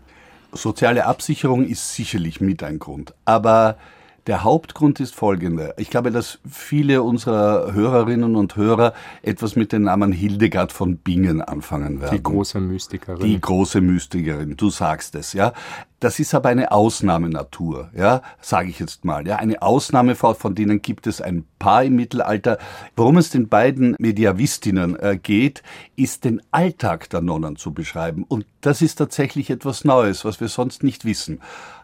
Soziale 0.52 1.06
Absicherung 1.06 1.66
ist 1.66 1.96
sicherlich 1.96 2.42
mit 2.42 2.62
ein 2.64 2.80
Grund. 2.80 3.14
Aber 3.26 3.78
der 4.28 4.44
Hauptgrund 4.44 5.00
ist 5.00 5.16
folgender. 5.16 5.74
Ich 5.80 5.90
glaube, 5.90 6.12
dass 6.12 6.40
viele 6.50 7.02
unserer 7.02 7.74
Hörerinnen 7.74 8.36
und 8.36 8.56
Hörer 8.56 8.94
etwas 9.24 9.56
mit 9.56 9.72
dem 9.72 9.84
Namen 9.84 10.12
Hildegard 10.12 10.72
von 10.72 10.98
Bingen 10.98 11.42
anfangen 11.42 12.02
werden. 12.02 12.16
Die 12.16 12.24
große 12.24 12.60
Mystikerin. 12.60 13.26
Die 13.26 13.42
große 13.42 13.82
Mystikerin, 13.82 14.56
du 14.58 14.70
sagst 14.70 15.16
es, 15.16 15.34
ja. 15.34 15.54
Das 16.00 16.20
ist 16.20 16.34
aber 16.34 16.50
eine 16.50 16.72
Ausnahmenatur, 16.72 17.92
ja, 17.96 18.22
sage 18.42 18.70
ich 18.70 18.80
jetzt 18.80 19.06
mal. 19.06 19.28
Ja, 19.28 19.36
eine 19.36 19.62
Ausnahmefall, 19.62 20.34
von 20.34 20.56
denen 20.56 20.82
gibt 20.82 21.06
es 21.06 21.22
ein 21.22 21.46
paar 21.60 21.84
im 21.84 21.96
Mittelalter. 21.96 22.58
Worum 22.96 23.18
es 23.18 23.30
den 23.30 23.50
beiden 23.50 23.96
Mediavistinnen 24.00 24.98
äh, 24.98 25.20
geht, 25.22 25.62
ist 25.96 26.26
den 26.26 26.42
Alltag 26.52 27.10
der 27.10 27.22
Nonnen 27.22 27.56
zu 27.56 27.72
beschreiben. 27.72 28.24
Und 28.28 28.46
das 28.62 28.82
ist 28.82 28.96
tatsächlich 28.96 29.50
etwas 29.50 29.84
Neues, 29.84 30.26
was 30.26 30.40
wir 30.40 30.48
sonst 30.48 30.84
nicht 30.84 31.06
wissen. 31.06 31.40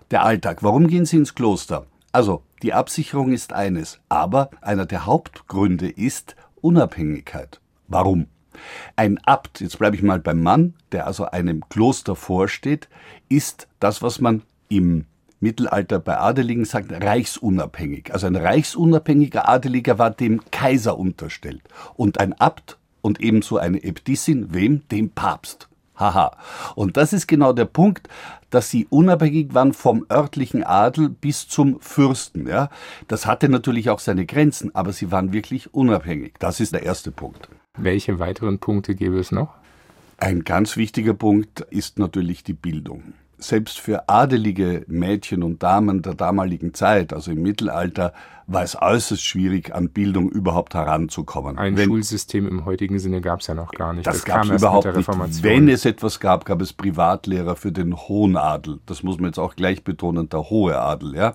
Der 0.10 0.24
Alltag. 0.24 0.64
Warum 0.64 0.88
gehen 0.88 1.06
sie 1.06 1.18
ins 1.18 1.36
Kloster? 1.36 1.86
Also, 2.12 2.44
die 2.64 2.74
Absicherung 2.74 3.32
ist 3.32 3.54
eines, 3.54 4.00
aber 4.10 4.50
einer 4.62 4.86
der 4.86 5.06
Hauptgründe 5.06 5.90
ist 5.90 6.36
Unabhängigkeit. 6.62 7.62
Warum? 7.88 8.28
Ein 8.96 9.20
Abt, 9.20 9.62
jetzt 9.62 9.78
bleibe 9.78 9.96
ich 9.96 10.02
mal 10.02 10.20
beim 10.20 10.42
Mann, 10.42 10.74
der 10.92 11.06
also 11.06 11.26
einem 11.26 11.68
Kloster 11.70 12.16
vorsteht, 12.16 12.90
ist 13.30 13.68
das, 13.80 14.02
was 14.02 14.20
man 14.20 14.42
im 14.70 15.06
Mittelalter 15.40 16.00
bei 16.00 16.18
Adeligen 16.18 16.66
sagt, 16.66 16.92
reichsunabhängig. 16.92 18.12
Also 18.12 18.26
ein 18.28 18.36
reichsunabhängiger 18.36 19.48
Adeliger 19.48 20.00
war 20.00 20.10
dem 20.10 20.42
Kaiser 20.50 20.98
unterstellt. 20.98 21.62
Und 21.96 22.20
ein 22.20 22.34
Abt 22.34 22.80
und 23.02 23.22
ebenso 23.22 23.58
eine 23.58 23.84
Äbtissin, 23.84 24.54
wem? 24.54 24.88
Dem 24.90 25.12
Papst. 25.12 25.70
Haha. 25.98 26.38
Und 26.76 26.98
das 26.98 27.14
ist 27.14 27.28
genau 27.28 27.54
der 27.54 27.66
Punkt, 27.66 28.08
dass 28.50 28.70
sie 28.70 28.88
unabhängig 28.90 29.54
waren 29.54 29.74
vom 29.74 30.06
örtlichen 30.12 30.64
Adel 30.64 31.10
bis 31.10 31.48
zum 31.48 31.80
Fürsten. 31.82 32.48
Ja? 32.48 32.70
Das 33.08 33.26
hatte 33.26 33.50
natürlich 33.50 33.90
auch 33.90 34.00
seine 34.00 34.26
Grenzen, 34.26 34.74
aber 34.76 34.94
sie 34.94 35.12
waren 35.12 35.34
wirklich 35.34 35.74
unabhängig. 35.74 36.36
Das 36.40 36.60
ist 36.60 36.74
der 36.74 36.84
erste 36.84 37.12
Punkt. 37.12 37.50
Welche 37.78 38.20
weiteren 38.20 38.60
Punkte 38.60 38.96
gäbe 38.96 39.20
es 39.20 39.32
noch? 39.32 39.56
Ein 40.18 40.44
ganz 40.44 40.78
wichtiger 40.78 41.14
Punkt 41.14 41.62
ist 41.70 42.00
natürlich 42.00 42.44
die 42.44 42.54
Bildung 42.54 43.14
selbst 43.38 43.80
für 43.80 44.10
adelige 44.10 44.84
Mädchen 44.88 45.44
und 45.44 45.62
Damen 45.62 46.02
der 46.02 46.16
damaligen 46.16 46.74
Zeit, 46.74 47.14
also 47.14 47.32
im 47.32 47.42
Mittelalter, 47.42 48.14
war 48.48 48.64
es 48.64 48.82
äußerst 48.82 49.22
schwierig, 49.22 49.76
an 49.76 49.90
Bildung 49.90 50.30
überhaupt 50.30 50.74
heranzukommen. 50.74 51.58
Ein 51.58 51.76
Wenn, 51.76 51.90
Schulsystem 51.90 52.48
im 52.48 52.66
heutigen 52.66 52.98
Sinne 52.98 53.22
gab 53.22 53.42
es 53.42 53.48
ja 53.48 53.54
noch 53.54 53.72
gar 53.72 53.94
nicht. 53.94 54.08
Das, 54.08 54.18
das 54.18 54.26
gab 54.26 54.46
es 54.46 54.62
überhaupt 54.62 54.86
nicht. 54.96 55.44
Wenn 55.44 55.68
es 55.68 55.86
etwas 55.86 56.20
gab, 56.20 56.46
gab 56.46 56.62
es 56.62 56.74
Privatlehrer 56.74 57.56
für 57.56 57.72
den 57.72 57.96
hohen 57.96 58.38
Adel. 58.38 58.80
Das 58.86 59.04
muss 59.04 59.18
man 59.20 59.28
jetzt 59.28 59.40
auch 59.40 59.56
gleich 59.56 59.84
betonen, 59.84 60.30
der 60.30 60.50
hohe 60.50 60.80
Adel, 60.80 61.16
ja. 61.16 61.34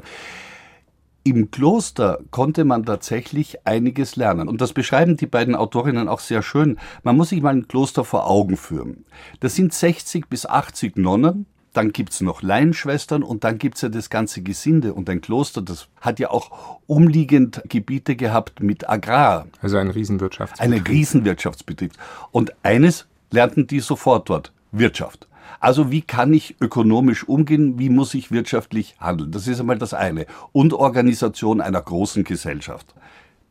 Im 1.25 1.53
Kloster 1.53 2.19
konnte 2.33 2.65
man 2.65 2.85
tatsächlich 2.85 3.65
einiges 3.65 4.17
lernen. 4.17 4.49
Und 4.49 4.61
das 4.61 4.73
beschreiben 4.73 5.17
die 5.17 5.27
beiden 5.27 5.55
Autorinnen 5.55 6.09
auch 6.09 6.19
sehr 6.19 6.43
schön. 6.43 6.79
Man 7.05 7.17
muss 7.17 7.29
sich 7.29 7.43
mal 7.43 7.55
ein 7.55 7.69
Kloster 7.69 8.05
vor 8.05 8.29
Augen 8.29 8.57
führen. 8.57 9.05
Das 9.39 9.55
sind 9.55 9.73
60 9.73 10.29
bis 10.29 10.47
80 10.47 10.97
Nonnen, 10.97 11.47
dann 11.73 11.93
gibt's 11.93 12.21
noch 12.21 12.43
Laienschwestern 12.43 13.23
und 13.23 13.45
dann 13.45 13.59
gibt's 13.59 13.81
ja 13.81 13.89
das 13.89 14.11
ganze 14.11 14.43
Gesinde 14.43 14.93
und 14.95 15.09
ein 15.09 15.21
Kloster, 15.21 15.63
das 15.63 15.89
hat 16.01 16.19
ja 16.19 16.31
auch 16.31 16.81
umliegend 16.87 17.63
Gebiete 17.69 18.15
gehabt 18.17 18.61
mit 18.61 18.89
Agrar. 18.89 19.47
Also 19.61 19.79
ein 19.79 19.91
Riesenwirtschaftsbetrieb. 19.91 20.75
Ein 20.75 20.87
Riesenwirtschaftsbetrieb. 20.87 21.93
Und 22.31 22.53
eines 22.63 23.07
lernten 23.31 23.67
die 23.67 23.81
sofort 23.81 24.29
dort, 24.29 24.53
Wirtschaft. 24.71 25.27
Also 25.61 25.91
wie 25.91 26.03
kann 26.03 26.33
ich 26.33 26.57
ökonomisch 26.61 27.27
umgehen, 27.29 27.79
wie 27.79 27.89
muss 27.89 28.15
ich 28.15 28.31
wirtschaftlich 28.31 28.97
handeln? 28.99 29.31
Das 29.31 29.47
ist 29.47 29.61
einmal 29.61 29.79
das 29.79 29.95
eine. 29.95 30.27
Und 30.51 30.73
Organisation 30.75 31.61
einer 31.61 31.81
großen 31.81 32.25
Gesellschaft. 32.25 32.95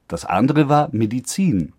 Das 0.08 0.26
andere 0.26 0.68
war 0.68 0.90
Medizin. 0.92 1.74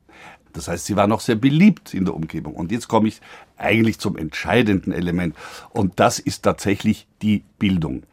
Das 0.53 0.69
heißt, 0.69 0.87
sie 0.87 0.97
war 0.97 1.07
noch 1.07 1.21
sehr 1.21 1.37
beliebt 1.37 1.95
in 1.95 2.05
der 2.05 2.15
Umgebung. 2.15 2.55
Und 2.55 2.73
jetzt 2.73 2.89
komme 2.89 3.09
ich 3.09 3.21
eigentlich 3.57 3.99
zum 3.99 4.17
entscheidenden 4.17 4.93
Element. 4.93 5.37
Und 5.71 6.01
das 6.01 6.19
ist 6.19 6.43
tatsächlich 6.43 7.07
die 7.23 7.45
Bildung. 7.59 8.05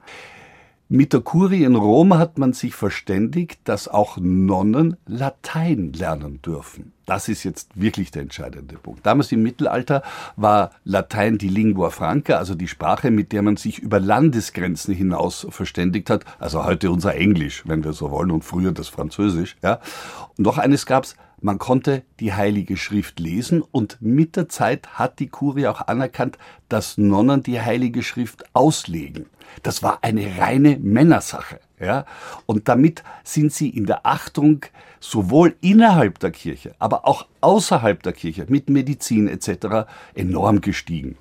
Mit 0.91 1.13
der 1.13 1.21
Kurie 1.21 1.65
in 1.65 1.75
Rom 1.75 2.17
hat 2.17 2.39
man 2.39 2.53
sich 2.53 2.73
verständigt, 2.73 3.59
dass 3.65 3.87
auch 3.87 4.17
Nonnen 4.17 4.97
Latein 5.05 5.93
lernen 5.93 6.41
dürfen. 6.41 6.93
Das 7.05 7.29
ist 7.29 7.43
jetzt 7.43 7.79
wirklich 7.79 8.09
der 8.09 8.23
entscheidende 8.23 8.75
Punkt. 8.75 9.05
Damals 9.05 9.31
im 9.31 9.43
Mittelalter 9.43 10.01
war 10.35 10.71
Latein 10.85 11.37
die 11.37 11.47
Lingua 11.47 11.91
franca, 11.91 12.37
also 12.37 12.55
die 12.55 12.67
Sprache, 12.67 13.11
mit 13.11 13.33
der 13.33 13.43
man 13.43 13.55
sich 13.55 13.77
über 13.77 13.99
Landesgrenzen 13.99 14.95
hinaus 14.95 15.45
verständigt 15.51 16.09
hat. 16.09 16.25
Also 16.39 16.65
heute 16.65 16.89
unser 16.89 17.13
Englisch, 17.13 17.61
wenn 17.67 17.83
wir 17.83 17.93
so 17.93 18.09
wollen, 18.09 18.31
und 18.31 18.43
früher 18.43 18.71
das 18.71 18.87
Französisch. 18.87 19.57
Ja. 19.61 19.81
Und 20.37 20.45
noch 20.45 20.57
eines 20.57 20.87
gab's, 20.87 21.15
man 21.41 21.57
konnte 21.57 22.03
die 22.19 22.33
Heilige 22.33 22.77
Schrift 22.77 23.19
lesen 23.19 23.61
und 23.61 23.97
mit 24.01 24.35
der 24.35 24.49
Zeit 24.49 24.87
hat 24.93 25.19
die 25.19 25.27
Kurie 25.27 25.67
auch 25.67 25.81
anerkannt, 25.87 26.37
dass 26.67 26.97
Nonnen 26.97 27.43
die 27.43 27.61
Heilige 27.61 28.03
Schrift 28.03 28.43
auslegen. 28.53 29.25
Das 29.63 29.81
war 29.83 29.99
eine 30.03 30.37
reine 30.37 30.77
Männersache. 30.77 31.59
Ja? 31.79 32.05
Und 32.45 32.67
damit 32.67 33.03
sind 33.23 33.53
sie 33.53 33.69
in 33.69 33.85
der 33.85 34.05
Achtung 34.05 34.65
sowohl 34.99 35.55
innerhalb 35.61 36.19
der 36.19 36.31
Kirche, 36.31 36.75
aber 36.79 37.07
auch 37.07 37.25
außerhalb 37.41 38.03
der 38.03 38.13
Kirche 38.13 38.45
mit 38.49 38.69
Medizin 38.69 39.27
etc. 39.27 39.87
enorm 40.13 40.61
gestiegen. 40.61 41.17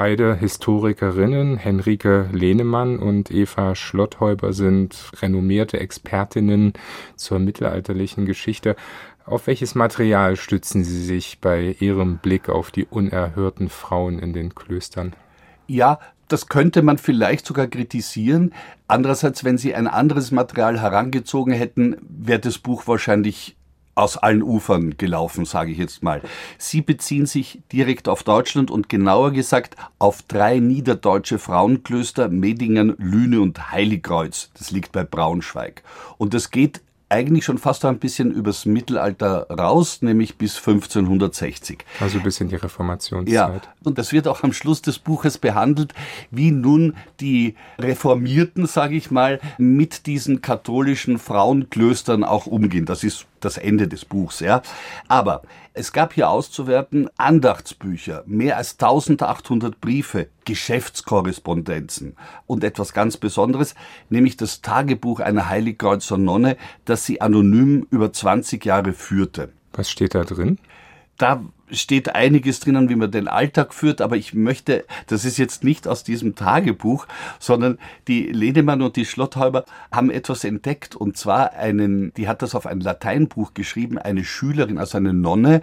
Beide 0.00 0.34
Historikerinnen, 0.34 1.58
Henrike 1.58 2.30
Lehnemann 2.32 2.98
und 2.98 3.30
Eva 3.30 3.74
Schlotthäuber, 3.74 4.54
sind 4.54 5.10
renommierte 5.20 5.78
Expertinnen 5.78 6.72
zur 7.16 7.38
mittelalterlichen 7.38 8.24
Geschichte. 8.24 8.76
Auf 9.26 9.46
welches 9.46 9.74
Material 9.74 10.36
stützen 10.36 10.84
Sie 10.84 11.04
sich 11.04 11.38
bei 11.42 11.76
Ihrem 11.80 12.16
Blick 12.16 12.48
auf 12.48 12.70
die 12.70 12.86
unerhörten 12.86 13.68
Frauen 13.68 14.18
in 14.18 14.32
den 14.32 14.54
Klöstern? 14.54 15.12
Ja, 15.66 15.98
das 16.28 16.48
könnte 16.48 16.80
man 16.80 16.96
vielleicht 16.96 17.44
sogar 17.44 17.66
kritisieren. 17.66 18.54
Andererseits, 18.88 19.44
wenn 19.44 19.58
Sie 19.58 19.74
ein 19.74 19.86
anderes 19.86 20.30
Material 20.30 20.80
herangezogen 20.80 21.52
hätten, 21.52 21.98
wäre 22.08 22.40
das 22.40 22.56
Buch 22.56 22.86
wahrscheinlich 22.86 23.54
aus 24.00 24.16
allen 24.16 24.42
Ufern 24.42 24.96
gelaufen, 24.96 25.44
sage 25.44 25.72
ich 25.72 25.78
jetzt 25.78 26.02
mal. 26.02 26.22
Sie 26.58 26.80
beziehen 26.80 27.26
sich 27.26 27.60
direkt 27.72 28.08
auf 28.08 28.22
Deutschland 28.22 28.70
und 28.70 28.88
genauer 28.88 29.32
gesagt 29.32 29.76
auf 29.98 30.22
drei 30.22 30.58
niederdeutsche 30.58 31.38
Frauenklöster, 31.38 32.28
Medingen, 32.28 32.94
Lüne 32.98 33.40
und 33.40 33.70
Heiligkreuz. 33.70 34.50
Das 34.58 34.70
liegt 34.70 34.92
bei 34.92 35.04
Braunschweig. 35.04 35.82
Und 36.18 36.34
es 36.34 36.50
geht 36.50 36.80
eigentlich 37.10 37.44
schon 37.44 37.58
fast 37.58 37.84
ein 37.84 37.98
bisschen 37.98 38.30
übers 38.30 38.64
Mittelalter 38.64 39.48
raus, 39.50 40.00
nämlich 40.00 40.38
bis 40.38 40.56
1560. 40.56 41.84
Also 41.98 42.20
bis 42.20 42.40
in 42.40 42.48
die 42.48 42.54
Reformationszeit. 42.54 43.34
Ja, 43.34 43.60
und 43.82 43.98
das 43.98 44.12
wird 44.12 44.28
auch 44.28 44.44
am 44.44 44.52
Schluss 44.52 44.80
des 44.80 45.00
Buches 45.00 45.36
behandelt, 45.36 45.92
wie 46.30 46.52
nun 46.52 46.94
die 47.18 47.56
Reformierten, 47.78 48.66
sage 48.66 48.94
ich 48.94 49.10
mal, 49.10 49.40
mit 49.58 50.06
diesen 50.06 50.40
katholischen 50.40 51.18
Frauenklöstern 51.18 52.22
auch 52.22 52.46
umgehen. 52.46 52.86
Das 52.86 53.02
ist 53.02 53.26
das 53.40 53.58
Ende 53.58 53.88
des 53.88 54.04
Buchs, 54.04 54.40
ja. 54.40 54.62
Aber 55.08 55.42
es 55.72 55.92
gab 55.92 56.12
hier 56.12 56.28
auszuwerten 56.30 57.08
Andachtsbücher, 57.16 58.24
mehr 58.26 58.56
als 58.56 58.72
1800 58.72 59.80
Briefe, 59.80 60.28
Geschäftskorrespondenzen 60.44 62.16
und 62.46 62.64
etwas 62.64 62.92
ganz 62.92 63.16
Besonderes, 63.16 63.74
nämlich 64.08 64.36
das 64.36 64.62
Tagebuch 64.62 65.20
einer 65.20 65.48
Heiligkreuzer 65.48 66.18
Nonne, 66.18 66.56
das 66.84 67.04
sie 67.06 67.20
anonym 67.20 67.86
über 67.90 68.12
20 68.12 68.64
Jahre 68.64 68.92
führte. 68.92 69.52
Was 69.72 69.90
steht 69.90 70.14
da 70.14 70.24
drin? 70.24 70.58
Da 71.18 71.44
steht 71.72 72.14
einiges 72.14 72.60
drinnen, 72.60 72.88
wie 72.88 72.96
man 72.96 73.10
den 73.10 73.28
Alltag 73.28 73.74
führt, 73.74 74.00
aber 74.00 74.16
ich 74.16 74.34
möchte, 74.34 74.84
das 75.06 75.24
ist 75.24 75.38
jetzt 75.38 75.64
nicht 75.64 75.88
aus 75.88 76.04
diesem 76.04 76.34
Tagebuch, 76.34 77.06
sondern 77.38 77.78
die 78.08 78.26
Ledemann 78.26 78.82
und 78.82 78.96
die 78.96 79.04
Schlotthäuber 79.04 79.64
haben 79.90 80.10
etwas 80.10 80.44
entdeckt 80.44 80.96
und 80.96 81.16
zwar 81.16 81.52
einen, 81.54 82.12
die 82.14 82.28
hat 82.28 82.42
das 82.42 82.54
auf 82.54 82.66
ein 82.66 82.80
Lateinbuch 82.80 83.54
geschrieben, 83.54 83.98
eine 83.98 84.24
Schülerin, 84.24 84.78
also 84.78 84.98
eine 84.98 85.12
Nonne. 85.12 85.62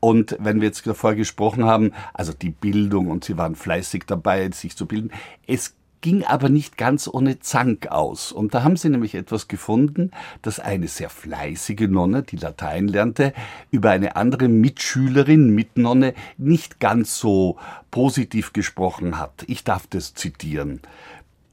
Und 0.00 0.36
wenn 0.38 0.60
wir 0.60 0.68
jetzt 0.68 0.86
davor 0.86 1.14
gesprochen 1.14 1.64
haben, 1.64 1.92
also 2.12 2.32
die 2.32 2.50
Bildung 2.50 3.08
und 3.08 3.24
sie 3.24 3.38
waren 3.38 3.54
fleißig 3.54 4.04
dabei, 4.06 4.50
sich 4.50 4.76
zu 4.76 4.86
bilden, 4.86 5.10
es 5.46 5.74
ging 6.04 6.22
aber 6.22 6.50
nicht 6.50 6.76
ganz 6.76 7.08
ohne 7.08 7.40
Zank 7.40 7.86
aus. 7.86 8.30
Und 8.30 8.52
da 8.52 8.62
haben 8.62 8.76
sie 8.76 8.90
nämlich 8.90 9.14
etwas 9.14 9.48
gefunden, 9.48 10.10
dass 10.42 10.60
eine 10.60 10.86
sehr 10.86 11.08
fleißige 11.08 11.88
Nonne, 11.88 12.22
die 12.22 12.36
Latein 12.36 12.88
lernte, 12.88 13.32
über 13.70 13.90
eine 13.90 14.14
andere 14.14 14.48
Mitschülerin, 14.48 15.54
Mitnonne, 15.54 16.12
nicht 16.36 16.78
ganz 16.78 17.16
so 17.16 17.56
positiv 17.90 18.52
gesprochen 18.52 19.18
hat. 19.18 19.44
Ich 19.46 19.64
darf 19.64 19.86
das 19.86 20.12
zitieren. 20.12 20.82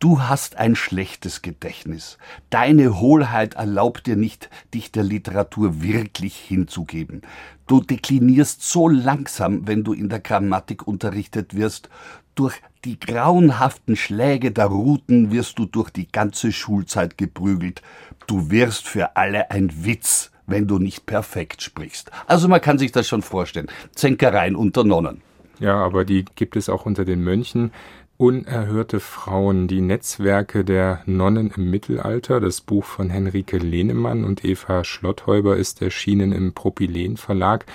Du 0.02 0.20
hast 0.20 0.58
ein 0.58 0.76
schlechtes 0.76 1.44
Gedächtnis. 1.44 2.18
Deine 2.50 3.00
Hohlheit 3.00 3.54
erlaubt 3.54 4.06
dir 4.06 4.18
nicht, 4.18 4.50
dich 4.74 4.92
der 4.92 5.04
Literatur 5.04 5.84
wirklich 5.84 6.36
hinzugeben. 6.36 7.22
Du 7.68 7.80
deklinierst 7.80 8.64
so 8.64 8.90
langsam, 8.90 9.68
wenn 9.68 9.84
du 9.84 9.94
in 9.94 10.10
der 10.10 10.20
Grammatik 10.20 10.88
unterrichtet 10.88 11.56
wirst. 11.56 11.90
Durch 12.36 12.56
die 12.86 13.00
grauenhaften 13.00 13.96
Schläge 13.96 14.52
der 14.52 14.66
Ruten 14.66 15.32
wirst 15.32 15.60
du 15.60 15.66
durch 15.66 15.90
die 15.90 16.12
ganze 16.12 16.52
Schulzeit 16.52 17.18
geprügelt. 17.18 17.82
Du 18.26 18.50
wirst 18.50 18.88
für 18.88 19.16
alle 19.16 19.52
ein 19.52 19.86
Witz, 19.86 20.32
wenn 20.48 20.68
du 20.68 20.80
nicht 20.80 21.06
perfekt 21.06 21.62
sprichst. 21.62 22.12
Also 22.28 22.48
man 22.48 22.62
kann 22.62 22.78
sich 22.78 22.92
das 22.92 23.08
schon 23.08 23.22
vorstellen. 23.22 23.68
Zänkereien 23.96 24.56
unter 24.56 24.84
Nonnen. 24.84 25.22
Ja, 25.60 25.76
aber 25.76 26.06
die 26.06 26.26
gibt 26.36 26.56
es 26.56 26.70
auch 26.70 26.86
unter 26.86 27.06
den 27.06 27.24
Mönchen. 27.24 27.72
Unerhörte 28.18 29.00
Frauen, 29.00 29.68
die 29.68 29.82
Netzwerke 29.82 30.64
der 30.64 31.02
Nonnen 31.06 31.52
im 31.56 31.70
Mittelalter. 31.70 32.40
Das 32.40 32.62
Buch 32.62 32.86
von 32.86 33.10
Henrike 33.10 33.58
Lehnemann 33.58 34.24
und 34.24 34.46
Eva 34.46 34.84
Schlotthäuber 34.84 35.58
ist 35.58 35.82
erschienen 35.82 36.32
im 36.32 36.54
Propylen 36.54 37.18
Verlag. 37.18 37.66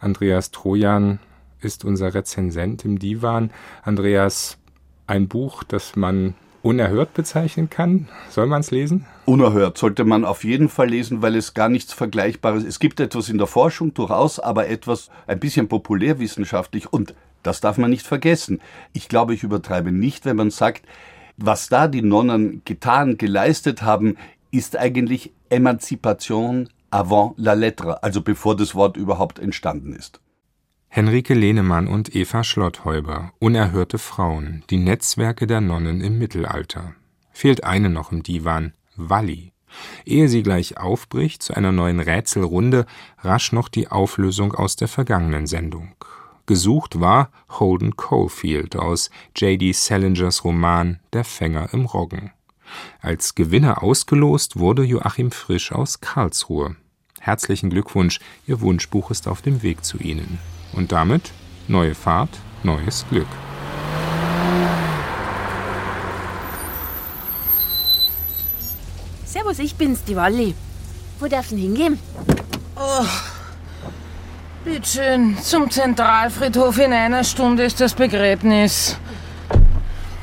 Andreas 0.00 0.50
Trojan 0.50 1.20
ist 1.60 1.84
unser 1.84 2.14
Rezensent 2.14 2.84
im 2.84 2.98
Divan. 2.98 3.50
Andreas, 3.82 4.58
ein 5.06 5.28
Buch, 5.28 5.64
das 5.64 5.96
man 5.96 6.34
unerhört 6.62 7.14
bezeichnen 7.14 7.70
kann. 7.70 8.08
Soll 8.30 8.46
man 8.46 8.60
es 8.60 8.70
lesen? 8.70 9.06
Unerhört 9.24 9.78
sollte 9.78 10.04
man 10.04 10.24
auf 10.24 10.44
jeden 10.44 10.68
Fall 10.68 10.88
lesen, 10.88 11.22
weil 11.22 11.36
es 11.36 11.54
gar 11.54 11.68
nichts 11.68 11.92
Vergleichbares 11.92 12.62
ist. 12.62 12.68
Es 12.68 12.78
gibt 12.78 13.00
etwas 13.00 13.28
in 13.28 13.38
der 13.38 13.46
Forschung 13.46 13.94
durchaus, 13.94 14.38
aber 14.38 14.68
etwas 14.68 15.10
ein 15.26 15.40
bisschen 15.40 15.68
populärwissenschaftlich 15.68 16.92
und 16.92 17.14
das 17.42 17.60
darf 17.60 17.78
man 17.78 17.90
nicht 17.90 18.06
vergessen. 18.06 18.60
Ich 18.92 19.08
glaube, 19.08 19.34
ich 19.34 19.44
übertreibe 19.44 19.92
nicht, 19.92 20.24
wenn 20.24 20.36
man 20.36 20.50
sagt, 20.50 20.84
was 21.36 21.68
da 21.68 21.86
die 21.86 22.02
Nonnen 22.02 22.62
getan, 22.64 23.16
geleistet 23.16 23.82
haben, 23.82 24.16
ist 24.50 24.76
eigentlich 24.76 25.32
Emanzipation 25.50 26.68
avant 26.90 27.34
la 27.36 27.52
lettre, 27.52 28.02
also 28.02 28.22
bevor 28.22 28.56
das 28.56 28.74
Wort 28.74 28.96
überhaupt 28.96 29.38
entstanden 29.38 29.92
ist. 29.92 30.20
Henrike 30.90 31.34
Lehnemann 31.34 31.86
und 31.86 32.14
Eva 32.16 32.42
Schlotthäuber 32.42 33.32
Unerhörte 33.38 33.98
Frauen, 33.98 34.64
die 34.70 34.78
Netzwerke 34.78 35.46
der 35.46 35.60
Nonnen 35.60 36.00
im 36.00 36.18
Mittelalter. 36.18 36.94
Fehlt 37.30 37.62
eine 37.62 37.90
noch 37.90 38.10
im 38.10 38.22
Divan, 38.22 38.72
Walli. 38.96 39.52
Ehe 40.06 40.28
sie 40.28 40.42
gleich 40.42 40.78
aufbricht 40.78 41.42
zu 41.42 41.54
einer 41.54 41.72
neuen 41.72 42.00
Rätselrunde, 42.00 42.86
rasch 43.18 43.52
noch 43.52 43.68
die 43.68 43.88
Auflösung 43.88 44.54
aus 44.54 44.76
der 44.76 44.88
vergangenen 44.88 45.46
Sendung. 45.46 45.94
Gesucht 46.46 46.98
war 46.98 47.30
Holden 47.50 47.94
Caulfield 47.96 48.74
aus 48.74 49.10
J.D. 49.36 49.72
Salingers 49.72 50.42
Roman 50.42 51.00
Der 51.12 51.24
Fänger 51.24 51.68
im 51.74 51.84
Roggen. 51.84 52.32
Als 53.02 53.34
Gewinner 53.34 53.82
ausgelost 53.82 54.58
wurde 54.58 54.84
Joachim 54.84 55.32
Frisch 55.32 55.70
aus 55.70 56.00
Karlsruhe. 56.00 56.76
Herzlichen 57.20 57.68
Glückwunsch, 57.68 58.20
Ihr 58.46 58.62
Wunschbuch 58.62 59.10
ist 59.10 59.28
auf 59.28 59.42
dem 59.42 59.62
Weg 59.62 59.84
zu 59.84 59.98
Ihnen. 59.98 60.38
Und 60.72 60.92
damit 60.92 61.32
neue 61.66 61.94
Fahrt, 61.94 62.30
neues 62.62 63.04
Glück. 63.10 63.26
Servus, 69.24 69.58
ich 69.58 69.74
bin's, 69.74 70.04
die 70.04 70.16
Walli. 70.16 70.54
Wo 71.20 71.26
darf's 71.26 71.50
denn 71.50 71.58
hingehen? 71.58 71.98
Oh. 72.76 73.04
Bitteschön, 74.64 75.38
zum 75.38 75.70
Zentralfriedhof 75.70 76.78
in 76.78 76.92
einer 76.92 77.24
Stunde 77.24 77.64
ist 77.64 77.80
das 77.80 77.94
Begräbnis. 77.94 78.96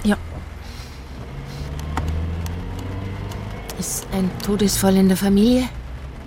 Ja. 0.03 0.17
Ist 3.79 4.07
ein 4.11 4.29
Todesfall 4.43 4.97
in 4.97 5.07
der 5.07 5.17
Familie? 5.17 5.69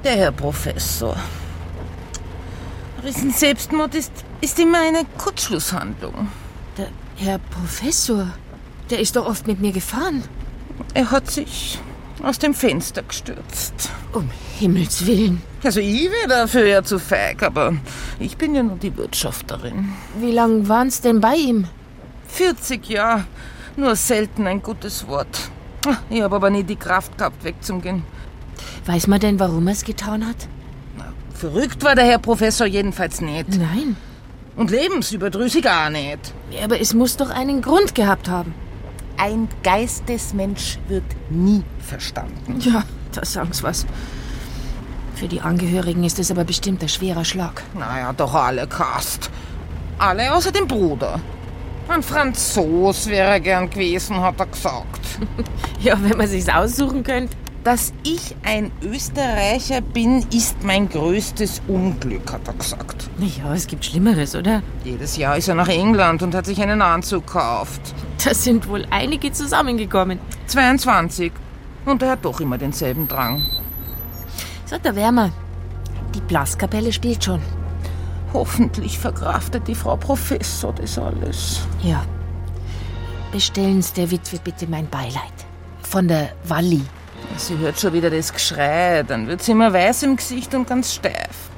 Der 0.04 0.16
Herr 0.16 0.32
Professor. 0.32 1.16
Rissen 3.02 3.30
Selbstmord 3.30 3.94
ist, 3.94 4.12
ist 4.40 4.58
immer 4.58 4.80
eine 4.80 5.04
Kurzschlusshandlung. 5.18 6.28
Der 6.76 6.88
Herr 7.16 7.38
Professor, 7.38 8.28
der 8.90 8.98
ist 8.98 9.16
doch 9.16 9.26
oft 9.26 9.46
mit 9.46 9.60
mir 9.60 9.72
gefahren. 9.72 10.24
Er 10.94 11.10
hat 11.10 11.30
sich 11.30 11.78
aus 12.22 12.38
dem 12.38 12.54
Fenster 12.54 13.02
gestürzt. 13.02 13.90
Um 14.12 14.28
Himmels 14.58 15.06
Willen. 15.06 15.42
Also 15.62 15.80
ich 15.80 16.10
wäre 16.10 16.28
dafür 16.28 16.66
ja 16.66 16.82
zu 16.82 16.98
feig, 16.98 17.42
aber 17.42 17.74
ich 18.18 18.36
bin 18.36 18.54
ja 18.54 18.62
nur 18.62 18.76
die 18.76 18.96
Wirtschafterin. 18.96 19.92
Wie 20.18 20.32
lang 20.32 20.68
waren's 20.68 21.00
denn 21.00 21.20
bei 21.20 21.36
ihm? 21.36 21.66
40 22.28 22.88
Jahre. 22.88 23.24
Nur 23.76 23.94
selten 23.94 24.46
ein 24.48 24.60
gutes 24.60 25.06
Wort. 25.06 25.50
Ich 26.10 26.20
habe 26.20 26.34
aber 26.34 26.50
nie 26.50 26.64
die 26.64 26.76
Kraft 26.76 27.16
gehabt, 27.16 27.44
wegzugehen. 27.44 28.02
Weiß 28.86 29.06
man 29.06 29.20
denn, 29.20 29.38
warum 29.38 29.68
er 29.68 29.74
es 29.74 29.84
getan 29.84 30.26
hat? 30.26 30.48
Verrückt 31.38 31.84
war 31.84 31.94
der 31.94 32.04
Herr 32.04 32.18
Professor 32.18 32.66
jedenfalls 32.66 33.20
nicht. 33.20 33.50
Nein. 33.50 33.96
Und 34.56 34.72
lebensüberdrüssig 34.72 35.68
auch 35.70 35.88
nicht. 35.88 36.34
Ja, 36.50 36.64
aber 36.64 36.80
es 36.80 36.94
muss 36.94 37.16
doch 37.16 37.30
einen 37.30 37.62
Grund 37.62 37.94
gehabt 37.94 38.28
haben. 38.28 38.52
Ein 39.16 39.46
Geistesmensch 39.62 40.80
wird 40.88 41.04
nie 41.30 41.62
verstanden. 41.78 42.58
Ja, 42.58 42.82
da 43.12 43.24
sagen 43.24 43.52
Sie 43.52 43.62
was. 43.62 43.86
Für 45.14 45.28
die 45.28 45.40
Angehörigen 45.40 46.02
ist 46.02 46.18
es 46.18 46.32
aber 46.32 46.42
bestimmt 46.42 46.82
ein 46.82 46.88
schwerer 46.88 47.24
Schlag. 47.24 47.62
Naja, 47.78 48.12
doch 48.12 48.34
alle 48.34 48.66
Kast. 48.66 49.30
Alle 49.98 50.34
außer 50.34 50.50
dem 50.50 50.66
Bruder. 50.66 51.20
Ein 51.86 52.02
Franzos 52.02 53.06
wäre 53.06 53.30
er 53.30 53.40
gern 53.40 53.70
gewesen, 53.70 54.20
hat 54.20 54.40
er 54.40 54.46
gesagt. 54.46 55.20
ja, 55.80 55.96
wenn 56.02 56.16
man 56.16 56.26
sich's 56.26 56.48
aussuchen 56.48 57.04
könnte. 57.04 57.36
Dass 57.68 57.92
ich 58.02 58.34
ein 58.44 58.72
Österreicher 58.80 59.82
bin, 59.82 60.24
ist 60.32 60.62
mein 60.62 60.88
größtes 60.88 61.60
Unglück, 61.68 62.32
hat 62.32 62.48
er 62.48 62.54
gesagt. 62.54 63.10
Ja, 63.18 63.52
es 63.52 63.66
gibt 63.66 63.84
Schlimmeres, 63.84 64.34
oder? 64.34 64.62
Jedes 64.84 65.18
Jahr 65.18 65.36
ist 65.36 65.48
er 65.48 65.54
nach 65.54 65.68
England 65.68 66.22
und 66.22 66.34
hat 66.34 66.46
sich 66.46 66.62
einen 66.62 66.80
Anzug 66.80 67.26
gekauft. 67.26 67.82
Da 68.24 68.32
sind 68.32 68.68
wohl 68.70 68.86
einige 68.88 69.32
zusammengekommen. 69.32 70.18
22. 70.46 71.30
Und 71.84 72.00
er 72.00 72.12
hat 72.12 72.24
doch 72.24 72.40
immer 72.40 72.56
denselben 72.56 73.06
Drang. 73.06 73.44
So, 74.64 74.78
der 74.78 74.96
Wärmer. 74.96 75.30
Die 76.14 76.22
Blaskapelle 76.22 76.90
spielt 76.90 77.22
schon. 77.22 77.42
Hoffentlich 78.32 78.98
verkraftet 78.98 79.68
die 79.68 79.74
Frau 79.74 79.98
Professor 79.98 80.72
das 80.72 80.98
alles. 80.98 81.60
Ja. 81.82 82.02
Bestellen 83.30 83.82
Sie 83.82 83.92
der 83.92 84.10
Witwe 84.10 84.38
bitte 84.42 84.66
mein 84.66 84.88
Beileid. 84.88 85.34
Von 85.82 86.08
der 86.08 86.30
Walli. 86.44 86.80
Sie 87.36 87.56
hört 87.58 87.78
schon 87.78 87.92
wieder 87.92 88.10
das 88.10 88.32
Geschrei. 88.32 89.02
Dann 89.06 89.26
wird 89.26 89.42
sie 89.42 89.52
immer 89.52 89.72
weiß 89.72 90.02
im 90.04 90.16
Gesicht 90.16 90.54
und 90.54 90.68
ganz 90.68 90.94
steif. 90.94 91.50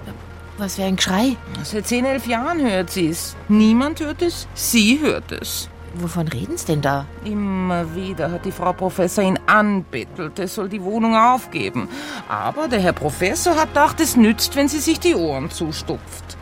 Was 0.58 0.76
für 0.76 0.84
ein 0.84 0.96
Geschrei? 0.96 1.36
Seit 1.62 1.86
10, 1.86 2.04
11 2.04 2.26
Jahren 2.26 2.60
hört 2.60 2.90
sie 2.90 3.08
es. 3.08 3.34
Niemand 3.48 4.00
hört 4.00 4.20
es, 4.20 4.46
sie 4.54 5.00
hört 5.00 5.32
es. 5.32 5.70
Wovon 5.94 6.28
reden 6.28 6.56
Sie 6.56 6.66
denn 6.66 6.82
da? 6.82 7.06
Immer 7.24 7.94
wieder 7.94 8.30
hat 8.30 8.44
die 8.44 8.52
Frau 8.52 8.72
Professor 8.72 9.24
ihn 9.24 9.38
anbettelt, 9.46 10.38
er 10.38 10.46
soll 10.46 10.68
die 10.68 10.82
Wohnung 10.82 11.16
aufgeben. 11.16 11.88
Aber 12.28 12.68
der 12.68 12.80
Herr 12.80 12.92
Professor 12.92 13.56
hat 13.56 13.68
gedacht, 13.68 14.00
es 14.00 14.16
nützt, 14.16 14.54
wenn 14.54 14.68
sie 14.68 14.78
sich 14.78 15.00
die 15.00 15.14
Ohren 15.14 15.50
zustupft. 15.50 16.36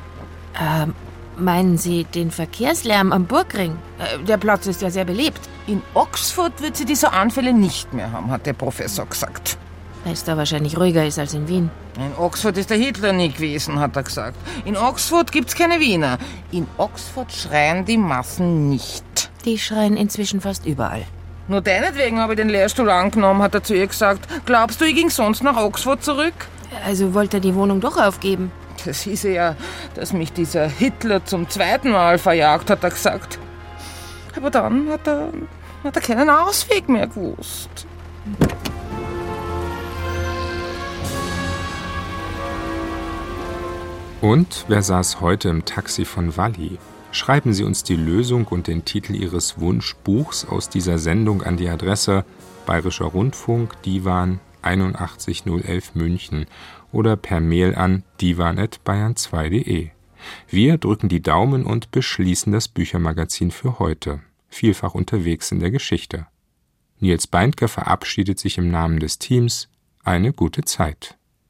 Ähm, 0.61 0.95
meinen 1.37 1.79
Sie 1.79 2.05
den 2.05 2.31
Verkehrslärm 2.31 3.13
am 3.13 3.25
Burgring? 3.25 3.79
Äh, 3.99 4.19
der 4.25 4.37
Platz 4.37 4.67
ist 4.67 4.83
ja 4.83 4.91
sehr 4.91 5.05
belebt. 5.05 5.49
In 5.69 5.83
Oxford 5.93 6.63
wird 6.63 6.79
sie 6.79 6.87
diese 6.87 7.13
Anfälle 7.13 7.53
nicht 7.53 7.93
mehr 7.93 8.11
haben, 8.11 8.31
hat 8.31 8.47
der 8.47 8.55
Professor 8.55 9.05
gesagt. 9.05 9.59
Weil 10.03 10.15
es 10.15 10.25
da 10.25 10.35
wahrscheinlich 10.35 10.79
ruhiger 10.79 11.05
ist 11.05 11.19
als 11.19 11.35
in 11.35 11.47
Wien. 11.47 11.71
In 11.99 12.17
Oxford 12.17 12.57
ist 12.57 12.71
der 12.71 12.79
Hitler 12.79 13.13
nie 13.13 13.31
gewesen, 13.31 13.79
hat 13.79 13.95
er 13.95 14.03
gesagt. 14.03 14.39
In 14.65 14.79
Oxford 14.79 15.31
gibt's 15.31 15.55
keine 15.55 15.79
Wiener. 15.79 16.17
In 16.53 16.67
Oxford 16.79 17.31
schreien 17.31 17.85
die 17.85 17.99
Massen 17.99 18.71
nicht. 18.71 19.31
Die 19.45 19.59
schreien 19.59 19.99
inzwischen 19.99 20.41
fast 20.41 20.65
überall. 20.65 21.05
Nur 21.49 21.61
deinetwegen 21.61 22.19
habe 22.19 22.33
ich 22.33 22.39
den 22.39 22.49
Lehrstuhl 22.49 22.89
angenommen, 22.89 23.43
hat 23.43 23.55
er 23.55 23.63
zu 23.63 23.75
ihr 23.75 23.89
gesagt. 23.89 24.27
Glaubst 24.47 24.81
du, 24.81 24.87
ich 24.87 24.95
ging 24.95 25.11
sonst 25.11 25.43
nach 25.43 25.59
Oxford 25.59 26.03
zurück? 26.03 26.35
Also 26.87 27.13
wollte 27.13 27.37
er 27.37 27.41
die 27.41 27.55
Wohnung 27.55 27.83
doch 27.83 27.99
aufgeben? 27.99 28.53
Das 28.87 29.03
hieß 29.03 29.25
ja, 29.25 29.55
dass 29.95 30.15
mich 30.15 30.33
dieser 30.33 30.67
Hitler 30.67 31.27
zum 31.27 31.51
zweiten 31.51 31.91
Mal 31.91 32.17
verjagt, 32.17 32.71
hat 32.71 32.83
er 32.83 32.91
gesagt. 32.91 33.39
Aber 34.37 34.51
dann 34.51 34.89
hat 34.89 35.07
er, 35.07 35.31
hat 35.85 35.97
er 35.97 36.03
keinen 36.03 36.31
Ausweg 36.31 36.89
mehr 36.89 37.07
gewusst. 37.07 37.87
Und 44.21 44.65
wer 44.67 44.83
saß 44.83 45.21
heute 45.21 45.49
im 45.49 45.65
Taxi 45.65 46.05
von 46.05 46.37
Walli? 46.37 46.79
Schreiben 47.13 47.53
Sie 47.53 47.65
uns 47.65 47.85
die 47.85 47.97
Lösung 47.97 48.47
und 48.49 48.67
den 48.67 48.85
Titel 48.85 49.15
Ihres 49.15 49.61
Wunschbuchs 49.61 50.45
aus 50.45 50.69
dieser 50.69 50.99
Sendung 50.99 51.43
an 51.43 51.57
die 51.57 51.69
Adresse 51.69 52.25
Bayerischer 52.67 53.07
Rundfunk, 53.07 53.81
Divan 53.83 54.41
81011 54.63 55.95
München 55.95 56.47
oder 56.93 57.17
per 57.17 57.41
Mail 57.41 57.75
an 57.75 58.03
divan.bayern2.de. 58.21 59.89
Wir 60.49 60.79
drücken 60.79 61.09
die 61.09 61.23
Daumen 61.23 61.65
und 61.65 61.91
beschließen 61.93 62.53
das 62.53 62.69
Büchermagazin 62.69 63.51
für 63.51 63.79
heute. 63.79 64.21
Vielfach 64.49 64.95
unterwegs 64.95 65.53
in 65.53 65.61
der 65.61 65.71
Geschichte. 65.71 66.27
Nils 66.99 67.27
Beindker 67.27 67.69
verabschiedet 67.69 68.39
sich 68.39 68.59
im 68.59 68.71
Namen 68.71 68.99
des 68.99 69.19
Teams. 69.19 69.69
Eine 70.03 70.33
gute 70.33 70.63
Zeit. 70.63 71.18